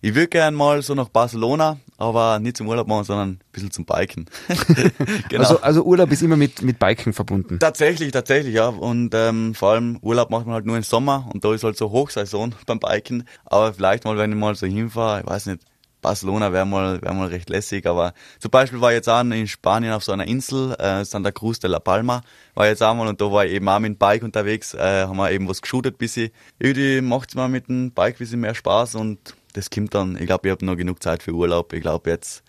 ich 0.01 0.15
würde 0.15 0.29
gern 0.29 0.55
mal 0.55 0.83
so 0.83 0.95
nach 0.95 1.09
Barcelona, 1.09 1.79
aber 1.97 2.39
nicht 2.39 2.57
zum 2.57 2.69
Urlaub 2.69 2.89
machen, 2.89 3.05
sondern 3.05 3.29
ein 3.31 3.41
bisschen 3.53 3.71
zum 3.71 3.85
Biken. 3.85 4.27
genau. 5.29 5.43
also, 5.43 5.61
also 5.61 5.85
Urlaub 5.85 6.11
ist 6.11 6.23
immer 6.23 6.37
mit, 6.37 6.63
mit 6.63 6.79
Biken 6.79 7.13
verbunden. 7.13 7.59
Tatsächlich, 7.59 8.13
tatsächlich, 8.13 8.55
ja. 8.55 8.69
Und 8.69 9.15
ähm, 9.15 9.55
vor 9.55 9.71
allem 9.71 9.99
Urlaub 10.03 10.31
macht 10.31 10.47
man 10.47 10.55
halt 10.55 10.67
nur 10.67 10.77
im 10.77 10.83
Sommer 10.83 11.29
und 11.33 11.45
da 11.45 11.55
ist 11.55 11.65
halt 11.65 11.77
so 11.77 11.91
Hochsaison 11.91 12.55
beim 12.67 12.81
Biken. 12.81 13.25
Aber 13.45 13.73
vielleicht 13.73 14.05
mal, 14.05 14.17
wenn 14.17 14.33
ich 14.33 14.39
mal 14.39 14.55
so 14.55 14.67
hinfahre, 14.67 15.21
ich 15.21 15.27
weiß 15.27 15.47
nicht, 15.47 15.61
Barcelona 16.05 16.53
wäre 16.53 16.67
mal, 16.67 17.01
wär 17.01 17.15
mal 17.15 17.29
recht 17.29 17.49
lässig, 17.49 17.87
aber 17.87 18.13
zum 18.39 18.51
Beispiel 18.51 18.79
war 18.83 18.91
ich 18.91 18.97
jetzt 18.97 19.09
auch 19.09 19.23
in 19.23 19.49
Spanien 19.49 19.95
auf 19.95 20.05
so 20.05 20.13
einer 20.13 20.27
Insel, 20.27 20.75
äh, 20.79 21.03
Santa 21.03 21.33
Cruz 21.33 21.61
de 21.61 21.71
la 21.71 21.79
Palma, 21.79 22.21
war 22.53 22.67
ich 22.67 22.73
jetzt 22.73 22.83
auch 22.83 22.95
mal 22.95 23.09
und 23.09 23.23
da 23.23 23.33
war 23.33 23.47
ich 23.47 23.53
eben 23.53 23.67
auch 23.71 23.79
mit 23.79 23.93
dem 23.93 23.97
Bike 23.97 24.23
unterwegs, 24.23 24.75
äh, 24.75 25.07
haben 25.07 25.17
wir 25.17 25.31
eben 25.31 25.49
was 25.49 25.63
geshootet 25.63 25.97
bisschen. 25.97 26.31
Irgendwie 26.59 27.01
macht's 27.01 27.35
mir 27.35 27.49
mit 27.49 27.69
dem 27.69 27.91
Bike 27.93 28.17
ein 28.17 28.19
bisschen 28.19 28.41
mehr 28.41 28.55
Spaß 28.55 28.97
und 28.97 29.35
das 29.55 29.71
kommt 29.71 29.95
dann, 29.95 30.17
ich 30.17 30.27
glaube, 30.27 30.49
ich 30.49 30.53
habe 30.53 30.67
noch 30.67 30.77
genug 30.77 31.03
Zeit 31.03 31.23
für 31.23 31.33
Urlaub. 31.33 31.73
Ich 31.73 31.81
glaube, 31.81 32.11
jetzt, 32.11 32.43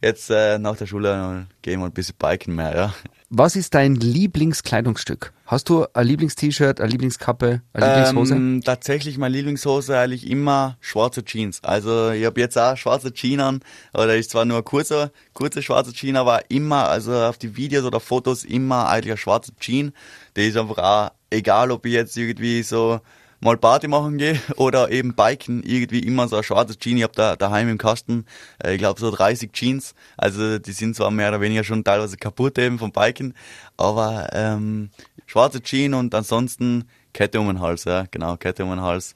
jetzt 0.00 0.30
äh, 0.30 0.58
nach 0.58 0.76
der 0.76 0.86
Schule 0.86 1.46
gehen 1.62 1.80
wir 1.80 1.86
ein 1.86 1.92
bisschen 1.92 2.14
biken 2.16 2.54
mehr, 2.54 2.74
ja. 2.74 2.94
Was 3.28 3.56
ist 3.56 3.74
dein 3.74 3.96
Lieblingskleidungsstück? 3.96 5.32
Hast 5.46 5.68
du 5.68 5.86
ein 5.92 6.06
Lieblingst-T-Shirt, 6.06 6.80
eine 6.80 6.90
Lieblingskappe, 6.90 7.62
eine 7.72 7.86
Lieblingshose? 7.86 8.34
Ähm, 8.34 8.62
tatsächlich 8.64 9.18
meine 9.18 9.34
Lieblingshose 9.34 9.98
eigentlich 9.98 10.30
immer 10.30 10.76
schwarze 10.80 11.24
Jeans. 11.24 11.62
Also 11.64 12.10
ich 12.10 12.24
habe 12.24 12.40
jetzt 12.40 12.56
auch 12.56 12.76
schwarze 12.76 13.12
Jeans 13.12 13.42
an, 13.42 13.60
oder 13.92 14.16
ist 14.16 14.30
zwar 14.30 14.44
nur 14.44 14.58
ein 14.58 14.64
kurzer, 14.64 15.10
kurze 15.32 15.60
schwarze 15.62 15.92
Jeans, 15.92 16.16
aber 16.16 16.48
immer, 16.50 16.88
also 16.88 17.12
auf 17.12 17.36
die 17.36 17.56
Videos 17.56 17.84
oder 17.84 17.98
Fotos 17.98 18.44
immer 18.44 18.88
eigentlich 18.88 19.12
eine 19.12 19.18
schwarze 19.18 19.52
Jeans. 19.58 19.92
Die 20.36 20.46
ist 20.46 20.56
einfach 20.56 20.78
auch, 20.78 21.10
egal 21.30 21.72
ob 21.72 21.84
ich 21.84 21.94
jetzt 21.94 22.16
irgendwie 22.16 22.62
so 22.62 23.00
mal 23.44 23.58
Party 23.58 23.88
machen 23.88 24.16
gehe 24.18 24.40
oder 24.56 24.90
eben 24.90 25.14
biken, 25.14 25.62
irgendwie 25.62 26.00
immer 26.00 26.26
so 26.28 26.36
ein 26.36 26.42
schwarzes 26.42 26.78
Jeans. 26.78 26.98
Ich 26.98 27.02
habe 27.04 27.14
da 27.14 27.36
daheim 27.36 27.68
im 27.68 27.78
Kasten, 27.78 28.24
äh, 28.62 28.72
ich 28.72 28.78
glaube 28.78 28.98
so 28.98 29.10
30 29.10 29.52
Jeans. 29.52 29.94
Also 30.16 30.58
die 30.58 30.72
sind 30.72 30.96
zwar 30.96 31.10
mehr 31.10 31.28
oder 31.28 31.40
weniger 31.40 31.62
schon 31.62 31.84
teilweise 31.84 32.16
kaputt 32.16 32.58
eben 32.58 32.78
vom 32.78 32.90
Biken, 32.90 33.34
aber 33.76 34.28
ähm, 34.32 34.90
schwarze 35.26 35.62
Jeans 35.62 35.94
und 35.94 36.14
ansonsten 36.14 36.88
Kette 37.12 37.38
um 37.38 37.46
den 37.46 37.60
Hals, 37.60 37.84
ja, 37.84 38.06
genau, 38.10 38.36
Kette 38.36 38.64
um 38.64 38.70
den 38.70 38.80
Hals. 38.80 39.14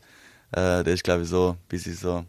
Äh, 0.53 0.85
das 0.85 0.89
ist 0.89 1.05
glaube 1.05 1.23
ich 1.23 1.29
so, 1.29 1.57
bis 1.69 1.87
ich 1.87 1.99
so, 1.99 2.25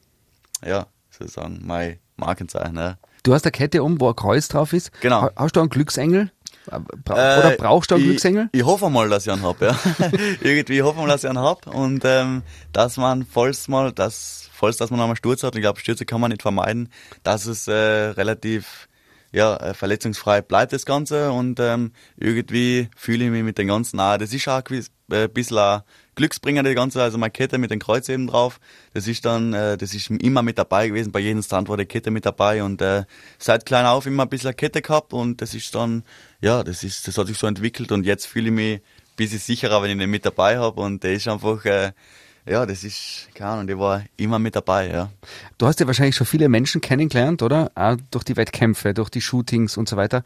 ja, 0.65 0.87
sozusagen 1.11 1.59
mein 1.63 1.99
Markenzeichen. 2.15 2.77
Ja. 2.77 2.97
Du 3.29 3.35
hast 3.35 3.45
eine 3.45 3.51
Kette 3.51 3.83
um, 3.83 4.01
wo 4.01 4.09
ein 4.09 4.15
Kreuz 4.15 4.47
drauf 4.47 4.73
ist. 4.73 4.91
Genau. 5.01 5.29
Hast 5.35 5.55
du 5.55 5.59
einen 5.59 5.69
Glücksengel? 5.69 6.31
Oder 6.65 7.57
brauchst 7.59 7.91
du 7.91 7.93
einen 7.93 8.03
ich, 8.03 8.09
Glücksengel? 8.09 8.49
Ich 8.53 8.63
hoffe 8.63 8.89
mal, 8.89 9.07
dass 9.07 9.27
ich 9.27 9.31
einen 9.31 9.43
hab, 9.43 9.61
ja. 9.61 9.77
Irgendwie 10.41 10.81
hoffe 10.81 10.99
mal, 10.99 11.09
dass 11.09 11.23
ich 11.23 11.29
einen 11.29 11.37
hab 11.37 11.67
und 11.67 12.01
ähm, 12.05 12.41
dass 12.73 12.97
man, 12.97 13.27
falls 13.27 13.67
mal, 13.67 13.91
dass, 13.91 14.49
falls 14.51 14.77
dass 14.77 14.89
man 14.89 14.99
einmal 14.99 15.15
Sturz 15.15 15.43
hat, 15.43 15.53
ich 15.53 15.61
glaube, 15.61 15.79
Stürze 15.79 16.07
kann 16.07 16.19
man 16.19 16.31
nicht 16.31 16.41
vermeiden, 16.41 16.89
dass 17.21 17.45
es 17.45 17.67
äh, 17.67 17.71
relativ 17.71 18.89
ja, 19.31 19.57
äh, 19.57 19.73
verletzungsfrei 19.75 20.41
bleibt 20.41 20.73
das 20.73 20.87
Ganze 20.87 21.31
und 21.31 21.59
ähm, 21.59 21.91
irgendwie 22.17 22.89
fühle 22.95 23.25
ich 23.25 23.29
mich 23.29 23.43
mit 23.43 23.59
den 23.59 23.67
ganzen, 23.67 23.99
ah, 23.99 24.17
das 24.17 24.33
ist 24.33 24.47
auch 24.47 24.63
ein 24.67 24.85
äh, 25.11 25.27
bisschen 25.27 25.57
ein 25.59 25.81
Glücksbringer, 26.19 26.63
die 26.63 26.75
ganze, 26.75 27.01
also 27.01 27.17
meine 27.17 27.31
Kette 27.31 27.57
mit 27.57 27.71
dem 27.71 27.79
Kreuz 27.79 28.09
eben 28.09 28.27
drauf. 28.27 28.59
Das 28.93 29.07
ist 29.07 29.23
dann, 29.23 29.53
äh, 29.53 29.77
das 29.77 29.93
ist 29.93 30.09
immer 30.09 30.41
mit 30.41 30.57
dabei 30.57 30.89
gewesen, 30.89 31.13
bei 31.13 31.21
jedem 31.21 31.41
Stand 31.41 31.69
war 31.69 31.77
die 31.77 31.85
Kette 31.85 32.11
mit 32.11 32.25
dabei 32.25 32.61
und 32.61 32.81
äh, 32.81 33.05
seit 33.37 33.65
klein 33.65 33.85
auf 33.85 34.05
immer 34.05 34.23
ein 34.23 34.29
bisschen 34.29 34.53
Kette 34.53 34.81
gehabt 34.81 35.13
und 35.13 35.41
das 35.41 35.53
ist 35.53 35.73
dann, 35.73 36.03
ja, 36.41 36.61
das 36.61 36.83
ist, 36.83 37.07
das 37.07 37.17
hat 37.17 37.27
sich 37.27 37.37
so 37.37 37.47
entwickelt 37.47 37.93
und 37.93 38.05
jetzt 38.05 38.25
fühle 38.25 38.47
ich 38.47 38.53
mich 38.53 38.73
ein 38.75 38.81
bisschen 39.15 39.39
sicherer, 39.39 39.81
wenn 39.81 39.91
ich 39.91 39.97
den 39.97 40.09
mit 40.09 40.25
dabei 40.25 40.57
habe 40.57 40.81
und 40.81 41.03
der 41.03 41.13
ist 41.13 41.29
einfach, 41.29 41.63
äh, 41.63 41.93
ja, 42.49 42.65
das 42.65 42.83
ist, 42.83 43.29
keine 43.35 43.51
Ahnung, 43.51 43.67
die 43.67 43.77
war 43.77 44.03
immer 44.17 44.39
mit 44.39 44.55
dabei, 44.55 44.89
ja. 44.89 45.09
Du 45.57 45.67
hast 45.67 45.79
ja 45.79 45.85
wahrscheinlich 45.85 46.15
schon 46.15 46.25
viele 46.25 46.49
Menschen 46.49 46.81
kennengelernt, 46.81 47.43
oder? 47.43 47.71
Auch 47.75 47.97
durch 48.09 48.23
die 48.23 48.35
Wettkämpfe, 48.37 48.93
durch 48.93 49.09
die 49.09 49.21
Shootings 49.21 49.77
und 49.77 49.87
so 49.87 49.97
weiter. 49.97 50.23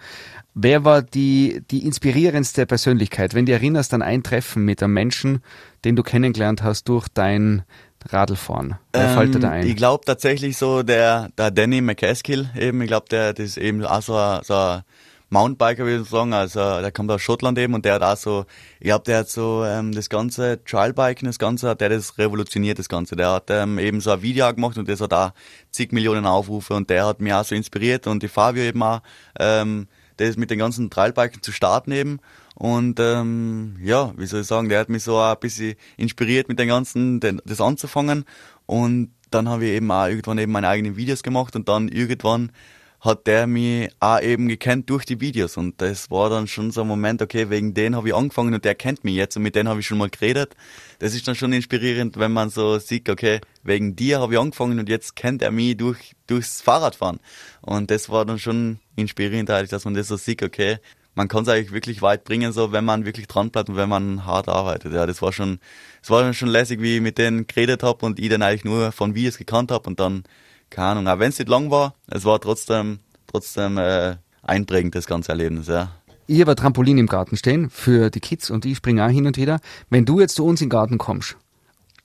Wer 0.53 0.85
war 0.85 1.01
die, 1.01 1.61
die 1.69 1.85
inspirierendste 1.85 2.65
Persönlichkeit, 2.65 3.33
wenn 3.33 3.45
du 3.45 3.51
erinnerst 3.51 3.93
an 3.93 4.01
ein 4.01 4.23
Treffen 4.23 4.63
mit 4.63 4.81
einem 4.81 4.93
Menschen, 4.93 5.43
den 5.83 5.95
du 5.95 6.03
kennengelernt 6.03 6.63
hast 6.63 6.87
durch 6.87 7.07
dein 7.09 7.63
Radlfahren? 8.07 8.75
Wer 8.93 9.09
ähm, 9.09 9.13
fällt 9.15 9.35
dir 9.35 9.39
da 9.39 9.51
ein? 9.51 9.67
Ich 9.67 9.75
glaube 9.75 10.05
tatsächlich 10.05 10.55
so 10.55 10.81
der, 10.81 11.29
der 11.37 11.51
Danny 11.51 11.81
McCaskill 11.81 12.49
eben, 12.57 12.81
ich 12.81 12.87
glaube, 12.87 13.07
der, 13.09 13.33
das 13.33 13.45
ist 13.45 13.57
eben 13.57 13.83
auch 13.83 14.01
so 14.01 14.15
ein, 14.15 14.43
so 14.43 14.53
ein 14.55 14.83
Mountainbiker, 15.33 15.85
würde 15.85 16.03
ich 16.03 16.09
sagen. 16.09 16.33
Also 16.33 16.59
der 16.59 16.91
kommt 16.91 17.11
aus 17.11 17.21
Schottland 17.21 17.57
eben 17.57 17.73
und 17.73 17.83
der 17.83 17.95
hat 17.95 18.03
auch 18.03 18.15
so, 18.15 18.45
ich 18.79 18.85
glaube, 18.85 19.03
der 19.05 19.19
hat 19.19 19.29
so 19.29 19.65
ähm, 19.65 19.91
das 19.91 20.09
ganze 20.09 20.63
Trialbiken, 20.63 21.25
das 21.25 21.39
Ganze, 21.39 21.69
hat 21.69 21.81
der 21.81 21.89
das 21.89 22.17
revolutioniert, 22.17 22.79
das 22.79 22.87
Ganze. 22.87 23.15
Der 23.15 23.31
hat 23.31 23.49
ähm, 23.49 23.79
eben 23.79 23.99
so 23.99 24.11
ein 24.11 24.21
Video 24.21 24.53
gemacht 24.53 24.77
und 24.77 24.87
das 24.87 25.01
hat 25.01 25.13
auch 25.13 25.31
zig 25.71 25.91
Millionen 25.91 26.25
Aufrufe 26.25 26.73
und 26.75 26.89
der 26.89 27.05
hat 27.05 27.19
mich 27.19 27.33
auch 27.33 27.43
so 27.43 27.55
inspiriert 27.55 28.07
und 28.07 28.23
die 28.23 28.29
Fabio 28.29 28.63
eben 28.63 28.81
auch. 28.81 29.01
Ähm, 29.39 29.87
das 30.17 30.37
mit 30.37 30.51
den 30.51 30.59
ganzen 30.59 30.91
Trailbiken 30.91 31.41
zu 31.41 31.51
starten 31.51 31.91
eben. 31.91 32.19
Und 32.55 32.99
ähm, 32.99 33.77
ja, 33.81 34.13
wie 34.15 34.27
soll 34.27 34.41
ich 34.41 34.47
sagen, 34.47 34.69
der 34.69 34.79
hat 34.79 34.89
mich 34.89 35.03
so 35.03 35.17
ein 35.17 35.35
bisschen 35.39 35.75
inspiriert 35.97 36.47
mit 36.49 36.59
den 36.59 36.67
ganzen, 36.67 37.19
den, 37.19 37.41
das 37.45 37.59
anzufangen. 37.59 38.25
Und 38.65 39.11
dann 39.31 39.49
habe 39.49 39.65
ich 39.65 39.71
eben 39.71 39.89
auch 39.91 40.05
irgendwann 40.05 40.37
eben 40.37 40.51
meine 40.51 40.67
eigenen 40.67 40.95
Videos 40.95 41.23
gemacht 41.23 41.55
und 41.55 41.67
dann 41.67 41.87
irgendwann 41.87 42.51
hat 43.03 43.27
der 43.27 43.47
mich 43.47 43.89
auch 43.99 44.21
eben 44.21 44.47
gekannt 44.47 44.89
durch 44.89 45.03
die 45.03 45.19
Videos 45.19 45.57
und 45.57 45.81
das 45.81 46.09
war 46.09 46.29
dann 46.29 46.47
schon 46.47 46.71
so 46.71 46.81
ein 46.81 46.87
Moment, 46.87 47.21
okay, 47.21 47.49
wegen 47.49 47.73
denen 47.73 47.97
habe 47.97 48.07
ich 48.07 48.15
angefangen 48.15 48.53
und 48.53 48.63
der 48.63 48.75
kennt 48.75 49.03
mich 49.03 49.15
jetzt 49.15 49.35
und 49.35 49.43
mit 49.43 49.55
denen 49.55 49.67
habe 49.67 49.81
ich 49.81 49.87
schon 49.87 49.97
mal 49.97 50.09
geredet. 50.09 50.55
Das 50.99 51.13
ist 51.13 51.27
dann 51.27 51.35
schon 51.35 51.51
inspirierend, 51.51 52.17
wenn 52.17 52.31
man 52.31 52.49
so 52.49 52.79
sieht, 52.79 53.09
okay, 53.09 53.41
wegen 53.61 53.97
dir 53.97 54.21
habe 54.21 54.33
ich 54.33 54.39
angefangen 54.39 54.79
und 54.79 54.87
jetzt 54.87 55.17
kennt 55.17 55.41
er 55.41 55.51
mich 55.51 55.75
durch, 55.75 56.13
durchs 56.27 56.61
Fahrradfahren. 56.61 57.19
Und 57.61 57.91
das 57.91 58.07
war 58.07 58.23
dann 58.23 58.39
schon 58.39 58.79
inspirierend 58.95 59.49
eigentlich, 59.49 59.69
dass 59.69 59.83
man 59.83 59.95
das 59.95 60.07
so 60.07 60.15
sieht, 60.15 60.41
okay, 60.41 60.77
man 61.13 61.27
kann 61.27 61.43
es 61.43 61.49
eigentlich 61.49 61.73
wirklich 61.73 62.01
weit 62.01 62.23
bringen, 62.23 62.53
so 62.53 62.71
wenn 62.71 62.85
man 62.85 63.05
wirklich 63.05 63.27
dran 63.27 63.51
bleibt 63.51 63.67
und 63.67 63.75
wenn 63.75 63.89
man 63.89 64.25
hart 64.25 64.47
arbeitet. 64.47 64.93
Ja, 64.93 65.05
das 65.05 65.21
war 65.21 65.33
schon, 65.33 65.59
das 65.99 66.09
war 66.09 66.33
schon 66.33 66.47
lässig, 66.47 66.81
wie 66.81 66.95
ich 66.95 67.01
mit 67.01 67.17
denen 67.17 67.47
geredet 67.47 67.83
habe 67.83 68.05
und 68.05 68.17
ich 68.17 68.29
dann 68.29 68.41
eigentlich 68.41 68.63
nur 68.63 68.93
von 68.93 69.13
Videos 69.13 69.37
gekannt 69.37 69.71
habe 69.71 69.89
und 69.89 69.99
dann 69.99 70.23
keine 70.73 70.87
Ahnung, 70.87 71.07
auch 71.07 71.19
wenn 71.19 71.29
es 71.29 71.39
nicht 71.39 71.49
lang 71.49 71.69
war, 71.71 71.93
es 72.07 72.25
war 72.25 72.41
trotzdem, 72.41 72.99
trotzdem 73.27 73.77
äh, 73.77 74.15
einprägend, 74.41 74.95
das 74.95 75.05
ganze 75.05 75.31
Erlebnis, 75.31 75.67
ja. 75.67 75.91
Ich 76.25 76.41
habe 76.41 76.51
ein 76.51 76.57
Trampolin 76.57 76.97
im 76.97 77.07
Garten 77.07 77.37
stehen 77.37 77.69
für 77.69 78.09
die 78.09 78.21
Kids 78.21 78.49
und 78.49 78.65
ich 78.65 78.77
springe 78.77 79.05
auch 79.05 79.09
hin 79.09 79.27
und 79.27 79.37
wieder. 79.37 79.59
Wenn 79.89 80.05
du 80.05 80.19
jetzt 80.19 80.35
zu 80.35 80.45
uns 80.45 80.61
in 80.61 80.67
den 80.67 80.71
Garten 80.71 80.97
kommst 80.97 81.35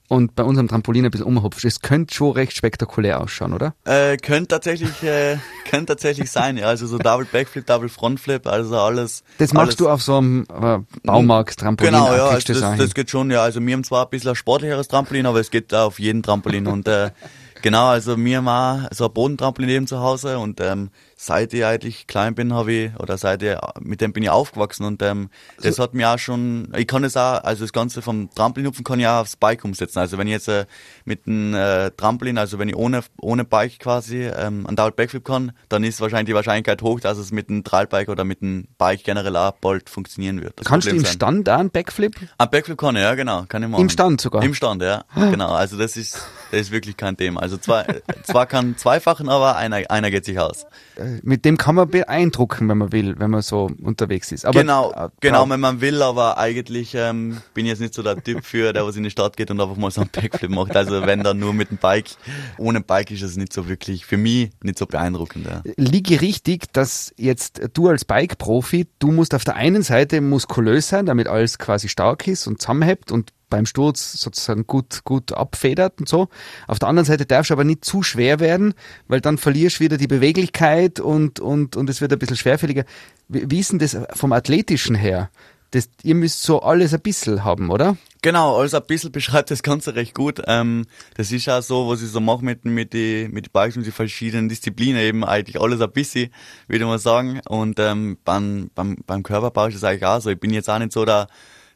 und 0.09 0.35
bei 0.35 0.43
unserem 0.43 0.67
Trampolin 0.67 1.05
ein 1.05 1.09
bisschen 1.09 1.25
umhupfst, 1.25 1.63
es 1.63 1.81
könnte 1.81 2.13
schon 2.13 2.33
recht 2.33 2.55
spektakulär 2.55 3.21
ausschauen, 3.21 3.53
oder? 3.53 3.73
Äh, 3.85 4.17
könnte 4.17 4.49
tatsächlich, 4.49 5.01
äh, 5.03 5.37
könnte 5.69 5.93
tatsächlich 5.93 6.29
sein, 6.29 6.57
ja. 6.57 6.67
Also 6.67 6.85
so 6.85 6.97
Double 6.97 7.25
Backflip, 7.31 7.65
Double 7.65 7.89
Frontflip, 7.89 8.45
also 8.45 8.77
alles. 8.77 9.23
Das 9.37 9.53
machst 9.53 9.67
alles. 9.67 9.75
du 9.77 9.89
auf 9.89 10.03
so 10.03 10.17
einem 10.17 10.45
äh, 10.61 10.79
Baumarkt-Trampolin. 11.03 11.93
Genau, 11.93 12.13
ja, 12.13 12.37
das, 12.37 12.43
das, 12.43 12.93
geht 12.93 13.09
schon, 13.09 13.31
ja. 13.31 13.41
Also 13.41 13.65
wir 13.65 13.73
haben 13.73 13.83
zwar 13.83 14.05
ein 14.05 14.09
bisschen 14.09 14.31
ein 14.31 14.35
sportlicheres 14.35 14.89
Trampolin, 14.89 15.25
aber 15.25 15.39
es 15.39 15.49
geht 15.49 15.73
auf 15.73 15.97
jeden 15.97 16.21
Trampolin 16.23 16.67
und 16.67 16.87
äh, 16.87 17.11
Genau, 17.61 17.87
also 17.87 18.15
mir 18.15 18.37
haben 18.37 18.47
auch 18.47 18.87
so 18.91 19.05
ein 19.05 19.13
Bodentrampolin 19.13 19.69
eben 19.69 19.87
zu 19.87 19.99
Hause 19.99 20.39
und 20.39 20.61
ähm, 20.61 20.91
seit 21.17 21.53
ich 21.53 21.65
eigentlich 21.65 22.07
klein 22.07 22.33
bin, 22.33 22.53
habe 22.53 22.71
ich, 22.71 22.95
oder 22.97 23.17
seit 23.17 23.43
ich, 23.43 23.57
mit 23.81 23.99
dem 23.99 24.13
bin 24.13 24.23
ich 24.23 24.29
aufgewachsen 24.29 24.85
und 24.85 25.01
ähm, 25.01 25.29
das 25.61 25.77
hat 25.77 25.93
mir 25.93 26.09
auch 26.09 26.17
schon, 26.17 26.71
ich 26.77 26.87
kann 26.87 27.03
es 27.03 27.17
auch, 27.17 27.43
also 27.43 27.65
das 27.65 27.73
Ganze 27.73 28.01
vom 28.01 28.29
Trampolinhupfen 28.33 28.85
kann 28.85 29.01
ich 29.01 29.07
auch 29.07 29.21
aufs 29.21 29.35
Bike 29.35 29.65
umsetzen. 29.65 29.99
Also 29.99 30.17
wenn 30.17 30.27
ich 30.27 30.33
jetzt 30.33 30.47
äh, 30.47 30.65
mit 31.03 31.27
einem 31.27 31.53
äh, 31.53 31.91
Trampolin, 31.91 32.37
also 32.37 32.59
wenn 32.59 32.69
ich 32.69 32.75
ohne, 32.75 33.01
ohne 33.19 33.43
Bike 33.43 33.79
quasi 33.79 34.23
ähm, 34.23 34.65
einen 34.65 34.77
Double 34.77 34.93
Backflip 34.93 35.25
kann, 35.25 35.51
dann 35.67 35.83
ist 35.83 35.99
wahrscheinlich 35.99 36.27
die 36.27 36.35
Wahrscheinlichkeit 36.35 36.81
hoch, 36.81 37.01
dass 37.01 37.17
es 37.17 37.31
mit 37.33 37.49
einem 37.49 37.65
Trailbike 37.65 38.07
oder 38.07 38.23
mit 38.23 38.41
einem 38.41 38.67
Bike 38.77 39.03
generell 39.03 39.35
auch 39.35 39.51
bald 39.51 39.89
funktionieren 39.89 40.41
wird. 40.41 40.57
Das 40.57 40.65
Kannst 40.65 40.87
du 40.87 40.91
Problem 40.91 41.01
im 41.01 41.05
sein. 41.05 41.15
Stand 41.15 41.49
auch 41.49 41.59
einen 41.59 41.69
Backflip? 41.69 42.15
Ein 42.37 42.49
Backflip 42.49 42.77
kann 42.77 42.95
ich, 42.95 43.01
ja 43.01 43.15
genau, 43.15 43.43
kann 43.49 43.61
ich 43.63 43.69
machen. 43.69 43.81
Im 43.81 43.89
Stand 43.89 44.21
sogar? 44.21 44.41
Im 44.41 44.53
Stand, 44.53 44.81
ja, 44.81 45.03
genau. 45.15 45.51
Also 45.51 45.77
das 45.77 45.97
ist, 45.97 46.21
das 46.51 46.61
ist 46.61 46.71
wirklich 46.71 46.97
kein 46.97 47.17
Thema. 47.17 47.41
Also 47.41 47.57
zwar, 47.57 47.85
zwar 48.23 48.45
kann 48.45 48.77
zweifachen, 48.77 49.29
aber 49.29 49.55
einer, 49.55 49.89
einer 49.89 50.11
geht 50.11 50.25
sich 50.25 50.39
aus. 50.39 50.65
Äh, 50.95 51.19
Mit 51.23 51.45
dem 51.45 51.57
kann 51.57 51.75
man 51.75 51.89
beeindrucken, 51.89 52.67
wenn 52.69 52.77
man 52.77 52.91
will, 52.91 53.15
wenn 53.19 53.31
man 53.31 53.41
so 53.41 53.69
unterwegs 53.81 54.31
ist. 54.31 54.45
Aber, 54.45 54.59
genau, 54.59 54.91
äh, 54.91 55.09
genau, 55.19 55.49
wenn 55.49 55.59
man 55.59 55.81
will, 55.81 56.01
aber 56.01 56.37
eigentlich 56.37 56.95
ähm, 56.95 57.41
bin 57.53 57.65
ich 57.65 57.71
jetzt 57.71 57.79
nicht 57.79 57.93
so 57.93 58.03
der 58.03 58.21
Typ 58.23 58.43
für, 58.45 58.73
der 58.73 58.85
was 58.85 58.95
in 58.95 59.03
die 59.03 59.11
Stadt 59.11 59.37
geht 59.37 59.51
und 59.51 59.61
einfach 59.61 59.77
mal 59.77 59.91
so 59.91 60.01
einen 60.01 60.09
Backflip 60.09 60.51
macht. 60.51 60.75
Also 60.75 61.05
wenn 61.05 61.23
dann 61.23 61.39
nur 61.39 61.53
mit 61.53 61.69
dem 61.69 61.77
Bike. 61.77 62.09
Ohne 62.57 62.81
Bike 62.81 63.11
ist 63.11 63.21
es 63.21 63.37
nicht 63.37 63.53
so 63.53 63.67
wirklich, 63.67 64.05
für 64.05 64.17
mich 64.17 64.51
nicht 64.63 64.77
so 64.77 64.85
beeindruckend. 64.85 65.45
Ja. 65.45 65.61
liege 65.77 66.21
richtig, 66.21 66.71
dass 66.73 67.13
jetzt 67.17 67.61
du 67.73 67.87
als 67.87 68.05
Bike-Profi, 68.05 68.87
du 68.99 69.11
musst 69.11 69.35
auf 69.35 69.43
der 69.43 69.55
einen 69.55 69.83
Seite 69.83 70.21
muskulös 70.21 70.89
sein, 70.89 71.05
damit 71.05 71.27
alles 71.27 71.57
quasi 71.57 71.89
stark 71.89 72.27
ist 72.27 72.47
und 72.47 72.61
zusammenhält 72.61 73.11
und 73.11 73.31
beim 73.49 73.65
Sturz 73.65 74.13
sozusagen 74.13 74.67
gut, 74.67 75.03
gut 75.03 75.33
abfedert 75.33 75.99
und 75.99 76.07
so. 76.07 76.29
Auf 76.67 76.79
der 76.79 76.89
anderen 76.89 77.05
Seite 77.05 77.25
darfst 77.25 77.49
du 77.49 77.53
aber 77.53 77.63
nicht 77.63 77.83
zu 77.83 78.03
schwer 78.03 78.39
werden, 78.39 78.73
weil 79.07 79.21
dann 79.21 79.37
verlierst 79.37 79.79
du 79.79 79.83
wieder 79.85 79.97
die 79.97 80.07
Beweglichkeit 80.07 80.99
und, 80.99 81.39
und, 81.39 81.75
und 81.75 81.89
es 81.89 82.01
wird 82.01 82.13
ein 82.13 82.19
bisschen 82.19 82.37
schwerfälliger. 82.37 82.85
Wie, 83.27 83.49
wie 83.49 83.59
ist 83.59 83.71
denn 83.71 83.79
das 83.79 83.97
vom 84.13 84.31
Athletischen 84.31 84.95
her? 84.95 85.29
Das, 85.71 85.87
ihr 86.01 86.15
müsst 86.15 86.41
so 86.41 86.63
alles 86.63 86.95
ein 86.95 87.01
bisschen 87.01 87.43
haben, 87.43 87.69
oder? 87.69 87.95
Genau, 88.23 88.57
also 88.57 88.77
ein 88.77 88.85
bisschen 88.87 89.11
beschreibt 89.13 89.51
das 89.51 89.61
Ganze 89.61 89.95
recht 89.95 90.15
gut. 90.15 90.41
Ähm, 90.47 90.85
das 91.15 91.31
ist 91.31 91.47
auch 91.47 91.61
so, 91.61 91.87
was 91.89 92.01
ich 92.01 92.09
so 92.09 92.19
mache 92.19 92.43
mit, 92.43 92.65
mit 92.65 92.93
die, 92.93 93.29
mit 93.31 93.45
die 93.45 93.49
Bikes 93.49 93.77
und 93.77 93.85
die 93.85 93.91
verschiedenen 93.91 94.49
Disziplinen 94.49 94.99
eben 94.99 95.23
eigentlich 95.23 95.61
alles 95.61 95.79
ein 95.81 95.91
bisschen, 95.91 96.31
würde 96.67 96.85
mal 96.85 96.97
sagen. 96.97 97.39
Und 97.47 97.79
ähm, 97.79 98.17
beim, 98.25 98.71
beim, 98.73 98.97
beim 99.05 99.21
Körperbau 99.21 99.67
ist 99.67 99.75
das 99.75 99.83
eigentlich 99.83 100.05
auch 100.05 100.19
so. 100.21 100.31
Ich 100.31 100.39
bin 100.39 100.51
jetzt 100.51 100.69
auch 100.69 100.79
nicht 100.79 100.91
so 100.91 101.05
der, 101.05 101.27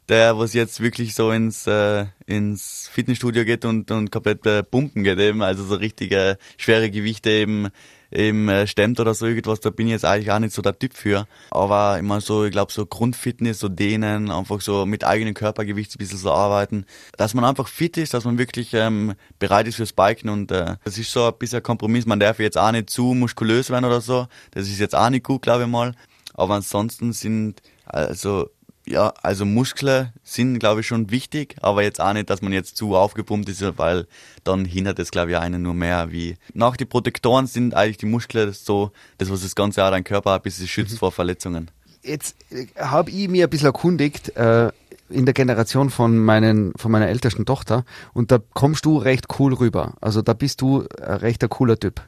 der, 0.08 0.38
was 0.38 0.52
jetzt 0.54 0.80
wirklich 0.80 1.14
so 1.14 1.30
ins, 1.30 1.66
äh, 1.66 2.06
ins 2.26 2.88
Fitnessstudio 2.92 3.44
geht 3.44 3.64
und, 3.64 3.90
und 3.90 4.10
komplett 4.10 4.44
äh, 4.46 4.62
pumpen 4.62 5.02
geht 5.02 5.18
eben, 5.18 5.42
also 5.42 5.64
so 5.64 5.76
richtige 5.76 6.38
schwere 6.56 6.90
Gewichte 6.90 7.30
eben 7.30 7.70
eben 8.14 8.48
äh, 8.48 8.66
stemmt 8.66 9.00
oder 9.00 9.12
so 9.12 9.26
irgendwas, 9.26 9.60
da 9.60 9.70
bin 9.70 9.88
ich 9.88 9.92
jetzt 9.92 10.04
eigentlich 10.04 10.30
auch 10.30 10.38
nicht 10.38 10.54
so 10.54 10.62
der 10.62 10.78
Typ 10.78 10.94
für. 10.94 11.26
Aber 11.50 11.98
immer 11.98 12.20
so, 12.20 12.44
ich 12.44 12.52
glaube, 12.52 12.72
so 12.72 12.86
Grundfitness, 12.86 13.58
so 13.58 13.68
dehnen, 13.68 14.30
einfach 14.30 14.60
so 14.60 14.86
mit 14.86 15.04
eigenem 15.04 15.34
Körpergewicht 15.34 15.94
ein 15.94 15.98
bisschen 15.98 16.18
so 16.18 16.32
arbeiten. 16.32 16.86
Dass 17.16 17.34
man 17.34 17.44
einfach 17.44 17.68
fit 17.68 17.96
ist, 17.96 18.14
dass 18.14 18.24
man 18.24 18.38
wirklich 18.38 18.72
ähm, 18.74 19.14
bereit 19.38 19.66
ist 19.66 19.76
fürs 19.76 19.92
Biken 19.92 20.30
und 20.30 20.52
äh, 20.52 20.76
das 20.84 20.96
ist 20.96 21.10
so 21.10 21.26
ein 21.26 21.34
bisschen 21.38 21.58
ein 21.58 21.62
Kompromiss. 21.64 22.06
Man 22.06 22.20
darf 22.20 22.38
jetzt 22.38 22.58
auch 22.58 22.72
nicht 22.72 22.90
zu 22.90 23.14
muskulös 23.14 23.70
werden 23.70 23.84
oder 23.84 24.00
so. 24.00 24.28
Das 24.52 24.68
ist 24.68 24.78
jetzt 24.78 24.94
auch 24.94 25.10
nicht 25.10 25.24
gut, 25.24 25.42
glaube 25.42 25.64
ich 25.64 25.68
mal. 25.68 25.94
Aber 26.34 26.54
ansonsten 26.54 27.12
sind, 27.12 27.62
also 27.84 28.50
ja, 28.86 29.14
also 29.22 29.44
Muskeln 29.46 30.12
sind, 30.22 30.58
glaube 30.58 30.80
ich, 30.80 30.86
schon 30.86 31.10
wichtig, 31.10 31.56
aber 31.62 31.82
jetzt 31.82 32.00
auch 32.00 32.12
nicht, 32.12 32.28
dass 32.28 32.42
man 32.42 32.52
jetzt 32.52 32.76
zu 32.76 32.96
aufgepumpt 32.96 33.48
ist, 33.48 33.62
weil 33.78 34.06
dann 34.44 34.64
hindert 34.64 34.98
es, 34.98 35.10
glaube 35.10 35.30
ich, 35.30 35.38
einen 35.38 35.62
nur 35.62 35.74
mehr 35.74 36.12
wie. 36.12 36.36
Nach 36.52 36.76
die 36.76 36.84
Protektoren 36.84 37.46
sind 37.46 37.74
eigentlich 37.74 37.98
die 37.98 38.06
Muskeln 38.06 38.52
so, 38.52 38.92
das, 39.18 39.30
was 39.30 39.42
das 39.42 39.54
ganze 39.54 39.84
auch 39.84 39.90
dein 39.90 40.04
Körper 40.04 40.34
ein 40.34 40.42
bisschen 40.42 40.68
schützt 40.68 40.98
vor 40.98 41.12
Verletzungen. 41.12 41.70
Jetzt 42.02 42.36
äh, 42.50 42.66
habe 42.76 43.10
ich 43.10 43.28
mir 43.28 43.44
ein 43.44 43.50
bisschen 43.50 43.66
erkundigt 43.66 44.36
äh, 44.36 44.70
in 45.14 45.24
der 45.24 45.34
Generation 45.34 45.90
von, 45.90 46.18
meinen, 46.18 46.72
von 46.76 46.90
meiner 46.90 47.08
ältesten 47.08 47.46
Tochter 47.46 47.84
und 48.12 48.30
da 48.30 48.38
kommst 48.52 48.84
du 48.84 48.98
recht 48.98 49.26
cool 49.38 49.54
rüber. 49.54 49.94
Also 50.00 50.22
da 50.22 50.32
bist 50.34 50.60
du 50.60 50.84
ein 51.00 51.16
recht 51.16 51.42
ein 51.42 51.48
cooler 51.48 51.78
Typ. 51.78 52.02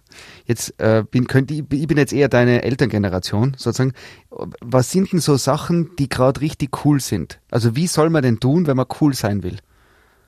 Jetzt 0.44 0.78
äh, 0.78 1.04
bin, 1.10 1.26
könnt, 1.26 1.50
ich, 1.50 1.64
ich 1.70 1.86
bin 1.86 1.96
jetzt 1.96 2.12
eher 2.12 2.28
deine 2.28 2.62
Elterngeneration 2.62 3.54
sozusagen. 3.56 3.92
Was 4.60 4.90
sind 4.90 5.12
denn 5.12 5.20
so 5.20 5.36
Sachen, 5.36 5.96
die 5.96 6.08
gerade 6.08 6.40
richtig 6.40 6.84
cool 6.84 7.00
sind? 7.00 7.40
Also 7.50 7.76
wie 7.76 7.86
soll 7.86 8.10
man 8.10 8.22
denn 8.22 8.40
tun, 8.40 8.66
wenn 8.66 8.76
man 8.76 8.86
cool 9.00 9.14
sein 9.14 9.42
will? 9.42 9.58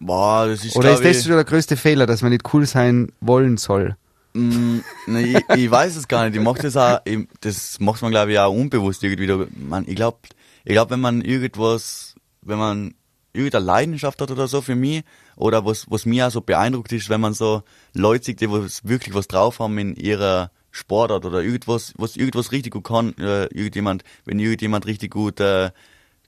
Boah, 0.01 0.47
das 0.47 0.65
ist, 0.65 0.77
Oder 0.77 0.95
ist 0.95 1.05
das 1.05 1.25
schon 1.25 1.33
der 1.33 1.45
größte 1.45 1.77
Fehler, 1.77 2.07
dass 2.07 2.23
man 2.23 2.31
nicht 2.31 2.55
cool 2.55 2.67
sein 2.67 3.11
wollen 3.21 3.57
soll? 3.57 3.97
Mm, 4.35 4.79
ne, 5.07 5.23
ich, 5.27 5.57
ich 5.57 5.71
weiß 5.71 5.97
es 5.97 6.07
gar 6.07 6.25
nicht. 6.25 6.37
Ich 6.37 6.43
mach 6.43 6.59
das 6.59 6.77
auch, 6.77 7.01
ich, 7.05 7.27
das 7.41 7.81
macht 7.81 8.03
man 8.03 8.13
glaube 8.13 8.33
ich 8.33 8.39
auch 8.39 8.53
unbewusst 8.53 9.03
irgendwie. 9.03 9.49
Man, 9.57 9.85
ich 9.89 9.97
glaube, 9.97 10.19
ich 10.65 10.73
glaub, 10.73 10.91
wenn 10.91 11.01
man 11.01 11.23
irgendwas, 11.23 12.08
wenn 12.49 12.59
man 12.59 12.95
irgendeine 13.33 13.65
Leidenschaft 13.65 14.21
hat 14.21 14.31
oder 14.31 14.49
so 14.49 14.63
für 14.63 14.75
mich, 14.75 15.05
oder 15.37 15.65
was, 15.65 15.87
was 15.91 16.07
mir 16.07 16.27
auch 16.27 16.31
so 16.31 16.41
beeindruckt 16.41 16.93
ist, 16.93 17.09
wenn 17.09 17.21
man 17.21 17.35
so 17.35 17.63
Leute 17.95 18.25
sieht, 18.25 18.41
die 18.41 18.51
was 18.51 18.87
wirklich 18.87 19.15
was 19.15 19.29
drauf 19.29 19.61
haben 19.61 19.79
in 19.79 19.95
ihrer 19.95 20.51
Sportart 20.71 21.25
oder 21.25 21.43
irgendwas, 21.43 21.95
was 21.97 22.17
irgendwas 22.17 22.53
richtig 22.53 22.73
gut 22.73 22.85
kann, 22.85 23.17
äh, 23.19 23.45
irgendjemand, 23.47 24.03
wenn 24.25 24.39
irgendjemand 24.39 24.87
richtig 24.87 25.13
gut, 25.13 25.41
äh, 25.41 25.71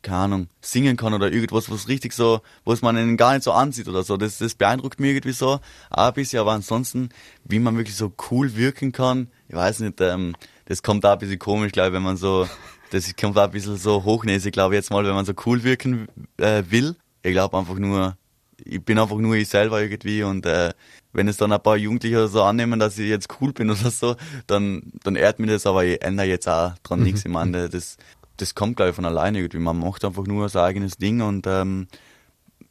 keine 0.02 0.18
Ahnung, 0.18 0.48
singen 0.60 0.96
kann 0.96 1.12
oder 1.12 1.30
irgendwas, 1.30 1.70
was 1.70 1.88
richtig 1.88 2.14
so, 2.14 2.40
was 2.64 2.80
man 2.80 2.96
ihnen 2.96 3.16
gar 3.16 3.34
nicht 3.34 3.42
so 3.42 3.52
ansieht 3.52 3.88
oder 3.88 4.02
so. 4.02 4.16
Das, 4.16 4.38
das 4.38 4.54
beeindruckt 4.54 4.98
mich 4.98 5.10
irgendwie 5.10 5.32
so, 5.32 5.60
auch 5.90 6.12
bisschen, 6.12 6.40
aber 6.40 6.52
ansonsten, 6.52 7.10
wie 7.44 7.58
man 7.58 7.76
wirklich 7.76 7.96
so 7.96 8.12
cool 8.30 8.56
wirken 8.56 8.92
kann, 8.92 9.28
ich 9.48 9.56
weiß 9.56 9.80
nicht, 9.80 10.00
ähm, 10.00 10.36
das 10.66 10.82
kommt 10.82 11.04
auch 11.04 11.12
ein 11.12 11.18
bisschen 11.18 11.38
komisch, 11.38 11.72
glaube 11.72 11.88
ich, 11.88 11.94
wenn 11.94 12.02
man 12.02 12.16
so, 12.16 12.46
das 12.90 13.14
kommt 13.16 13.38
auch 13.38 13.44
ein 13.44 13.50
bisschen 13.50 13.76
so 13.76 14.04
hochnäsig, 14.04 14.52
glaube 14.52 14.74
ich, 14.74 14.78
jetzt 14.78 14.90
mal, 14.90 15.04
wenn 15.04 15.14
man 15.14 15.24
so 15.24 15.32
cool 15.46 15.62
wirken 15.62 16.08
äh, 16.36 16.62
will. 16.68 16.96
Ich 17.22 17.32
glaube 17.32 17.56
einfach 17.56 17.76
nur, 17.76 18.16
ich 18.64 18.82
bin 18.84 18.98
einfach 18.98 19.16
nur 19.16 19.36
ich 19.36 19.48
selber 19.48 19.80
irgendwie 19.80 20.22
und 20.22 20.46
äh, 20.46 20.72
wenn 21.12 21.28
es 21.28 21.36
dann 21.36 21.52
ein 21.52 21.62
paar 21.62 21.76
Jugendliche 21.76 22.28
so 22.28 22.42
annehmen, 22.42 22.78
dass 22.78 22.98
ich 22.98 23.08
jetzt 23.08 23.28
cool 23.40 23.52
bin 23.52 23.70
oder 23.70 23.90
so, 23.90 24.16
dann, 24.46 24.92
dann 25.02 25.16
ehrt 25.16 25.38
mich 25.38 25.50
das, 25.50 25.66
aber 25.66 25.84
ich 25.84 26.02
ändere 26.02 26.26
jetzt 26.26 26.48
auch 26.48 26.72
dran 26.82 27.02
nichts. 27.02 27.24
Ich 27.24 27.30
meine, 27.30 27.68
das, 27.68 27.96
das 28.36 28.54
kommt 28.54 28.76
gleich 28.76 28.94
von 28.94 29.04
alleine 29.04 29.38
irgendwie. 29.38 29.58
Man 29.58 29.78
macht 29.78 30.04
einfach 30.04 30.26
nur 30.26 30.48
sein 30.48 30.64
eigenes 30.64 30.96
Ding 30.96 31.20
und 31.20 31.46
ähm, 31.46 31.88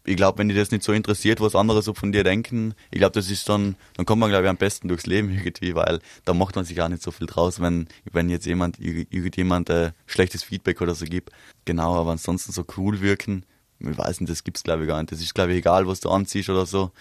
ich 0.06 0.16
glaube, 0.16 0.38
wenn 0.38 0.50
dich 0.50 0.58
das 0.58 0.72
nicht 0.72 0.84
so 0.84 0.94
interessiert, 0.94 1.42
was 1.42 1.56
andere 1.56 1.82
so 1.82 1.94
von 1.94 2.12
dir 2.12 2.24
denken, 2.24 2.74
ich 2.92 3.00
glaube, 3.00 3.14
das 3.14 3.30
ist 3.30 3.48
dann, 3.50 3.76
dann 3.96 4.06
kommt 4.06 4.20
man, 4.20 4.30
glaube 4.30 4.46
ich, 4.46 4.50
am 4.50 4.58
besten 4.58 4.88
durchs 4.88 5.06
Leben 5.06 5.30
irgendwie, 5.44 5.76
weil 5.76 6.00
da 6.26 6.34
macht 6.34 6.56
man 6.56 6.66
sich 6.66 6.76
gar 6.76 6.90
nicht 6.90 7.04
so 7.04 7.12
viel 7.12 7.28
draus, 7.28 7.62
wenn, 7.62 7.88
wenn 8.12 8.30
jetzt 8.30 8.46
jemand, 8.46 8.80
irgendjemand 8.80 9.70
äh, 9.70 9.92
schlechtes 10.08 10.44
Feedback 10.44 10.82
oder 10.82 10.96
so 10.96 11.06
gibt. 11.06 11.32
Genau, 11.66 11.96
aber 11.96 12.12
ansonsten 12.12 12.52
so 12.52 12.66
cool 12.78 13.02
wirken, 13.02 13.46
ich 13.80 13.98
weiß 13.98 14.20
nicht, 14.22 14.30
das 14.30 14.44
gibt's 14.44 14.64
glaube 14.64 14.84
ich 14.84 14.90
gar 14.90 15.00
nicht. 15.00 15.12
Das 15.12 15.22
ist 15.22 15.34
glaube 15.34 15.52
ich 15.54 15.60
egal, 15.60 15.88
was 15.88 16.00
du 16.00 16.10
anziehst 16.10 16.50
oder 16.50 16.66
so. 16.66 16.92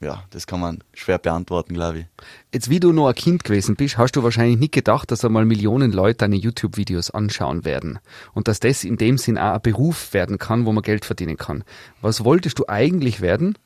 Ja, 0.00 0.22
das 0.30 0.46
kann 0.46 0.60
man 0.60 0.78
schwer 0.94 1.18
beantworten, 1.18 1.74
glaube 1.74 2.00
ich. 2.00 2.06
Jetzt, 2.52 2.70
wie 2.70 2.80
du 2.80 2.92
noch 2.92 3.08
ein 3.08 3.14
Kind 3.14 3.44
gewesen 3.44 3.74
bist, 3.74 3.98
hast 3.98 4.12
du 4.12 4.22
wahrscheinlich 4.22 4.58
nicht 4.58 4.72
gedacht, 4.72 5.10
dass 5.10 5.24
einmal 5.24 5.44
Millionen 5.44 5.92
Leute 5.92 6.18
deine 6.18 6.36
YouTube-Videos 6.36 7.10
anschauen 7.10 7.64
werden. 7.64 7.98
Und 8.32 8.48
dass 8.48 8.60
das 8.60 8.84
in 8.84 8.96
dem 8.96 9.18
Sinn 9.18 9.38
auch 9.38 9.54
ein 9.54 9.62
Beruf 9.62 10.12
werden 10.12 10.38
kann, 10.38 10.66
wo 10.66 10.72
man 10.72 10.82
Geld 10.82 11.04
verdienen 11.04 11.36
kann. 11.36 11.64
Was 12.00 12.24
wolltest 12.24 12.58
du 12.58 12.64
eigentlich 12.68 13.20
werden? 13.20 13.56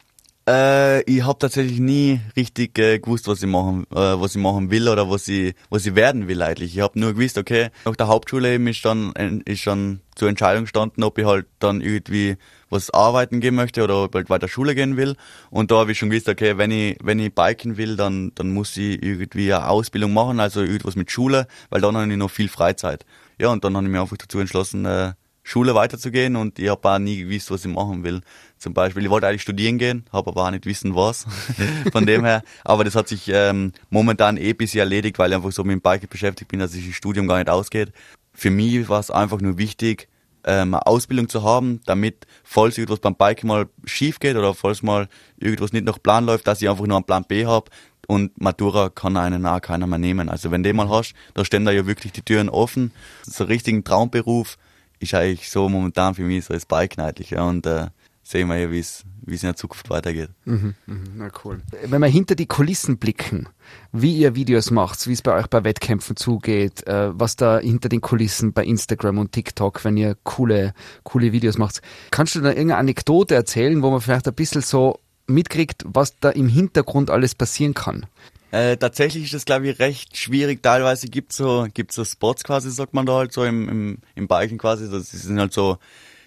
Äh, 0.48 1.02
ich 1.02 1.22
habe 1.24 1.38
tatsächlich 1.38 1.78
nie 1.78 2.20
richtig 2.36 2.76
äh, 2.76 2.98
gewusst, 2.98 3.28
was 3.28 3.42
ich 3.42 3.48
machen, 3.48 3.84
äh, 3.92 3.94
was 3.94 4.34
ich 4.34 4.42
machen 4.42 4.72
will 4.72 4.88
oder 4.88 5.08
was 5.08 5.28
ich, 5.28 5.54
was 5.70 5.86
ich 5.86 5.94
werden 5.94 6.26
will 6.26 6.42
eigentlich. 6.42 6.74
Ich 6.74 6.82
habe 6.82 6.98
nur 6.98 7.14
gewusst, 7.14 7.38
okay, 7.38 7.68
nach 7.84 7.94
der 7.94 8.08
Hauptschule 8.08 8.52
eben 8.54 8.66
ist 8.66 8.84
dann 8.84 9.12
ist 9.44 9.60
schon 9.60 10.00
zur 10.16 10.28
Entscheidung 10.28 10.64
gestanden, 10.64 11.04
ob 11.04 11.16
ich 11.18 11.26
halt 11.26 11.46
dann 11.60 11.80
irgendwie 11.80 12.36
was 12.70 12.90
arbeiten 12.90 13.40
gehen 13.40 13.54
möchte 13.54 13.84
oder 13.84 14.02
ob 14.02 14.14
ich 14.14 14.18
halt 14.18 14.30
weiter 14.30 14.48
Schule 14.48 14.74
gehen 14.74 14.96
will. 14.96 15.14
Und 15.50 15.70
da 15.70 15.76
habe 15.76 15.92
ich 15.92 15.98
schon 15.98 16.10
gewusst, 16.10 16.28
okay, 16.28 16.58
wenn 16.58 16.72
ich 16.72 16.98
wenn 17.04 17.20
ich 17.20 17.32
biken 17.32 17.76
will, 17.76 17.94
dann 17.96 18.32
dann 18.34 18.52
muss 18.52 18.76
ich 18.76 19.00
irgendwie 19.00 19.52
eine 19.54 19.68
Ausbildung 19.68 20.12
machen, 20.12 20.40
also 20.40 20.60
irgendwas 20.62 20.96
mit 20.96 21.12
Schule, 21.12 21.46
weil 21.70 21.80
dann 21.80 21.96
habe 21.96 22.10
ich 22.10 22.18
noch 22.18 22.30
viel 22.30 22.48
Freizeit. 22.48 23.06
Ja, 23.38 23.50
und 23.50 23.62
dann 23.62 23.76
habe 23.76 23.86
ich 23.86 23.92
mich 23.92 24.00
einfach 24.00 24.16
dazu 24.16 24.40
entschlossen, 24.40 24.86
äh, 24.86 25.12
Schule 25.42 25.74
weiterzugehen 25.74 26.36
und 26.36 26.58
ich 26.58 26.68
habe 26.68 26.88
auch 26.88 26.98
nie 26.98 27.24
gewusst, 27.24 27.50
was 27.50 27.64
ich 27.64 27.72
machen 27.72 28.04
will. 28.04 28.20
Zum 28.58 28.74
Beispiel, 28.74 29.02
ich 29.02 29.10
wollte 29.10 29.26
eigentlich 29.26 29.42
studieren 29.42 29.78
gehen, 29.78 30.04
habe 30.12 30.30
aber 30.30 30.44
auch 30.44 30.50
nicht 30.50 30.66
wissen, 30.66 30.94
was. 30.94 31.26
Von 31.92 32.06
dem 32.06 32.24
her. 32.24 32.42
Aber 32.64 32.84
das 32.84 32.94
hat 32.94 33.08
sich 33.08 33.28
ähm, 33.28 33.72
momentan 33.90 34.36
eh 34.36 34.50
ein 34.50 34.56
bisschen 34.56 34.80
erledigt, 34.80 35.18
weil 35.18 35.30
ich 35.30 35.36
einfach 35.36 35.52
so 35.52 35.64
mit 35.64 35.72
dem 35.72 35.80
Bike 35.80 36.08
beschäftigt 36.08 36.50
bin, 36.50 36.60
dass 36.60 36.72
sich 36.72 36.86
das 36.86 36.94
Studium 36.94 37.26
gar 37.26 37.38
nicht 37.38 37.50
ausgeht. 37.50 37.92
Für 38.32 38.50
mich 38.50 38.88
war 38.88 39.00
es 39.00 39.10
einfach 39.10 39.40
nur 39.40 39.58
wichtig, 39.58 40.08
ähm, 40.44 40.74
eine 40.74 40.86
Ausbildung 40.86 41.28
zu 41.28 41.42
haben, 41.42 41.80
damit, 41.86 42.26
falls 42.44 42.78
irgendwas 42.78 43.00
beim 43.00 43.16
Bike 43.16 43.44
mal 43.44 43.68
schief 43.84 44.20
geht 44.20 44.36
oder 44.36 44.54
falls 44.54 44.82
mal 44.82 45.08
irgendwas 45.38 45.72
nicht 45.72 45.84
nach 45.84 46.02
Plan 46.02 46.24
läuft, 46.24 46.46
dass 46.46 46.62
ich 46.62 46.68
einfach 46.68 46.86
nur 46.86 46.96
einen 46.96 47.04
Plan 47.04 47.24
B 47.26 47.46
habe, 47.46 47.70
und 48.08 48.40
Matura 48.40 48.88
kann 48.88 49.16
einen 49.16 49.46
auch 49.46 49.60
keiner 49.60 49.86
mehr 49.86 49.98
nehmen. 49.98 50.28
Also 50.28 50.50
wenn 50.50 50.62
du 50.62 50.68
den 50.68 50.76
mal 50.76 50.88
hast, 50.88 51.14
da 51.34 51.44
stehen 51.44 51.64
da 51.64 51.70
ja 51.70 51.86
wirklich 51.86 52.12
die 52.12 52.22
Türen 52.22 52.48
offen. 52.48 52.92
So 53.22 53.44
einen 53.44 53.52
richtigen 53.52 53.84
Traumberuf 53.84 54.58
ist 55.02 55.14
eigentlich 55.14 55.50
so 55.50 55.68
momentan 55.68 56.14
für 56.14 56.22
mich 56.22 56.44
so 56.44 56.54
das 56.54 56.66
Biken 56.66 57.02
eigentlich. 57.02 57.30
Ja, 57.30 57.44
und 57.44 57.66
äh, 57.66 57.86
sehen 58.22 58.48
wir 58.48 58.56
ja, 58.56 58.70
wie 58.70 58.80
es 58.80 59.04
wie 59.24 59.34
es 59.34 59.42
in 59.42 59.48
der 59.48 59.56
Zukunft 59.56 59.88
weitergeht. 59.88 60.30
Mhm, 60.44 60.74
mhm, 60.86 61.04
na 61.16 61.30
cool. 61.44 61.60
Wenn 61.84 62.00
wir 62.00 62.08
hinter 62.08 62.34
die 62.34 62.46
Kulissen 62.46 62.98
blicken, 62.98 63.48
wie 63.92 64.16
ihr 64.16 64.34
Videos 64.34 64.70
macht, 64.70 65.06
wie 65.06 65.12
es 65.12 65.22
bei 65.22 65.34
euch 65.34 65.46
bei 65.46 65.62
Wettkämpfen 65.64 66.16
zugeht, 66.16 66.86
äh, 66.86 67.10
was 67.18 67.36
da 67.36 67.60
hinter 67.60 67.88
den 67.88 68.00
Kulissen 68.00 68.52
bei 68.52 68.64
Instagram 68.64 69.18
und 69.18 69.32
TikTok, 69.32 69.84
wenn 69.84 69.96
ihr 69.96 70.16
coole, 70.24 70.74
coole 71.04 71.32
Videos 71.32 71.56
macht, 71.56 71.82
kannst 72.10 72.34
du 72.34 72.40
da 72.40 72.48
irgendeine 72.48 72.78
Anekdote 72.78 73.34
erzählen, 73.34 73.82
wo 73.82 73.90
man 73.90 74.00
vielleicht 74.00 74.26
ein 74.26 74.34
bisschen 74.34 74.62
so 74.62 74.98
mitkriegt, 75.26 75.84
was 75.86 76.18
da 76.18 76.30
im 76.30 76.48
Hintergrund 76.48 77.10
alles 77.10 77.34
passieren 77.34 77.74
kann? 77.74 78.06
Äh, 78.52 78.76
tatsächlich 78.76 79.24
ist 79.24 79.34
das, 79.34 79.46
glaube 79.46 79.68
ich, 79.68 79.78
recht 79.78 80.16
schwierig. 80.16 80.62
Teilweise 80.62 81.08
gibt 81.08 81.32
so 81.32 81.66
gibt's 81.72 81.94
so 81.94 82.04
Spots 82.04 82.44
quasi, 82.44 82.70
sagt 82.70 82.92
man 82.92 83.06
da 83.06 83.14
halt 83.14 83.32
so 83.32 83.44
im, 83.44 83.68
im, 83.68 83.98
im 84.14 84.28
Biken 84.28 84.58
quasi. 84.58 84.90
Das 84.90 85.10
sind 85.10 85.40
halt 85.40 85.54
so 85.54 85.78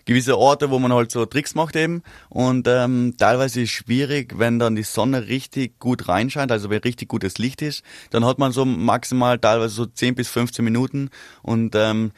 gewisse 0.06 0.38
Orte, 0.38 0.72
wo 0.72 0.80
man 0.80 0.92
halt 0.92 1.12
so 1.12 1.26
Tricks 1.28 1.54
macht 1.54 1.76
eben. 1.76 2.02
Und 2.30 2.68
ähm, 2.68 3.14
teilweise 3.18 3.62
ist 3.62 3.70
es 3.70 3.76
schwierig, 3.76 4.40
wenn 4.40 4.58
dann 4.58 4.76
die 4.76 4.84
Sonne 4.84 5.28
richtig 5.28 5.80
gut 5.80 6.08
reinscheint, 6.08 6.52
also 6.52 6.72
wenn 6.72 6.82
richtig 6.82 7.10
gutes 7.10 7.38
Licht 7.38 7.62
ist, 7.62 7.84
dann 8.10 8.26
hat 8.26 8.40
man 8.40 8.52
so 8.52 8.66
maximal 8.66 9.38
teilweise 9.38 9.76
so 9.76 9.86
10 9.86 10.16
bis 10.16 10.28
15 10.28 10.66
Minuten 10.66 11.12
und 11.44 11.76
ähm, 11.76 12.12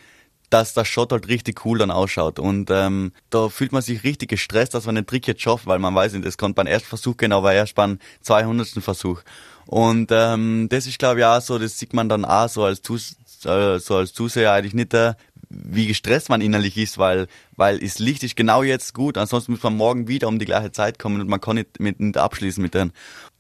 dass 0.49 0.73
das 0.73 0.87
Shot 0.87 1.11
halt 1.11 1.27
richtig 1.27 1.65
cool 1.65 1.77
dann 1.77 1.91
ausschaut. 1.91 2.39
Und 2.39 2.69
ähm, 2.71 3.11
da 3.29 3.49
fühlt 3.49 3.73
man 3.73 3.81
sich 3.81 4.03
richtig 4.03 4.29
gestresst, 4.29 4.73
dass 4.73 4.85
man 4.85 4.95
den 4.95 5.05
Trick 5.05 5.27
jetzt 5.27 5.41
schafft, 5.41 5.65
weil 5.65 5.79
man 5.79 5.93
weiß 5.93 6.13
nicht, 6.13 6.25
das 6.25 6.37
kommt 6.37 6.55
beim 6.55 6.67
ersten 6.67 6.87
Versuch 6.87 7.17
gehen, 7.17 7.33
aber 7.33 7.53
erst 7.53 7.75
beim 7.75 7.99
200. 8.21 8.69
Versuch. 8.79 9.21
Und 9.67 10.11
ähm, 10.11 10.67
das 10.69 10.87
ist, 10.87 10.97
glaube 10.97 11.19
ich, 11.19 11.25
auch 11.25 11.41
so, 11.41 11.59
das 11.59 11.77
sieht 11.77 11.93
man 11.93 12.09
dann 12.09 12.25
auch 12.25 12.47
so 12.49 12.63
als, 12.63 12.81
Zus 12.81 13.17
äh, 13.45 13.79
so 13.79 13.97
als 13.97 14.13
Zuseher 14.13 14.53
eigentlich 14.53 14.73
nicht, 14.73 14.93
äh, 14.93 15.13
wie 15.49 15.87
gestresst 15.87 16.29
man 16.29 16.41
innerlich 16.41 16.77
ist, 16.77 16.97
weil, 16.97 17.27
weil 17.55 17.79
das 17.79 17.99
Licht 17.99 18.23
ist 18.23 18.35
genau 18.35 18.63
jetzt 18.63 18.93
gut, 18.93 19.17
ansonsten 19.17 19.51
muss 19.53 19.63
man 19.63 19.77
morgen 19.77 20.07
wieder 20.07 20.27
um 20.27 20.39
die 20.39 20.45
gleiche 20.45 20.71
Zeit 20.71 20.99
kommen 20.99 21.21
und 21.21 21.29
man 21.29 21.39
kann 21.39 21.55
nicht, 21.55 21.79
mit, 21.79 21.99
nicht 21.99 22.17
abschließen 22.17 22.61
mit 22.61 22.73
denen 22.73 22.91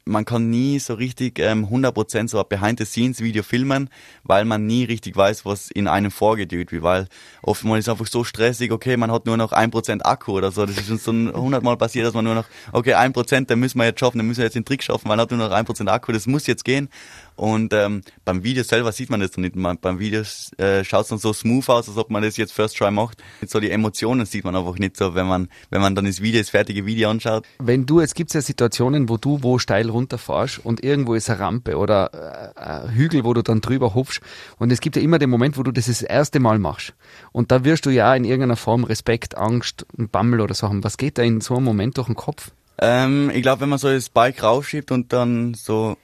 man 0.07 0.25
kann 0.25 0.49
nie 0.49 0.79
so 0.79 0.93
richtig 0.93 1.39
ähm, 1.39 1.65
100% 1.65 2.29
so 2.29 2.39
ein 2.39 2.45
Behind-the-Scenes-Video 2.49 3.43
filmen, 3.43 3.89
weil 4.23 4.45
man 4.45 4.65
nie 4.65 4.85
richtig 4.85 5.15
weiß, 5.15 5.45
was 5.45 5.69
in 5.69 5.87
einem 5.87 6.11
vorgeht 6.11 6.51
irgendwie, 6.51 6.81
weil 6.81 7.07
oftmals 7.41 7.85
ist 7.85 7.89
einfach 7.89 8.07
so 8.07 8.23
stressig, 8.23 8.71
okay, 8.71 8.97
man 8.97 9.11
hat 9.11 9.25
nur 9.25 9.37
noch 9.37 9.51
1% 9.51 10.01
Akku 10.03 10.33
oder 10.33 10.51
so, 10.51 10.65
das 10.65 10.77
ist 10.77 10.89
uns 10.89 11.03
so 11.03 11.11
100 11.11 11.63
Mal 11.63 11.77
passiert, 11.77 12.05
dass 12.05 12.13
man 12.13 12.25
nur 12.25 12.35
noch, 12.35 12.45
okay, 12.71 12.95
1%, 12.95 13.45
den 13.45 13.59
müssen 13.59 13.77
wir 13.77 13.85
jetzt 13.85 13.99
schaffen, 13.99 14.17
den 14.17 14.27
müssen 14.27 14.39
wir 14.39 14.45
jetzt 14.45 14.55
den 14.55 14.65
Trick 14.65 14.83
schaffen, 14.83 15.07
man 15.07 15.19
hat 15.19 15.31
nur 15.31 15.39
noch 15.39 15.51
1% 15.51 15.87
Akku, 15.87 16.11
das 16.11 16.27
muss 16.27 16.47
jetzt 16.47 16.65
gehen 16.65 16.89
und 17.37 17.71
ähm, 17.71 18.01
beim 18.25 18.43
Video 18.43 18.63
selber 18.63 18.91
sieht 18.91 19.09
man 19.09 19.19
das 19.19 19.31
dann 19.31 19.43
nicht. 19.43 19.55
Man, 19.55 19.77
beim 19.77 19.99
Video 19.99 20.21
äh, 20.57 20.83
schaut 20.83 21.03
es 21.03 21.07
dann 21.09 21.19
so 21.19 21.33
smooth 21.33 21.69
aus, 21.69 21.87
als 21.87 21.97
ob 21.97 22.09
man 22.09 22.23
das 22.23 22.35
jetzt 22.35 22.51
First 22.51 22.77
Try 22.77 22.91
macht. 22.91 23.23
So 23.45 23.59
die 23.59 23.69
Emotionen 23.69 24.25
sieht 24.25 24.43
man 24.43 24.55
einfach 24.55 24.79
nicht 24.79 24.97
so, 24.97 25.13
wenn 25.13 25.27
man, 25.27 25.47
wenn 25.69 25.79
man 25.79 25.93
dann 25.93 26.05
das 26.05 26.21
Video, 26.21 26.41
das 26.41 26.49
fertige 26.49 26.85
Video 26.87 27.09
anschaut. 27.09 27.45
Wenn 27.59 27.85
du, 27.85 28.01
jetzt 28.01 28.15
gibt 28.15 28.31
es 28.31 28.33
ja 28.33 28.41
Situationen, 28.41 29.07
wo 29.07 29.17
du 29.17 29.43
wo 29.43 29.59
steil 29.59 29.89
runterfährst 29.89 30.65
und 30.65 30.83
irgendwo 30.83 31.13
ist 31.13 31.29
eine 31.29 31.39
Rampe 31.39 31.77
oder 31.77 32.53
äh, 32.55 32.59
ein 32.59 32.91
Hügel, 32.91 33.23
wo 33.23 33.35
du 33.35 33.43
dann 33.43 33.61
drüber 33.61 33.93
hupfst. 33.93 34.21
Und 34.57 34.71
es 34.71 34.81
gibt 34.81 34.95
ja 34.95 35.01
immer 35.03 35.19
den 35.19 35.29
Moment, 35.29 35.57
wo 35.57 35.63
du 35.63 35.71
das 35.71 35.85
das 35.85 36.01
erste 36.01 36.39
Mal 36.39 36.57
machst. 36.57 36.95
Und 37.31 37.51
da 37.51 37.63
wirst 37.63 37.85
du 37.85 37.91
ja 37.91 38.15
in 38.15 38.25
irgendeiner 38.25 38.55
Form 38.55 38.83
Respekt, 38.83 39.37
Angst, 39.37 39.85
ein 39.97 40.09
Bammel 40.09 40.41
oder 40.41 40.55
so 40.55 40.67
haben. 40.67 40.83
Was 40.83 40.97
geht 40.97 41.19
da 41.19 41.21
in 41.21 41.39
so 41.41 41.55
einem 41.55 41.65
Moment 41.65 41.97
durch 41.97 42.07
den 42.07 42.15
Kopf? 42.15 42.51
Ähm, 42.79 43.31
ich 43.33 43.41
glaube, 43.41 43.61
wenn 43.61 43.69
man 43.69 43.79
so 43.79 43.89
das 43.89 44.09
Bike 44.09 44.43
rausschiebt 44.43 44.91
und 44.91 45.13
dann 45.13 45.53
so 45.53 45.97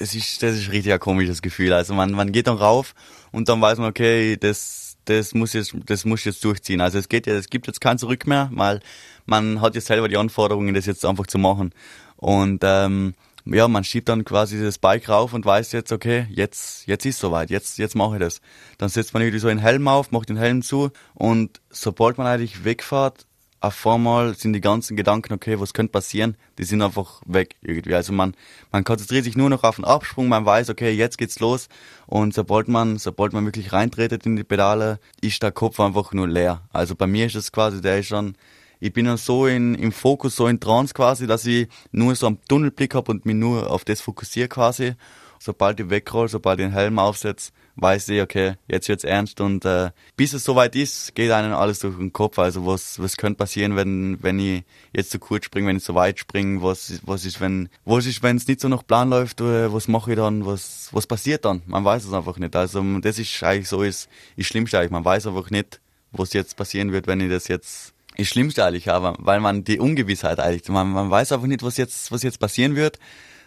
das 0.00 0.14
ist, 0.14 0.42
das 0.42 0.56
ist 0.56 0.72
richtig 0.72 0.92
ein 0.92 0.98
komisches 0.98 1.42
Gefühl. 1.42 1.74
Also 1.74 1.92
man, 1.92 2.12
man 2.12 2.32
geht 2.32 2.46
dann 2.46 2.56
rauf 2.56 2.94
und 3.32 3.48
dann 3.50 3.60
weiß 3.60 3.78
man, 3.78 3.90
okay, 3.90 4.36
das, 4.38 4.96
das 5.04 5.34
muss 5.34 5.52
jetzt, 5.52 5.76
das 5.86 6.06
muss 6.06 6.24
jetzt 6.24 6.42
durchziehen. 6.42 6.80
Also 6.80 6.98
es 6.98 7.08
geht 7.08 7.26
ja, 7.26 7.34
es 7.34 7.50
gibt 7.50 7.66
jetzt 7.66 7.82
kein 7.82 7.98
Zurück 7.98 8.26
mehr, 8.26 8.48
weil 8.54 8.80
man 9.26 9.60
hat 9.60 9.74
jetzt 9.74 9.88
selber 9.88 10.08
die 10.08 10.16
Anforderungen, 10.16 10.74
das 10.74 10.86
jetzt 10.86 11.04
einfach 11.04 11.26
zu 11.26 11.36
machen. 11.36 11.74
Und 12.16 12.62
ähm, 12.64 13.14
ja, 13.44 13.68
man 13.68 13.84
schiebt 13.84 14.08
dann 14.08 14.24
quasi 14.24 14.62
das 14.62 14.78
Bike 14.78 15.08
rauf 15.10 15.34
und 15.34 15.44
weiß 15.44 15.72
jetzt, 15.72 15.92
okay, 15.92 16.26
jetzt, 16.30 16.86
jetzt 16.86 17.04
ist 17.04 17.18
soweit, 17.18 17.50
jetzt, 17.50 17.76
jetzt 17.76 17.94
mache 17.94 18.14
ich 18.14 18.20
das. 18.20 18.40
Dann 18.78 18.88
setzt 18.88 19.12
man 19.12 19.22
irgendwie 19.22 19.38
so 19.38 19.48
einen 19.48 19.60
Helm 19.60 19.86
auf, 19.86 20.12
macht 20.12 20.30
den 20.30 20.36
Helm 20.38 20.62
zu 20.62 20.90
und 21.14 21.60
sobald 21.68 22.16
man 22.16 22.26
eigentlich 22.26 22.64
wegfährt, 22.64 23.26
auf 23.60 23.86
einmal 23.86 24.34
sind 24.34 24.54
die 24.54 24.60
ganzen 24.60 24.96
Gedanken, 24.96 25.34
okay, 25.34 25.60
was 25.60 25.74
könnte 25.74 25.92
passieren, 25.92 26.36
die 26.58 26.64
sind 26.64 26.80
einfach 26.80 27.20
weg 27.26 27.56
irgendwie. 27.60 27.94
Also 27.94 28.12
man, 28.12 28.34
man 28.72 28.84
konzentriert 28.84 29.24
sich 29.24 29.36
nur 29.36 29.50
noch 29.50 29.64
auf 29.64 29.76
den 29.76 29.84
Absprung, 29.84 30.28
man 30.28 30.46
weiß, 30.46 30.70
okay, 30.70 30.90
jetzt 30.90 31.18
geht's 31.18 31.40
los. 31.40 31.68
Und 32.06 32.32
sobald 32.32 32.68
man, 32.68 32.98
sobald 32.98 33.34
man 33.34 33.44
wirklich 33.44 33.72
reintretet 33.72 34.24
in 34.24 34.36
die 34.36 34.44
Pedale, 34.44 34.98
ist 35.20 35.42
der 35.42 35.52
Kopf 35.52 35.78
einfach 35.78 36.12
nur 36.12 36.26
leer. 36.26 36.62
Also 36.72 36.94
bei 36.96 37.06
mir 37.06 37.26
ist 37.26 37.34
es 37.34 37.52
quasi, 37.52 37.82
der 37.82 37.98
ist 37.98 38.06
schon, 38.06 38.34
ich 38.80 38.94
bin 38.94 39.04
dann 39.04 39.18
so 39.18 39.46
in, 39.46 39.74
im 39.74 39.92
Fokus, 39.92 40.36
so 40.36 40.46
in 40.46 40.58
Trance 40.58 40.94
quasi, 40.94 41.26
dass 41.26 41.44
ich 41.44 41.68
nur 41.92 42.14
so 42.14 42.28
einen 42.28 42.38
Tunnelblick 42.48 42.94
habe 42.94 43.12
und 43.12 43.26
mich 43.26 43.36
nur 43.36 43.70
auf 43.70 43.84
das 43.84 44.00
fokussiere 44.00 44.48
quasi. 44.48 44.94
Sobald 45.42 45.80
ich 45.80 45.88
wegroll, 45.88 46.28
sobald 46.28 46.60
ich 46.60 46.66
den 46.66 46.74
Helm 46.74 46.98
aufsetze, 46.98 47.50
weiß 47.76 48.10
ich, 48.10 48.20
okay, 48.20 48.56
jetzt 48.68 48.90
wird's 48.90 49.04
ernst 49.04 49.40
und 49.40 49.64
äh, 49.64 49.90
bis 50.14 50.34
es 50.34 50.44
soweit 50.44 50.76
ist, 50.76 51.14
geht 51.14 51.30
einem 51.30 51.54
alles 51.54 51.78
durch 51.78 51.96
den 51.96 52.12
Kopf. 52.12 52.38
Also 52.38 52.66
was 52.66 52.98
was 52.98 53.16
könnte 53.16 53.38
passieren, 53.38 53.74
wenn 53.74 54.18
wenn 54.22 54.38
ich 54.38 54.64
jetzt 54.92 55.10
zu 55.10 55.18
kurz 55.18 55.46
springe, 55.46 55.68
wenn 55.68 55.78
ich 55.78 55.82
zu 55.82 55.94
weit 55.94 56.18
springe, 56.18 56.62
was 56.62 57.00
was 57.04 57.24
ist, 57.24 57.40
wenn 57.40 57.70
was 57.86 58.04
ist, 58.04 58.22
wenn 58.22 58.36
es 58.36 58.46
nicht 58.46 58.60
so 58.60 58.68
nach 58.68 58.86
Plan 58.86 59.08
läuft, 59.08 59.40
was 59.40 59.88
mache 59.88 60.10
ich 60.10 60.18
dann, 60.18 60.44
was 60.44 60.90
was 60.92 61.06
passiert 61.06 61.46
dann? 61.46 61.62
Man 61.64 61.86
weiß 61.86 62.04
es 62.04 62.12
einfach 62.12 62.36
nicht. 62.36 62.54
Also 62.54 62.82
das 63.00 63.18
ist 63.18 63.42
eigentlich 63.42 63.68
so 63.68 63.82
ist 63.82 64.10
ist 64.36 64.46
Schlimmste 64.46 64.78
eigentlich. 64.78 64.90
Man 64.90 65.06
weiß 65.06 65.26
einfach 65.26 65.48
nicht, 65.48 65.80
was 66.12 66.34
jetzt 66.34 66.54
passieren 66.58 66.92
wird, 66.92 67.06
wenn 67.06 67.20
ich 67.22 67.30
das 67.30 67.48
jetzt 67.48 67.94
ist 68.16 68.28
Schlimmste 68.28 68.62
eigentlich, 68.62 68.90
aber 68.90 69.16
weil 69.18 69.40
man 69.40 69.64
die 69.64 69.80
Ungewissheit 69.80 70.38
eigentlich, 70.38 70.68
man, 70.68 70.90
man 70.90 71.10
weiß 71.10 71.32
einfach 71.32 71.46
nicht, 71.46 71.62
was 71.62 71.78
jetzt 71.78 72.12
was 72.12 72.22
jetzt 72.22 72.38
passieren 72.40 72.76
wird. 72.76 72.98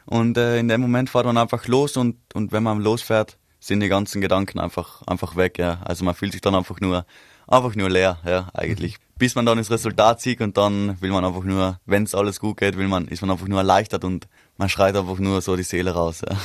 Und 0.05 0.37
äh, 0.37 0.59
in 0.59 0.67
dem 0.67 0.81
Moment 0.81 1.09
fährt 1.09 1.25
man 1.25 1.37
einfach 1.37 1.67
los 1.67 1.97
und, 1.97 2.17
und 2.33 2.51
wenn 2.51 2.63
man 2.63 2.81
losfährt, 2.81 3.37
sind 3.59 3.79
die 3.79 3.87
ganzen 3.87 4.19
Gedanken 4.19 4.59
einfach, 4.59 5.01
einfach 5.07 5.35
weg, 5.35 5.57
ja. 5.57 5.79
Also 5.85 6.03
man 6.03 6.15
fühlt 6.15 6.33
sich 6.33 6.41
dann 6.41 6.55
einfach 6.55 6.81
nur, 6.81 7.05
einfach 7.47 7.75
nur 7.75 7.89
leer, 7.89 8.17
ja, 8.25 8.49
eigentlich. 8.53 8.99
Mhm. 8.99 9.03
Bis 9.17 9.35
man 9.35 9.45
dann 9.45 9.57
das 9.57 9.71
Resultat 9.71 10.19
sieht 10.19 10.41
und 10.41 10.57
dann 10.57 10.99
will 11.01 11.11
man 11.11 11.23
einfach 11.23 11.43
nur, 11.43 11.79
wenn 11.85 12.03
es 12.03 12.13
alles 12.13 12.39
gut 12.39 12.57
geht, 12.57 12.77
will 12.77 12.89
man, 12.89 13.07
ist 13.07 13.21
man 13.21 13.31
einfach 13.31 13.47
nur 13.47 13.59
erleichtert 13.59 14.03
und 14.03 14.27
man 14.57 14.67
schreit 14.67 14.95
einfach 14.97 15.17
nur 15.17 15.41
so 15.41 15.55
die 15.55 15.63
Seele 15.63 15.91
raus. 15.91 16.21
Ja. 16.27 16.35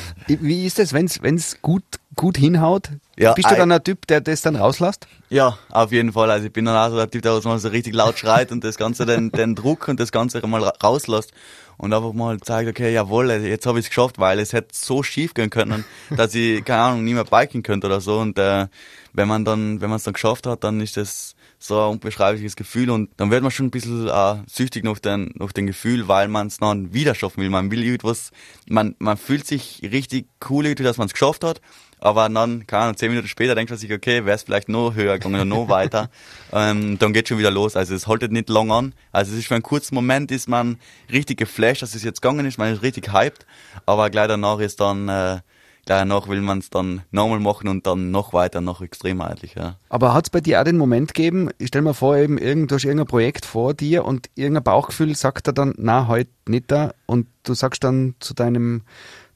Wie 0.40 0.64
ist 0.64 0.78
es, 0.78 0.92
wenn 0.92 1.06
es 1.06 1.60
gut, 1.60 1.82
gut 2.14 2.36
hinhaut? 2.36 2.90
Ja, 3.16 3.32
Bist 3.32 3.50
du 3.50 3.56
dann 3.56 3.72
ein 3.72 3.82
Typ, 3.82 4.06
der 4.06 4.20
das 4.20 4.42
dann 4.42 4.54
rauslässt? 4.54 5.08
Ja, 5.28 5.58
auf 5.70 5.90
jeden 5.90 6.12
Fall. 6.12 6.30
Also 6.30 6.46
ich 6.46 6.52
bin 6.52 6.66
dann 6.66 6.76
auch 6.76 6.90
so 6.90 6.96
der 6.96 7.10
Typ, 7.10 7.22
der 7.22 7.40
mal 7.42 7.58
so 7.58 7.68
richtig 7.68 7.94
laut 7.94 8.18
schreit 8.18 8.52
und 8.52 8.62
das 8.62 8.76
Ganze 8.76 9.06
den, 9.06 9.32
den 9.32 9.54
Druck 9.54 9.88
und 9.88 9.98
das 9.98 10.12
Ganze 10.12 10.46
mal 10.46 10.62
rauslässt. 10.62 11.32
Und 11.78 11.92
einfach 11.92 12.12
mal 12.12 12.38
zeigt, 12.40 12.68
okay, 12.68 12.92
jawohl, 12.92 13.30
jetzt 13.30 13.64
habe 13.64 13.78
ich 13.78 13.86
es 13.86 13.88
geschafft, 13.88 14.18
weil 14.18 14.38
es 14.40 14.52
hätte 14.52 14.68
so 14.72 15.02
schief 15.02 15.32
gehen 15.32 15.48
können, 15.48 15.84
dass 16.10 16.34
ich, 16.34 16.64
keine 16.64 16.82
Ahnung, 16.82 17.04
nie 17.04 17.14
mehr 17.14 17.24
biken 17.24 17.62
könnte 17.62 17.86
oder 17.86 18.00
so. 18.00 18.18
Und 18.18 18.38
äh, 18.38 18.66
wenn 19.12 19.28
man 19.28 19.44
dann, 19.44 19.80
wenn 19.80 19.88
man 19.88 19.96
es 19.96 20.02
dann 20.02 20.14
geschafft 20.14 20.46
hat, 20.46 20.64
dann 20.64 20.80
ist 20.80 20.96
das 20.96 21.34
so 21.60 21.80
ein 21.80 21.90
unbeschreibliches 21.92 22.54
Gefühl 22.54 22.90
und 22.90 23.10
dann 23.16 23.30
wird 23.30 23.42
man 23.42 23.50
schon 23.50 23.66
ein 23.66 23.70
bisschen 23.70 24.08
äh, 24.08 24.36
süchtig 24.46 24.84
nach 24.84 24.98
dem 24.98 25.32
nach 25.34 25.52
dem 25.52 25.66
Gefühl, 25.66 26.06
weil 26.06 26.28
man 26.28 26.48
es 26.48 26.58
dann 26.58 26.92
wieder 26.92 27.14
schaffen 27.14 27.42
will. 27.42 27.50
Man 27.50 27.70
will 27.70 27.82
irgendwas, 27.82 28.30
man, 28.68 28.94
man 28.98 29.16
fühlt 29.16 29.46
sich 29.46 29.80
richtig 29.82 30.28
cool, 30.48 30.72
dass 30.74 30.98
man 30.98 31.06
es 31.06 31.12
geschafft 31.12 31.42
hat 31.42 31.60
aber 32.00 32.28
dann, 32.28 32.66
keine 32.66 32.84
Ahnung, 32.84 32.96
zehn 32.96 33.10
Minuten 33.10 33.28
später 33.28 33.54
denkt 33.54 33.70
man 33.70 33.78
sich, 33.78 33.92
okay, 33.92 34.24
wäre 34.24 34.36
es 34.36 34.42
vielleicht 34.42 34.68
noch 34.68 34.94
höher 34.94 35.14
gegangen 35.14 35.34
oder 35.36 35.44
noch 35.44 35.68
weiter. 35.68 36.10
ähm, 36.52 36.98
dann 36.98 37.12
geht 37.12 37.28
schon 37.28 37.38
wieder 37.38 37.50
los. 37.50 37.76
Also 37.76 37.94
es 37.94 38.06
haltet 38.06 38.32
nicht 38.32 38.48
lang 38.48 38.70
an. 38.70 38.94
Also 39.12 39.32
es 39.32 39.38
ist 39.38 39.48
für 39.48 39.54
einen 39.54 39.62
kurzen 39.62 39.94
Moment 39.94 40.30
ist 40.30 40.48
man 40.48 40.78
richtig 41.12 41.38
geflasht, 41.38 41.82
dass 41.82 41.94
es 41.94 42.02
jetzt 42.02 42.22
gegangen 42.22 42.46
ist, 42.46 42.58
man 42.58 42.72
ist 42.72 42.82
richtig 42.82 43.12
hyped, 43.12 43.46
aber 43.86 44.10
gleich 44.10 44.28
danach 44.28 44.58
ist 44.60 44.80
dann, 44.80 45.08
äh, 45.08 45.40
gleich 45.86 46.00
danach 46.00 46.28
will 46.28 46.40
man 46.40 46.58
es 46.58 46.70
dann 46.70 47.02
nochmal 47.10 47.40
machen 47.40 47.68
und 47.68 47.86
dann 47.86 48.10
noch 48.10 48.32
weiter, 48.32 48.60
noch 48.60 48.80
extremer 48.80 49.28
eigentlich, 49.30 49.54
ja. 49.54 49.76
Aber 49.88 50.14
hat 50.14 50.26
es 50.26 50.30
bei 50.30 50.40
dir 50.40 50.60
auch 50.60 50.64
den 50.64 50.76
Moment 50.76 51.14
gegeben, 51.14 51.50
ich 51.58 51.68
stell 51.68 51.82
mir 51.82 51.94
vor, 51.94 52.16
eben 52.16 52.38
irgend, 52.38 52.70
du 52.70 52.74
hast 52.76 52.84
irgendein 52.84 53.06
Projekt 53.06 53.44
vor 53.44 53.74
dir 53.74 54.04
und 54.04 54.28
irgendein 54.34 54.64
Bauchgefühl 54.64 55.14
sagt 55.16 55.46
er 55.48 55.52
dann, 55.52 55.74
na, 55.78 56.06
heute 56.06 56.30
nicht 56.46 56.70
da 56.70 56.92
und 57.06 57.26
du 57.42 57.54
sagst 57.54 57.82
dann 57.84 58.14
zu 58.20 58.34
deinem 58.34 58.82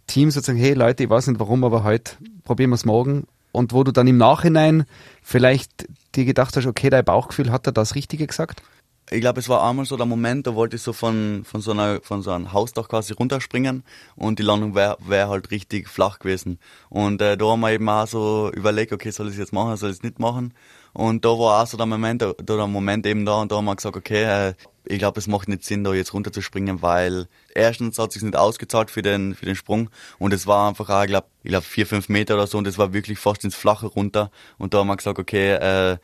Team 0.06 0.30
sozusagen, 0.30 0.58
hey 0.58 0.74
Leute, 0.74 1.04
ich 1.04 1.10
weiß 1.10 1.26
nicht 1.28 1.40
warum, 1.40 1.64
aber 1.64 1.84
heute 1.84 2.12
probieren 2.44 2.70
wir 2.70 2.76
es 2.76 2.84
morgen. 2.84 3.26
Und 3.52 3.72
wo 3.72 3.84
du 3.84 3.92
dann 3.92 4.06
im 4.06 4.16
Nachhinein 4.16 4.84
vielleicht 5.22 5.86
dir 6.14 6.24
gedacht 6.24 6.56
hast, 6.56 6.66
okay, 6.66 6.90
dein 6.90 7.04
Bauchgefühl 7.04 7.52
hat 7.52 7.66
er 7.66 7.72
das 7.72 7.94
Richtige 7.94 8.26
gesagt? 8.26 8.62
Ich 9.10 9.20
glaube, 9.20 9.40
es 9.40 9.48
war 9.48 9.68
einmal 9.68 9.84
so 9.84 9.96
der 9.98 10.06
Moment, 10.06 10.46
da 10.46 10.54
wollte 10.54 10.76
ich 10.76 10.82
so 10.82 10.94
von, 10.94 11.42
von, 11.44 11.60
so, 11.60 11.72
einer, 11.72 12.00
von 12.00 12.22
so 12.22 12.30
einem 12.30 12.52
Hausdach 12.54 12.88
quasi 12.88 13.12
runterspringen 13.12 13.84
und 14.16 14.38
die 14.38 14.42
Landung 14.42 14.74
wäre 14.74 14.96
wär 15.00 15.28
halt 15.28 15.50
richtig 15.50 15.88
flach 15.88 16.18
gewesen. 16.18 16.58
Und 16.88 17.20
äh, 17.20 17.36
da 17.36 17.44
haben 17.44 17.60
wir 17.60 17.72
eben 17.72 17.88
auch 17.90 18.06
so 18.06 18.50
überlegt, 18.54 18.92
okay, 18.92 19.10
soll 19.10 19.26
ich 19.26 19.34
es 19.34 19.38
jetzt 19.38 19.52
machen, 19.52 19.76
soll 19.76 19.90
ich 19.90 19.96
es 19.96 20.02
nicht 20.02 20.18
machen? 20.18 20.54
Und 20.92 21.24
da 21.24 21.30
war 21.30 21.62
auch 21.62 21.66
so 21.66 21.76
der 21.76 21.86
Moment, 21.86 22.22
da, 22.22 22.32
der 22.32 22.66
Moment 22.66 23.06
eben 23.06 23.24
da 23.24 23.40
und 23.40 23.50
da 23.50 23.56
haben 23.56 23.64
wir 23.64 23.76
gesagt, 23.76 23.96
okay, 23.96 24.24
äh, 24.24 24.54
ich 24.84 24.98
glaube, 24.98 25.18
es 25.18 25.26
macht 25.26 25.48
nicht 25.48 25.64
Sinn, 25.64 25.84
da 25.84 25.94
jetzt 25.94 26.12
runterzuspringen, 26.12 26.82
weil 26.82 27.26
erstens 27.54 27.98
hat 27.98 28.12
sich 28.12 28.22
nicht 28.22 28.36
ausgezahlt 28.36 28.90
für 28.90 29.02
den, 29.02 29.34
für 29.34 29.46
den 29.46 29.54
Sprung. 29.54 29.90
Und 30.18 30.32
es 30.34 30.46
war 30.46 30.68
einfach 30.68 30.90
auch, 30.90 31.02
ich 31.02 31.08
glaube, 31.08 31.28
ich 31.44 31.50
glaube 31.50 31.64
vier, 31.64 31.86
fünf 31.86 32.08
Meter 32.08 32.34
oder 32.34 32.46
so 32.46 32.58
und 32.58 32.66
es 32.66 32.78
war 32.78 32.92
wirklich 32.92 33.18
fast 33.18 33.44
ins 33.44 33.54
Flache 33.54 33.86
runter. 33.86 34.30
Und 34.58 34.74
da 34.74 34.78
haben 34.78 34.88
wir 34.88 34.96
gesagt, 34.96 35.18
okay, 35.18 35.52
äh, 35.52 35.98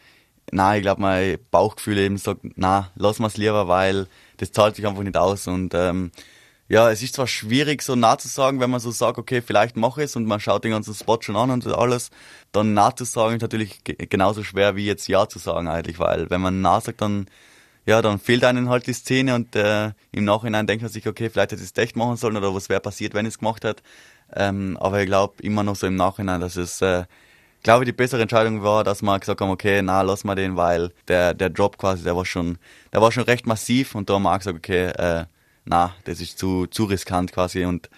na, 0.50 0.76
ich 0.76 0.82
glaube, 0.82 1.02
mein 1.02 1.38
Bauchgefühl 1.50 1.98
eben 1.98 2.16
sagt, 2.16 2.40
na, 2.56 2.90
lass 2.94 3.20
es 3.20 3.36
lieber, 3.36 3.68
weil 3.68 4.06
das 4.38 4.52
zahlt 4.52 4.76
sich 4.76 4.86
einfach 4.86 5.02
nicht 5.02 5.16
aus. 5.16 5.46
Und 5.46 5.74
ähm, 5.74 6.10
ja, 6.68 6.90
es 6.90 7.02
ist 7.02 7.14
zwar 7.14 7.26
schwierig, 7.26 7.82
so 7.82 7.96
nah 7.96 8.18
zu 8.18 8.28
sagen, 8.28 8.60
wenn 8.60 8.70
man 8.70 8.80
so 8.80 8.90
sagt, 8.90 9.18
okay, 9.18 9.40
vielleicht 9.42 9.76
mache 9.76 10.02
ich 10.02 10.06
es 10.06 10.16
und 10.16 10.26
man 10.26 10.40
schaut 10.40 10.64
den 10.64 10.72
ganzen 10.72 10.94
Spot 10.94 11.18
schon 11.20 11.36
an 11.36 11.50
und 11.50 11.66
alles, 11.66 12.10
dann 12.52 12.74
nah 12.74 12.94
zu 12.94 13.04
sagen 13.04 13.36
ist 13.36 13.42
natürlich 13.42 13.80
genauso 13.84 14.44
schwer 14.44 14.76
wie 14.76 14.86
jetzt 14.86 15.08
Ja 15.08 15.28
zu 15.28 15.38
sagen 15.38 15.68
eigentlich, 15.68 15.98
weil 15.98 16.28
wenn 16.30 16.40
man 16.40 16.60
nah 16.60 16.80
sagt, 16.80 17.00
dann 17.00 17.26
ja, 17.88 18.02
dann 18.02 18.18
fehlt 18.18 18.44
einem 18.44 18.68
halt 18.68 18.86
die 18.86 18.92
Szene 18.92 19.34
und 19.34 19.56
äh, 19.56 19.92
im 20.12 20.24
Nachhinein 20.24 20.66
denkt 20.66 20.82
man 20.82 20.92
sich, 20.92 21.08
okay, 21.08 21.30
vielleicht 21.30 21.52
hätte 21.52 21.62
ich 21.62 21.70
es 21.70 21.82
echt 21.82 21.96
machen 21.96 22.16
sollen 22.18 22.36
oder 22.36 22.54
was 22.54 22.68
wäre 22.68 22.80
passiert, 22.80 23.14
wenn 23.14 23.24
ich 23.24 23.32
es 23.32 23.38
gemacht 23.38 23.64
hätte. 23.64 23.82
Ähm, 24.34 24.76
aber 24.78 25.00
ich 25.00 25.06
glaube 25.06 25.42
immer 25.42 25.62
noch 25.62 25.74
so 25.74 25.86
im 25.86 25.96
Nachhinein, 25.96 26.42
dass 26.42 26.56
es, 26.56 26.82
äh, 26.82 27.04
glaube 27.62 27.84
ich, 27.84 27.88
die 27.88 27.94
bessere 27.94 28.20
Entscheidung 28.20 28.62
war, 28.62 28.84
dass 28.84 29.00
wir 29.00 29.18
gesagt 29.18 29.40
haben, 29.40 29.48
okay, 29.50 29.80
na, 29.80 30.02
lass 30.02 30.24
mal 30.24 30.34
den, 30.34 30.56
weil 30.56 30.92
der, 31.08 31.32
der 31.32 31.48
Drop 31.48 31.78
quasi, 31.78 32.02
der 32.04 32.14
war 32.14 32.26
schon, 32.26 32.58
der 32.92 33.00
war 33.00 33.10
schon 33.10 33.24
recht 33.24 33.46
massiv 33.46 33.94
und 33.94 34.10
da 34.10 34.14
haben 34.16 34.24
wir 34.24 34.34
auch 34.34 34.38
gesagt, 34.38 34.58
okay, 34.58 34.88
äh, 34.88 35.24
na, 35.68 35.94
das 36.04 36.20
ist 36.20 36.38
zu, 36.38 36.66
zu 36.66 36.84
riskant 36.84 37.32
quasi 37.32 37.64
und 37.64 37.90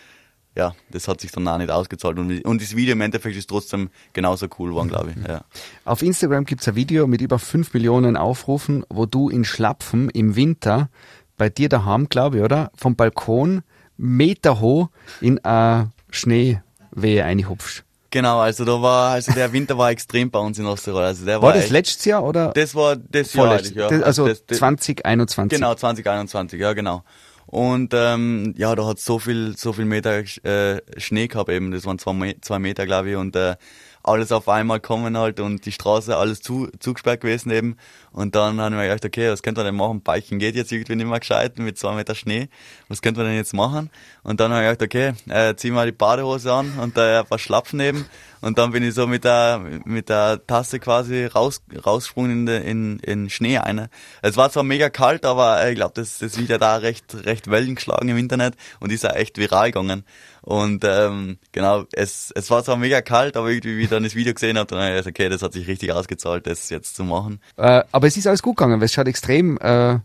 ja, 0.57 0.75
das 0.91 1.07
hat 1.07 1.21
sich 1.21 1.31
dann 1.31 1.47
auch 1.47 1.59
nicht 1.59 1.71
ausgezahlt. 1.71 2.19
Und, 2.19 2.45
und 2.45 2.61
das 2.61 2.75
Video 2.75 2.93
im 2.93 3.01
Endeffekt 3.01 3.37
ist 3.37 3.49
trotzdem 3.49 3.89
genauso 4.13 4.49
cool 4.59 4.71
geworden, 4.71 4.89
glaube 4.89 5.15
ich. 5.17 5.29
Ja. 5.29 5.43
Auf 5.85 6.03
Instagram 6.03 6.45
gibt 6.45 6.63
es 6.63 6.69
ein 6.69 6.75
Video 6.75 7.07
mit 7.07 7.21
über 7.21 7.39
5 7.39 7.73
Millionen 7.73 8.17
Aufrufen, 8.17 8.85
wo 8.89 9.07
du 9.07 9.29
in 9.29 9.45
Schlapfen 9.45 10.11
im 10.11 10.35
Winter 10.35 10.89
bei 11.37 11.49
dir 11.49 11.69
daheim, 11.69 12.09
glaube 12.09 12.39
ich, 12.39 12.43
oder? 12.43 12.73
Vom 12.75 12.97
Balkon 12.97 13.63
Meter 13.97 14.61
hoch 14.61 14.89
in 15.21 15.45
eine 15.45 15.93
Schneewehe 16.11 17.25
einhupfst. 17.25 17.85
Genau, 18.11 18.41
also 18.41 18.65
da 18.65 18.83
war, 18.83 19.13
also 19.13 19.33
der 19.33 19.53
Winter 19.53 19.79
war 19.79 19.91
extrem 19.91 20.33
bei 20.33 20.41
uns 20.41 20.59
in 20.59 20.67
Osttirol. 20.67 21.05
Also 21.05 21.25
der 21.25 21.37
war, 21.37 21.49
war 21.49 21.53
das 21.53 21.65
echt, 21.65 21.73
letztes 21.73 22.05
Jahr 22.05 22.25
oder? 22.25 22.51
Das 22.53 22.75
war 22.75 22.97
das 22.97 23.33
Jahr 23.35 23.63
ja. 23.63 23.89
Das, 23.89 24.03
also 24.03 24.27
das, 24.27 24.45
das, 24.47 24.59
2021. 24.59 25.57
Genau, 25.57 25.75
2021, 25.75 26.61
ja 26.61 26.73
genau. 26.73 27.05
Und 27.51 27.93
ähm, 27.95 28.55
ja, 28.57 28.77
da 28.77 28.87
hat 28.87 29.01
so 29.01 29.19
viel, 29.19 29.57
so 29.57 29.73
viel 29.73 29.85
Meter 29.85 30.23
äh, 30.45 30.81
Schnee 30.99 31.27
gehabt 31.27 31.51
eben. 31.51 31.73
Das 31.73 31.85
waren 31.85 31.99
zwei, 31.99 32.37
zwei 32.41 32.61
Meter, 32.61 32.87
glaube 32.87 33.11
ich. 33.11 33.17
Und 33.17 33.35
äh, 33.35 33.57
alles 34.03 34.33
auf 34.33 34.49
einmal 34.49 34.81
kommen 34.81 35.17
halt 35.17 35.41
und 35.41 35.67
die 35.67 35.73
Straße 35.73 36.17
alles 36.17 36.41
zu, 36.41 36.69
zugesperrt 36.79 37.21
gewesen 37.21 37.51
eben. 37.51 37.77
Und 38.13 38.35
dann 38.35 38.61
haben 38.61 38.77
wir 38.77 38.85
gedacht, 38.85 39.05
okay, 39.05 39.31
was 39.31 39.43
könnte 39.43 39.61
man 39.61 39.67
denn 39.67 39.77
machen? 39.77 40.01
Biken 40.01 40.39
geht 40.39 40.57
jetzt 40.57 40.73
irgendwie 40.73 40.97
nicht 40.97 41.07
mehr 41.07 41.21
gescheit 41.21 41.59
mit 41.59 41.79
zwei 41.79 41.95
Meter 41.95 42.15
Schnee. 42.15 42.49
Was 42.89 43.03
könnte 43.03 43.21
man 43.21 43.29
denn 43.29 43.37
jetzt 43.37 43.55
machen? 43.55 43.91
Und 44.23 44.41
dann 44.41 44.53
haben 44.53 44.63
wir 44.63 44.73
gedacht, 44.73 44.83
okay, 44.83 45.13
äh, 45.29 45.55
zieh 45.55 45.71
mal 45.71 45.87
die 45.87 45.93
Badehose 45.93 46.53
an 46.53 46.79
und 46.79 46.97
äh, 46.97 47.19
ein 47.19 47.27
paar 47.27 47.39
Schlapfen 47.39 47.79
eben. 47.81 48.07
Und 48.41 48.59
dann 48.59 48.73
bin 48.73 48.83
ich 48.83 48.95
so 48.95 49.07
mit 49.07 49.25
der, 49.25 49.61
mit 49.85 50.09
der 50.09 50.45
Tasse 50.47 50.81
quasi 50.81 51.27
raus, 51.27 51.63
rausgesprungen 51.85 52.49
in, 52.49 52.65
in, 52.65 52.99
in 53.01 53.31
Schnee 53.31 53.59
eine. 53.59 53.91
Es 54.23 54.37
war 54.37 54.51
zwar 54.51 54.63
mega 54.63 54.89
kalt, 54.89 55.27
aber 55.27 55.69
ich 55.69 55.77
glaube, 55.77 55.93
das, 55.95 56.19
das 56.19 56.39
Video 56.39 56.57
da 56.57 56.77
recht, 56.77 57.27
recht 57.27 57.51
Wellen 57.51 57.75
geschlagen 57.75 58.09
im 58.09 58.17
Internet 58.17 58.55
und 58.81 58.93
ist 58.93 59.05
ja 59.05 59.11
echt 59.11 59.37
viral 59.37 59.73
gegangen. 59.73 60.05
Und 60.43 60.85
ähm, 60.85 61.39
genau, 61.53 61.85
es, 61.93 62.33
es 62.35 62.51
war 62.51 62.65
zwar 62.65 62.77
mega 62.77 63.03
kalt, 63.03 63.37
aber 63.37 63.51
irgendwie, 63.51 63.77
wie 63.79 63.83
ich 63.83 63.91
dann 63.91 64.03
das 64.03 64.15
Video 64.15 64.33
gesehen 64.33 64.59
habe, 64.59 64.67
dann 64.69 64.79
habe 64.79 64.91
ich 64.91 64.97
gesagt, 64.97 65.19
okay, 65.19 65.29
das 65.29 65.43
hat 65.43 65.53
sich 65.53 65.67
richtig 65.67 65.93
ausgezahlt, 65.93 66.47
das 66.47 66.71
jetzt 66.71 66.97
zu 66.97 67.05
machen. 67.05 67.41
Äh, 67.57 67.83
aber 67.93 68.07
es 68.07 68.17
ist 68.17 68.27
alles 68.27 68.43
gut 68.43 68.57
gegangen, 68.57 68.81
weil 68.81 68.87
es 68.87 68.93
schaut 68.93 69.09
extrem 69.09 69.59
äh, 69.59 69.99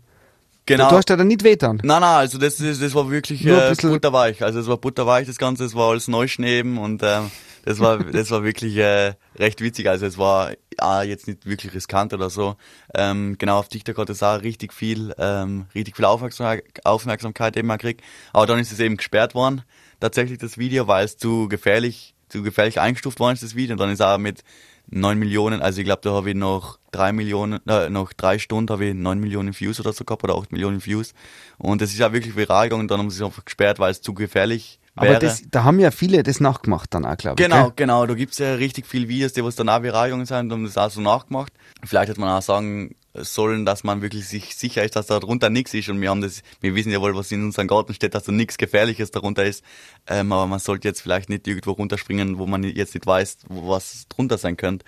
Genau. 0.66 0.90
Du 0.90 0.96
hast 0.96 1.08
ja 1.08 1.16
dann 1.16 1.28
nicht 1.28 1.44
wehtan. 1.44 1.76
Nein, 1.84 2.00
nein, 2.00 2.16
also 2.16 2.38
das, 2.38 2.56
das, 2.56 2.80
das 2.80 2.92
war 2.92 3.08
wirklich 3.08 3.46
äh, 3.46 3.72
butterweich. 3.80 4.42
Also 4.42 4.58
es 4.58 4.66
war 4.66 4.76
butterweich 4.76 5.24
das 5.28 5.38
Ganze, 5.38 5.64
es 5.64 5.76
war 5.76 5.90
alles 5.90 6.08
Neuschnee 6.08 6.58
eben 6.58 6.78
und 6.78 7.04
ähm, 7.04 7.30
das 7.64 7.78
war, 7.78 7.98
das 8.12 8.32
war 8.32 8.42
wirklich 8.42 8.76
äh, 8.76 9.14
recht 9.38 9.60
witzig. 9.60 9.88
Also 9.88 10.06
es 10.06 10.18
war 10.18 10.50
ah, 10.78 11.02
jetzt 11.02 11.28
nicht 11.28 11.46
wirklich 11.46 11.72
riskant 11.72 12.12
oder 12.12 12.30
so. 12.30 12.56
Ähm, 12.94 13.36
genau, 13.38 13.60
auf 13.60 13.68
TikTok 13.68 13.96
hat 13.96 14.10
es 14.10 14.24
auch 14.24 14.42
richtig 14.42 14.72
viel, 14.72 15.14
ähm, 15.18 15.66
richtig 15.72 15.94
viel 15.94 16.04
Aufmerksamkeit, 16.04 16.64
Aufmerksamkeit 16.84 17.56
eben 17.56 17.68
gekriegt. 17.68 18.02
Aber 18.32 18.46
dann 18.46 18.58
ist 18.58 18.72
es 18.72 18.80
eben 18.80 18.96
gesperrt 18.96 19.36
worden, 19.36 19.62
tatsächlich 20.00 20.38
das 20.38 20.58
Video, 20.58 20.86
weil 20.86 21.04
es 21.04 21.16
zu 21.16 21.48
gefährlich, 21.48 22.14
zu 22.28 22.42
gefährlich 22.42 22.80
eingestuft 22.80 23.20
worden 23.20 23.34
ist, 23.34 23.42
das 23.42 23.54
Video. 23.54 23.74
Und 23.74 23.80
dann 23.80 23.90
ist 23.90 24.02
auch 24.02 24.18
mit 24.18 24.42
9 24.88 25.18
Millionen, 25.18 25.62
also 25.62 25.80
ich 25.80 25.84
glaube, 25.84 26.02
da 26.02 26.12
habe 26.12 26.30
ich 26.30 26.36
noch 26.36 26.78
drei 26.92 27.12
Millionen, 27.12 27.60
äh, 27.66 27.90
noch 27.90 28.12
drei 28.12 28.38
Stunden 28.38 28.70
habe 28.70 28.86
ich 28.86 28.94
9 28.94 29.18
Millionen 29.18 29.58
Views 29.58 29.80
oder 29.80 29.92
so 29.92 30.04
gehabt 30.04 30.22
oder 30.22 30.36
8 30.36 30.52
Millionen 30.52 30.84
Views. 30.84 31.12
Und 31.58 31.82
das 31.82 31.90
ist 31.90 31.98
ja 31.98 32.12
wirklich 32.12 32.36
viral 32.36 32.66
gegangen 32.66 32.82
und 32.82 32.90
dann 32.90 33.00
haben 33.00 33.10
sie 33.10 33.16
es 33.16 33.22
einfach 33.22 33.44
gesperrt, 33.44 33.78
weil 33.78 33.90
es 33.90 34.00
zu 34.00 34.14
gefährlich 34.14 34.78
wäre. 34.94 35.16
Aber 35.16 35.18
das, 35.18 35.42
da 35.50 35.64
haben 35.64 35.80
ja 35.80 35.90
viele 35.90 36.22
das 36.22 36.38
nachgemacht 36.38 36.94
dann 36.94 37.04
auch, 37.04 37.16
glaube 37.16 37.40
ich. 37.40 37.48
Genau, 37.48 37.64
gell? 37.64 37.72
genau. 37.76 38.06
Da 38.06 38.14
gibt's 38.14 38.38
ja 38.38 38.54
richtig 38.54 38.86
viele 38.86 39.08
Videos, 39.08 39.32
die 39.32 39.42
was 39.42 39.56
dann 39.56 39.68
auch 39.68 39.82
viral 39.82 40.08
gegangen 40.08 40.26
sind 40.26 40.52
und 40.52 40.52
haben 40.52 40.64
das 40.64 40.78
auch 40.78 40.90
so 40.90 41.00
nachgemacht. 41.00 41.52
Vielleicht 41.84 42.10
hätte 42.10 42.20
man 42.20 42.30
auch 42.30 42.42
sagen 42.42 42.94
sollen, 43.18 43.64
dass 43.64 43.84
man 43.84 44.02
wirklich 44.02 44.26
sich 44.26 44.56
sicher 44.56 44.84
ist, 44.84 44.96
dass 44.96 45.06
da 45.06 45.18
drunter 45.18 45.50
nichts 45.50 45.74
ist. 45.74 45.88
Und 45.88 46.00
wir 46.00 46.10
haben 46.10 46.20
das, 46.20 46.42
wir 46.60 46.74
wissen 46.74 46.92
ja 46.92 47.00
wohl, 47.00 47.14
was 47.14 47.32
in 47.32 47.44
unserem 47.44 47.68
Garten 47.68 47.94
steht, 47.94 48.14
dass 48.14 48.24
da 48.24 48.32
nichts 48.32 48.58
Gefährliches 48.58 49.10
darunter 49.10 49.44
ist. 49.44 49.64
Ähm, 50.06 50.32
aber 50.32 50.46
man 50.46 50.58
sollte 50.58 50.88
jetzt 50.88 51.00
vielleicht 51.00 51.28
nicht 51.28 51.46
irgendwo 51.46 51.72
runterspringen, 51.72 52.38
wo 52.38 52.46
man 52.46 52.62
jetzt 52.64 52.94
nicht 52.94 53.06
weiß, 53.06 53.38
was 53.48 54.06
drunter 54.08 54.38
sein 54.38 54.56
könnte. 54.56 54.84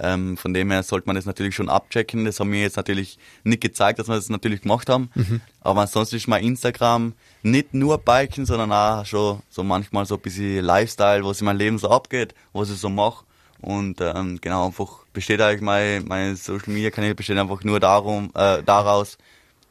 Ähm, 0.00 0.36
von 0.36 0.54
dem 0.54 0.70
her 0.70 0.82
sollte 0.82 1.06
man 1.06 1.16
das 1.16 1.26
natürlich 1.26 1.54
schon 1.54 1.68
abchecken. 1.68 2.24
Das 2.24 2.40
haben 2.40 2.52
wir 2.52 2.60
jetzt 2.60 2.76
natürlich 2.76 3.18
nicht 3.44 3.60
gezeigt, 3.60 3.98
dass 3.98 4.08
wir 4.08 4.14
das 4.14 4.30
natürlich 4.30 4.62
gemacht 4.62 4.88
haben. 4.88 5.10
Mhm. 5.14 5.40
Aber 5.60 5.82
ansonsten 5.82 6.16
ist 6.16 6.28
mein 6.28 6.44
Instagram 6.44 7.12
nicht 7.42 7.74
nur 7.74 7.98
Biken, 7.98 8.46
sondern 8.46 8.72
auch 8.72 9.04
schon 9.04 9.42
so 9.50 9.62
manchmal 9.62 10.06
so 10.06 10.14
ein 10.14 10.20
bisschen 10.20 10.64
Lifestyle, 10.64 11.24
was 11.24 11.40
in 11.40 11.44
meinem 11.44 11.58
Leben 11.58 11.78
so 11.78 11.90
abgeht, 11.90 12.34
was 12.52 12.70
ich 12.70 12.78
so 12.78 12.88
mache. 12.88 13.24
Und 13.62 14.00
ähm, 14.00 14.38
genau, 14.40 14.66
einfach 14.66 15.04
besteht 15.12 15.40
eigentlich 15.40 15.62
mein, 15.62 16.04
meine 16.06 16.36
Social 16.36 16.72
Media 16.72 16.90
Kanäle 16.90 17.14
besteht 17.14 17.38
einfach 17.38 17.62
nur 17.64 17.80
darum, 17.80 18.30
äh, 18.34 18.62
daraus, 18.62 19.16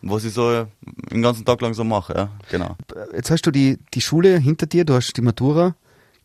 was 0.01 0.23
ich 0.23 0.33
so 0.33 0.65
den 1.11 1.21
ganzen 1.21 1.45
Tag 1.45 1.61
lang 1.61 1.73
so 1.73 1.83
mache, 1.83 2.13
ja, 2.15 2.29
genau. 2.49 2.77
Jetzt 3.13 3.29
hast 3.29 3.45
du 3.45 3.51
die, 3.51 3.77
die 3.93 4.01
Schule 4.01 4.37
hinter 4.37 4.65
dir, 4.65 4.85
du 4.85 4.93
hast 4.93 5.13
die 5.13 5.21
Matura 5.21 5.75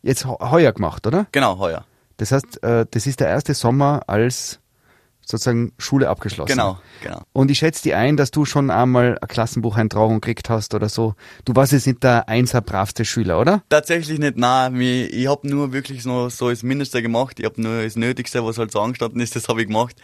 jetzt 0.01 0.25
heuer 0.25 0.71
gemacht, 0.71 1.05
oder? 1.05 1.27
Genau, 1.31 1.59
heuer. 1.59 1.85
Das 2.17 2.31
heißt, 2.31 2.63
äh, 2.63 2.85
das 2.89 3.05
ist 3.05 3.19
der 3.19 3.27
erste 3.27 3.53
Sommer 3.53 4.01
als 4.07 4.59
sozusagen 5.29 5.73
Schule 5.77 6.09
abgeschlossen. 6.09 6.49
Genau, 6.49 6.79
genau. 7.03 7.21
Und 7.33 7.51
ich 7.51 7.57
schätze 7.59 7.83
dir 7.83 7.97
ein, 7.97 8.15
dass 8.15 8.31
du 8.31 8.45
schon 8.45 8.71
einmal 8.71 9.17
eine 9.19 9.27
Klassenbucheintragung 9.27 10.21
gekriegt 10.21 10.49
hast 10.49 10.73
oder 10.73 10.87
so. 10.89 11.15
Du 11.45 11.55
warst 11.55 11.73
jetzt 11.73 11.85
nicht 11.85 12.01
der 12.01 12.29
einser 12.29 12.61
bravste 12.61 13.03
Schüler, 13.03 13.39
oder? 13.39 13.63
Tatsächlich 13.69 14.19
nicht, 14.19 14.37
nein. 14.37 14.79
Ich 14.79 15.27
habe 15.27 15.47
nur 15.47 15.73
wirklich 15.73 16.03
so, 16.03 16.29
so 16.29 16.49
das 16.49 16.63
Mindeste 16.63 17.01
gemacht. 17.01 17.39
Ich 17.39 17.45
habe 17.45 17.61
nur 17.61 17.83
das 17.83 17.95
Nötigste, 17.97 18.45
was 18.45 18.57
halt 18.57 18.71
so 18.71 18.79
angestanden 18.79 19.19
ist, 19.19 19.35
das 19.35 19.49
habe 19.49 19.61
ich 19.61 19.67
gemacht. 19.67 19.95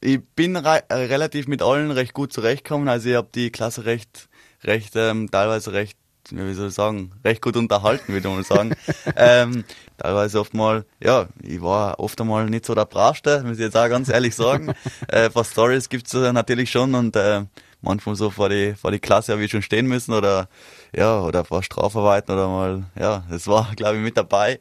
Ich 0.00 0.20
bin 0.34 0.56
re 0.56 0.82
relativ 0.90 1.46
mit 1.46 1.62
allen 1.62 1.92
recht 1.92 2.12
gut 2.12 2.32
zurechtgekommen. 2.32 2.88
Also 2.88 3.08
ich 3.08 3.14
habe 3.14 3.28
die 3.32 3.50
Klasse 3.50 3.84
recht, 3.84 4.28
recht 4.64 4.96
ähm, 4.96 5.30
teilweise 5.30 5.72
recht 5.72 5.96
wie 6.30 6.54
soll 6.54 6.68
ich 6.68 6.74
sagen, 6.74 7.12
recht 7.24 7.42
gut 7.42 7.56
unterhalten, 7.56 8.12
würde 8.12 8.28
ich 8.28 8.34
mal 8.34 8.44
sagen. 8.44 8.74
ähm, 9.16 9.64
teilweise 9.98 10.40
oft 10.40 10.54
mal, 10.54 10.84
ja, 11.02 11.26
ich 11.42 11.60
war 11.60 11.98
oft 12.00 12.20
einmal 12.20 12.48
nicht 12.48 12.66
so 12.66 12.74
der 12.74 12.86
Bravste, 12.86 13.42
muss 13.44 13.58
ich 13.58 13.64
jetzt 13.64 13.76
auch 13.76 13.88
ganz 13.88 14.08
ehrlich 14.08 14.34
sagen. 14.34 14.74
äh, 15.08 15.26
ein 15.26 15.32
paar 15.32 15.44
Stories 15.44 15.88
gibt's 15.88 16.12
natürlich 16.12 16.70
schon 16.70 16.94
und 16.94 17.16
äh, 17.16 17.42
manchmal 17.80 18.14
so 18.14 18.30
vor 18.30 18.48
die, 18.48 18.74
vor 18.74 18.90
die 18.90 19.00
Klasse 19.00 19.32
habe 19.32 19.44
ich 19.44 19.50
schon 19.50 19.62
stehen 19.62 19.86
müssen 19.86 20.12
oder 20.12 20.48
ja, 20.94 21.20
oder 21.20 21.40
ein 21.40 21.46
paar 21.46 21.62
Strafarbeiten 21.62 22.34
oder 22.34 22.48
mal, 22.48 22.84
ja, 22.98 23.24
das 23.30 23.46
war, 23.48 23.72
glaube 23.76 23.96
ich, 23.96 24.02
mit 24.02 24.16
dabei. 24.16 24.60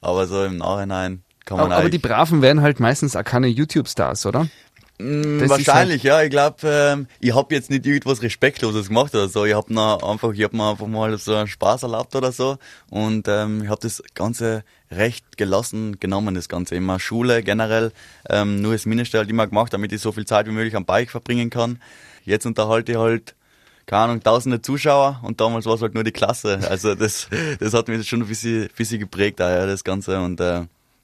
Aber 0.00 0.26
so 0.26 0.44
im 0.44 0.58
Nachhinein 0.58 1.22
kann 1.44 1.58
man 1.58 1.66
Aber, 1.66 1.76
aber 1.76 1.90
die 1.90 1.98
Braven 1.98 2.42
werden 2.42 2.62
halt 2.62 2.80
meistens 2.80 3.16
auch 3.16 3.24
keine 3.24 3.48
YouTube-Stars, 3.48 4.26
oder? 4.26 4.48
Mm, 4.98 5.38
Das 5.38 5.42
ist 5.42 5.50
Wahrscheinlich, 5.50 6.02
ja. 6.02 6.22
Ich 6.22 6.30
glaube, 6.30 6.56
ähm, 6.64 7.06
ich 7.20 7.34
habe 7.34 7.54
jetzt 7.54 7.70
nicht 7.70 7.86
irgendwas 7.86 8.22
Respektloses 8.22 8.88
gemacht 8.88 9.14
oder 9.14 9.28
so. 9.28 9.44
Ich 9.44 9.54
habe 9.54 9.68
einfach, 10.06 10.32
ich 10.32 10.42
habe 10.42 10.56
mir 10.56 10.70
einfach 10.70 10.86
mal 10.86 11.16
so 11.18 11.34
einen 11.34 11.48
Spaß 11.48 11.84
erlaubt 11.84 12.14
oder 12.14 12.32
so 12.32 12.58
und 12.90 13.26
ähm, 13.28 13.62
ich 13.64 13.68
habe 13.68 13.80
das 13.80 14.02
Ganze 14.14 14.64
recht 14.90 15.36
gelassen 15.38 15.98
genommen, 15.98 16.34
das 16.34 16.48
Ganze 16.48 16.74
immer 16.74 17.00
Schule 17.00 17.42
generell, 17.42 17.92
ähm, 18.28 18.60
nur 18.60 18.72
das 18.72 18.86
Mindeste 18.86 19.18
halt 19.18 19.30
immer 19.30 19.46
gemacht, 19.46 19.72
damit 19.72 19.92
ich 19.92 20.00
so 20.00 20.12
viel 20.12 20.26
Zeit 20.26 20.46
wie 20.46 20.52
möglich 20.52 20.76
am 20.76 20.84
Bike 20.84 21.10
verbringen 21.10 21.50
kann. 21.50 21.80
Jetzt 22.24 22.46
unterhalte 22.46 22.92
ich 22.92 22.98
halt 22.98 23.34
keine 23.86 24.04
Ahnung, 24.04 24.22
tausende 24.22 24.62
Zuschauer 24.62 25.20
und 25.22 25.40
damals 25.40 25.66
war 25.66 25.74
es 25.74 25.82
halt 25.82 25.94
nur 25.94 26.04
die 26.04 26.12
Klasse. 26.12 26.60
Also 26.70 26.94
das, 26.94 27.28
das 27.60 27.74
hat 27.74 27.88
mich 27.88 28.08
schon 28.08 28.22
ein 28.22 28.28
bisschen, 28.28 28.68
bisschen 28.76 29.00
geprägt, 29.00 29.40
auch, 29.40 29.48
ja, 29.48 29.66
das 29.66 29.82
Ganze 29.82 30.20
und 30.20 30.40
äh, 30.40 30.62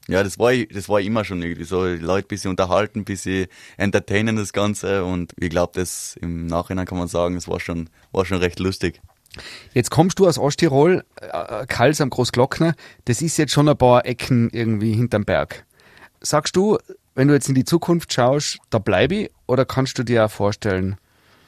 ja, 0.09 0.23
das 0.23 0.39
war, 0.39 0.53
das 0.55 0.89
war 0.89 0.99
immer 0.99 1.23
schon 1.23 1.41
irgendwie 1.41 1.63
so, 1.63 1.85
die 1.85 2.03
Leute 2.03 2.25
ein 2.25 2.29
bisschen 2.29 2.49
unterhalten, 2.49 2.99
ein 2.99 3.05
bisschen 3.05 3.47
entertainen 3.77 4.35
das 4.35 4.53
Ganze 4.53 5.05
und 5.05 5.33
ich 5.37 5.49
glaube, 5.49 5.73
das 5.75 6.17
im 6.19 6.47
Nachhinein 6.47 6.85
kann 6.85 6.97
man 6.97 7.07
sagen, 7.07 7.35
es 7.35 7.47
war 7.47 7.59
schon, 7.59 7.89
war 8.11 8.25
schon 8.25 8.39
recht 8.39 8.59
lustig. 8.59 9.01
Jetzt 9.73 9.91
kommst 9.91 10.17
du 10.19 10.27
aus 10.27 10.39
Osttirol, 10.39 11.05
äh, 11.21 11.65
Kals 11.67 12.01
am 12.01 12.09
Großglockner. 12.09 12.73
Das 13.05 13.21
ist 13.21 13.37
jetzt 13.37 13.51
schon 13.51 13.69
ein 13.69 13.77
paar 13.77 14.05
Ecken 14.05 14.49
irgendwie 14.51 14.93
hinterm 14.93 15.25
Berg. 15.25 15.65
Sagst 16.21 16.55
du, 16.55 16.79
wenn 17.13 17.27
du 17.27 17.35
jetzt 17.35 17.47
in 17.47 17.55
die 17.55 17.63
Zukunft 17.63 18.11
schaust, 18.11 18.57
da 18.71 18.79
bleibe 18.79 19.15
ich? 19.15 19.31
Oder 19.45 19.65
kannst 19.65 19.99
du 19.99 20.03
dir 20.03 20.25
auch 20.25 20.31
vorstellen, 20.31 20.97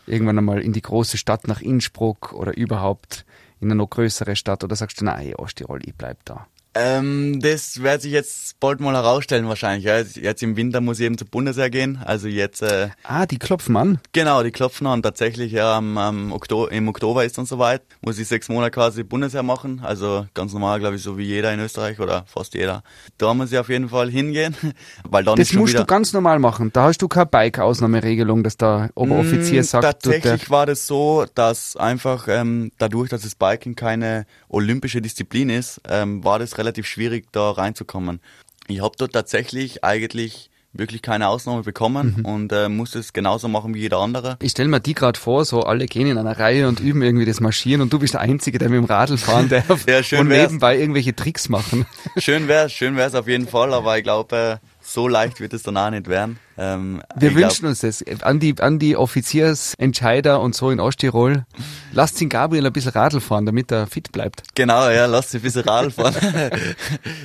irgendwann 0.05 0.37
einmal 0.37 0.61
in 0.61 0.73
die 0.73 0.81
große 0.81 1.17
Stadt 1.17 1.47
nach 1.47 1.61
Innsbruck 1.61 2.33
oder 2.33 2.55
überhaupt 2.55 3.25
in 3.59 3.67
eine 3.67 3.75
noch 3.75 3.89
größere 3.89 4.35
Stadt? 4.35 4.63
Oder 4.63 4.75
sagst 4.75 5.01
du, 5.01 5.05
nein, 5.05 5.33
Osttirol, 5.35 5.81
ich 5.83 5.95
bleib 5.95 6.23
da? 6.25 6.47
Ähm, 6.73 7.39
das 7.41 7.81
wird 7.81 8.01
sich 8.01 8.13
jetzt 8.13 8.59
bald 8.61 8.79
mal 8.79 8.93
herausstellen 8.93 9.47
wahrscheinlich. 9.49 9.83
Ja. 9.83 9.99
Jetzt 9.99 10.41
im 10.41 10.55
Winter 10.55 10.79
muss 10.79 10.99
ich 10.99 11.05
eben 11.05 11.17
zur 11.17 11.27
Bundeswehr 11.27 11.69
gehen. 11.69 11.99
Also 12.05 12.27
jetzt, 12.29 12.61
äh, 12.61 12.89
Ah, 13.03 13.25
die 13.25 13.37
klopfen 13.39 13.75
an. 13.75 13.99
genau, 14.13 14.41
die 14.41 14.51
klopfen 14.51 14.87
an. 14.87 15.03
Tatsächlich, 15.03 15.51
ja, 15.51 15.75
am, 15.77 15.97
am 15.97 16.31
Oktober, 16.31 16.71
im 16.71 16.87
Oktober 16.87 17.25
ist 17.25 17.37
dann 17.37 17.45
soweit. 17.45 17.81
Muss 18.01 18.19
ich 18.19 18.27
sechs 18.29 18.47
Monate 18.47 18.71
quasi 18.71 19.03
Bundeswehr 19.03 19.43
machen. 19.43 19.81
Also 19.83 20.25
ganz 20.33 20.53
normal, 20.53 20.79
glaube 20.79 20.95
ich, 20.95 21.03
so 21.03 21.17
wie 21.17 21.25
jeder 21.25 21.53
in 21.53 21.59
Österreich 21.59 21.99
oder 21.99 22.23
fast 22.27 22.53
jeder. 22.53 22.83
Da 23.17 23.33
muss 23.33 23.51
ich 23.51 23.57
auf 23.57 23.67
jeden 23.69 23.89
Fall 23.89 24.09
hingehen, 24.09 24.55
weil 25.09 25.25
dann 25.25 25.35
Das 25.37 25.51
musst 25.53 25.77
du 25.77 25.85
ganz 25.85 26.13
normal 26.13 26.39
machen. 26.39 26.69
Da 26.71 26.83
hast 26.83 27.01
du 27.01 27.09
keine 27.09 27.25
Bike-Ausnahmeregelung, 27.25 28.43
dass 28.43 28.55
der 28.57 28.89
Oberoffizier 28.95 29.61
Mm, 29.61 29.65
sagt, 29.65 29.83
Tatsächlich 29.83 30.49
war 30.49 30.65
das 30.65 30.87
so, 30.87 31.25
dass 31.35 31.75
einfach 31.75 32.27
ähm, 32.29 32.71
dadurch, 32.77 33.09
dass 33.09 33.23
das 33.23 33.35
Biken 33.35 33.75
keine 33.75 34.25
olympische 34.49 35.01
Disziplin 35.01 35.49
ist, 35.49 35.81
ähm, 35.89 36.23
war 36.23 36.39
das 36.39 36.55
relativ 36.61 36.85
schwierig, 36.87 37.25
da 37.31 37.51
reinzukommen. 37.51 38.21
Ich 38.67 38.81
habe 38.81 38.95
dort 38.97 39.13
tatsächlich 39.13 39.83
eigentlich 39.83 40.49
wirklich 40.73 41.01
keine 41.01 41.27
Ausnahme 41.27 41.63
bekommen 41.63 42.15
Mhm. 42.19 42.25
und 42.25 42.53
äh, 42.53 42.69
musste 42.69 42.99
es 42.99 43.11
genauso 43.11 43.49
machen 43.49 43.73
wie 43.73 43.79
jeder 43.81 43.97
andere. 43.97 44.37
Ich 44.41 44.51
stell 44.51 44.69
mir 44.69 44.79
die 44.79 44.93
gerade 44.93 45.19
vor, 45.19 45.43
so 45.43 45.63
alle 45.63 45.85
gehen 45.85 46.07
in 46.07 46.17
einer 46.17 46.39
Reihe 46.39 46.69
und 46.69 46.79
üben 46.79 47.01
irgendwie 47.01 47.25
das 47.25 47.41
Marschieren 47.41 47.81
und 47.81 47.91
du 47.91 47.99
bist 47.99 48.13
der 48.13 48.21
Einzige, 48.21 48.57
der 48.57 48.69
mit 48.69 48.77
dem 48.77 48.85
Radl 48.85 49.17
fahren 49.17 49.49
darf 49.67 49.85
Ja, 49.85 50.01
schön 50.01 50.21
und 50.21 50.29
wär's. 50.29 50.43
nebenbei 50.49 50.77
irgendwelche 50.77 51.13
Tricks 51.13 51.49
machen. 51.49 51.85
Schön 52.17 52.47
wär's, 52.47 52.71
schön 52.71 52.95
wär's 52.95 53.15
auf 53.15 53.27
jeden 53.27 53.47
Fall, 53.49 53.73
aber 53.73 53.97
ich 53.97 54.03
glaube, 54.03 54.59
äh, 54.61 54.65
so 54.93 55.07
leicht 55.07 55.39
wird 55.39 55.53
es 55.53 55.63
dann 55.63 55.77
auch 55.77 55.89
nicht 55.89 56.07
werden. 56.07 56.37
Ähm, 56.57 57.01
Wir 57.15 57.29
ich 57.29 57.35
glaub- 57.35 57.49
wünschen 57.49 57.65
uns 57.67 57.79
das. 57.79 58.03
An 58.21 58.39
die, 58.39 58.55
an 58.59 58.77
die 58.77 58.95
Offiziersentscheider 58.97 60.41
und 60.41 60.55
so 60.55 60.69
in 60.69 60.79
Osttirol. 60.79 61.45
Lasst 61.93 62.19
den 62.19 62.29
Gabriel 62.29 62.65
ein 62.65 62.73
bisschen 62.73 62.91
Radl 62.91 63.21
fahren, 63.21 63.45
damit 63.45 63.71
er 63.71 63.87
fit 63.87 64.11
bleibt. 64.11 64.43
Genau, 64.55 64.89
ja, 64.89 65.05
lass 65.05 65.29
dich 65.31 65.41
ein 65.41 65.43
bisschen 65.43 65.63
Radl 65.63 65.91
fahren. 65.91 66.15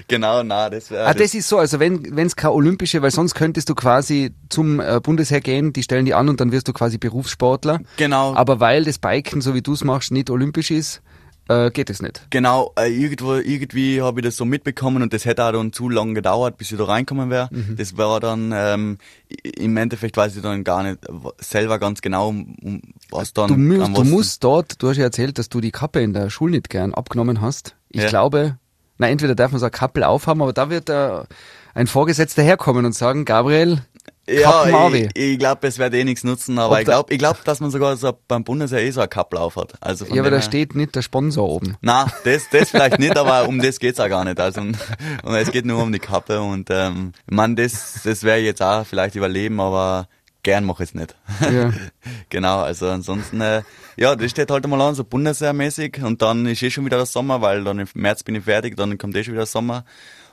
genau, 0.09 0.43
na, 0.43 0.71
das 0.71 0.91
wäre... 0.91 1.07
Ah, 1.07 1.14
das 1.14 1.35
ist 1.35 1.49
so, 1.49 1.59
also 1.59 1.81
wenn 1.81 2.19
es 2.19 2.37
keine 2.37 2.53
olympische, 2.53 3.03
weil 3.03 3.11
sonst 3.11 3.35
könntest 3.35 3.69
du 3.69 3.75
quasi 3.75 4.33
zum 4.49 4.81
äh, 4.81 5.01
Bundesheer 5.03 5.41
gehen, 5.41 5.73
die 5.73 5.83
stellen 5.83 6.07
die 6.07 6.14
an 6.14 6.29
und 6.29 6.41
dann 6.41 6.53
wirst 6.53 6.69
du 6.69 6.73
quasi 6.73 6.99
Berufssportler. 6.99 7.81
Genau. 7.97 8.35
Aber 8.35 8.61
weil 8.61 8.85
das 8.85 8.99
Biken, 8.99 9.41
so 9.41 9.55
wie 9.55 9.62
du 9.62 9.73
es 9.73 9.85
machst, 9.85 10.12
nicht 10.12 10.31
olympisch 10.31 10.71
ist, 10.71 11.03
äh, 11.49 11.71
geht 11.71 11.91
es 11.91 12.03
nicht. 12.03 12.27
Genau, 12.31 12.73
äh, 12.79 12.89
irgendwo, 12.93 13.35
irgendwie 13.35 14.03
habe 14.03 14.21
ich 14.21 14.25
das 14.27 14.37
so 14.37 14.45
mitbekommen 14.45 15.03
und 15.03 15.13
das 15.13 15.25
hätte 15.25 15.45
auch 15.45 15.53
dann 15.53 15.73
zu 15.73 15.89
lange 15.89 16.15
gedauert, 16.15 16.57
bis 16.57 16.73
ich 16.73 16.79
da 16.79 16.85
reinkommen 16.85 17.31
wäre. 17.31 17.49
Mhm. 17.51 17.77
Das 17.77 17.97
war 17.97 18.21
dann, 18.21 18.53
ähm, 18.55 18.99
im 19.29 19.77
Endeffekt 19.77 20.17
weiß 20.17 20.37
ich 20.37 20.43
dann 20.43 20.65
gar 20.65 20.83
nicht 20.83 20.99
w- 21.09 21.31
selber 21.39 21.79
ganz 21.79 22.01
genau, 22.01 22.29
um, 22.29 22.83
was 23.11 23.33
dann... 23.33 23.49
Du, 23.49 23.57
musst, 23.57 23.97
du 23.97 24.05
musst 24.05 24.45
dort, 24.45 24.83
du 24.83 24.89
hast 24.89 24.97
ja 24.97 25.05
erzählt, 25.05 25.39
dass 25.39 25.49
du 25.49 25.61
die 25.61 25.71
Kappe 25.73 26.01
in 26.01 26.13
der 26.13 26.31
Schule 26.31 26.53
nicht 26.53 26.71
gern 26.71 26.95
abgenommen 26.95 27.41
hast. 27.41 27.77
Ich 27.91 28.03
Ja. 28.03 28.09
glaube, 28.09 28.59
na 28.99 29.09
entweder 29.09 29.35
darf 29.35 29.53
man 29.53 29.61
so 29.61 29.67
eine 29.67 29.71
Kappel 29.71 30.05
aufhaben, 30.05 30.43
aber 30.43 30.53
da 30.53 30.71
wird 30.71 30.89
äh, 30.89 31.21
ein 31.75 31.87
Vorgesetzter 31.87 32.43
herkommen 32.43 32.87
und 32.87 32.93
sagen, 32.95 33.25
Gabriel, 33.25 33.83
Ja, 34.29 34.89
ich, 34.93 35.09
ich 35.14 35.39
glaube, 35.39 35.68
es 35.68 35.79
wird 35.79 35.95
eh 35.95 36.03
nichts 36.03 36.24
nutzen, 36.24 36.59
aber 36.59 36.74
Ob 36.74 36.79
ich 36.81 36.85
glaube, 36.85 37.12
ich 37.12 37.18
glaub, 37.18 37.45
dass 37.45 37.61
man 37.61 37.70
sogar 37.70 37.97
so 37.97 38.12
beim 38.27 38.43
Bundesheer 38.43 38.81
eh 38.81 38.91
so 38.91 39.01
ein 39.01 39.09
Kappel 39.09 39.39
auf 39.39 39.57
hat. 39.57 39.74
Also 39.81 40.05
ja, 40.07 40.20
aber 40.20 40.31
da 40.31 40.43
steht 40.43 40.74
nicht 40.74 40.97
der 40.97 41.03
Sponsor 41.03 41.49
oben. 41.49 41.77
Na, 41.81 42.07
das, 42.24 42.49
das 42.51 42.70
vielleicht 42.70 42.99
nicht, 42.99 43.16
aber 43.16 43.49
um 43.49 43.61
das 43.61 43.79
geht's 43.79 44.01
auch 44.01 44.09
gar 44.09 44.24
nicht. 44.24 44.41
Also 44.41 44.61
und 44.62 44.77
es 45.24 45.53
geht 45.53 45.64
nur 45.64 45.81
um 45.81 45.93
die 45.93 46.01
Kappe 46.01 46.41
und 46.41 46.68
ähm, 46.70 47.12
man, 47.31 47.55
das, 47.55 48.01
das 48.03 48.24
wäre 48.24 48.39
jetzt 48.39 48.62
auch 48.62 48.85
vielleicht 48.85 49.14
überleben, 49.14 49.61
aber 49.61 50.09
gern 50.43 50.64
mache 50.64 50.85
ich 50.85 50.91
es 50.91 50.95
nicht. 50.95 51.16
Ja. 51.41 51.72
genau, 52.31 52.61
also 52.61 52.89
ansonsten, 52.89 53.41
äh, 53.41 53.62
ja, 53.97 54.14
das 54.14 54.31
steht 54.31 54.51
halt 54.51 54.64
einmal 54.64 54.81
an, 54.81 54.95
so 54.95 55.05
bundeswehrmäßig 55.05 56.03
und 56.03 56.22
dann 56.22 56.47
ist 56.47 56.62
eh 56.62 56.70
schon 56.70 56.85
wieder 56.85 56.97
der 56.99 57.07
Sommer, 57.07 57.43
weil 57.43 57.64
dann 57.64 57.79
im 57.79 57.89
März 57.95 58.22
bin 58.22 58.35
ich 58.35 58.45
fertig, 58.45 58.77
dann 58.77 58.99
kommt 58.99 59.16
eh 59.16 59.24
schon 59.24 59.35
wieder 59.35 59.43
der 59.43 59.47
Sommer. 59.47 59.85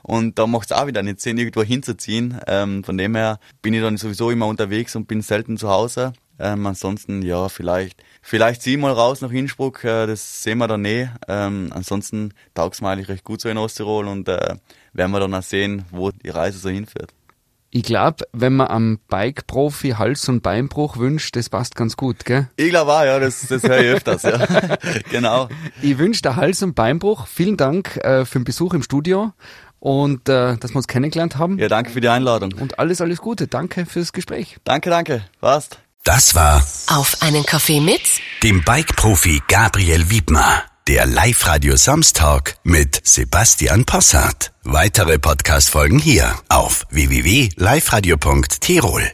Und 0.04 0.38
da 0.38 0.46
macht's 0.46 0.70
auch 0.70 0.86
wieder 0.86 1.02
nicht 1.02 1.20
Sinn, 1.20 1.38
irgendwo 1.38 1.62
hinzuziehen. 1.62 2.38
Ähm, 2.46 2.84
von 2.84 2.98
dem 2.98 3.16
her 3.16 3.38
bin 3.62 3.72
ich 3.72 3.80
dann 3.80 3.96
sowieso 3.96 4.30
immer 4.30 4.46
unterwegs 4.46 4.94
und 4.96 5.08
bin 5.08 5.22
selten 5.22 5.56
zu 5.56 5.70
Hause. 5.70 6.12
Ähm, 6.38 6.66
ansonsten, 6.66 7.22
ja, 7.22 7.48
vielleicht, 7.48 8.02
vielleicht 8.20 8.60
zieh 8.60 8.74
ich 8.74 8.78
mal 8.78 8.92
raus 8.92 9.22
nach 9.22 9.30
Innsbruck, 9.30 9.82
äh, 9.84 10.06
das 10.06 10.42
sehen 10.42 10.58
wir 10.58 10.68
dann 10.68 10.84
eh. 10.84 11.08
Ähm, 11.26 11.70
ansonsten 11.74 12.34
taugt's 12.54 12.82
mir 12.82 12.90
eigentlich 12.90 13.08
recht 13.08 13.24
gut 13.24 13.40
so 13.40 13.48
in 13.48 13.56
Osttirol 13.56 14.06
und 14.08 14.28
äh, 14.28 14.56
werden 14.92 15.12
wir 15.12 15.20
dann 15.20 15.34
auch 15.34 15.42
sehen, 15.42 15.84
wo 15.90 16.10
die 16.10 16.28
Reise 16.28 16.58
so 16.58 16.68
hinführt. 16.68 17.14
Ich 17.76 17.82
glaube, 17.82 18.24
wenn 18.32 18.54
man 18.54 18.68
am 18.68 18.98
Bike-Profi 19.08 19.96
Hals- 19.98 20.28
und 20.28 20.44
Beinbruch 20.44 20.96
wünscht, 20.96 21.34
das 21.34 21.48
passt 21.48 21.74
ganz 21.74 21.96
gut, 21.96 22.24
gell? 22.24 22.48
Ich 22.54 22.70
glaube 22.70 22.92
auch, 22.92 23.04
ja, 23.04 23.18
das, 23.18 23.48
das 23.48 23.64
höre 23.64 23.80
ich 23.80 23.88
öfters, 23.88 24.22
ja. 24.22 24.46
genau. 25.10 25.48
Ich 25.82 25.98
wünsche 25.98 26.22
dir 26.22 26.36
Hals- 26.36 26.62
und 26.62 26.76
Beinbruch. 26.76 27.26
Vielen 27.26 27.56
Dank 27.56 27.96
äh, 27.96 28.24
für 28.26 28.38
den 28.38 28.44
Besuch 28.44 28.74
im 28.74 28.84
Studio 28.84 29.32
und 29.84 30.28
äh, 30.30 30.56
dass 30.56 30.72
wir 30.72 30.76
uns 30.76 30.88
kennengelernt 30.88 31.36
haben. 31.36 31.58
Ja, 31.58 31.68
danke 31.68 31.90
für 31.90 32.00
die 32.00 32.08
Einladung. 32.08 32.54
Und 32.54 32.78
alles, 32.78 33.02
alles 33.02 33.18
Gute. 33.18 33.48
Danke 33.48 33.84
fürs 33.84 34.14
Gespräch. 34.14 34.56
Danke, 34.64 34.88
danke. 34.88 35.26
Passt. 35.42 35.78
Das 36.04 36.34
war 36.34 36.64
Auf 36.86 37.18
einen 37.20 37.44
Kaffee 37.44 37.80
mit 37.80 38.00
dem 38.42 38.64
Bike-Profi 38.64 39.42
Gabriel 39.46 40.08
Wiedmer. 40.08 40.62
Der 40.88 41.04
Live-Radio 41.06 41.76
Samstag 41.76 42.56
mit 42.62 42.98
Sebastian 43.04 43.84
Possart. 43.84 44.52
Weitere 44.64 45.18
Podcast-Folgen 45.18 45.98
hier 45.98 46.34
auf 46.48 46.86
www.liveradio.tirol. 46.90 49.10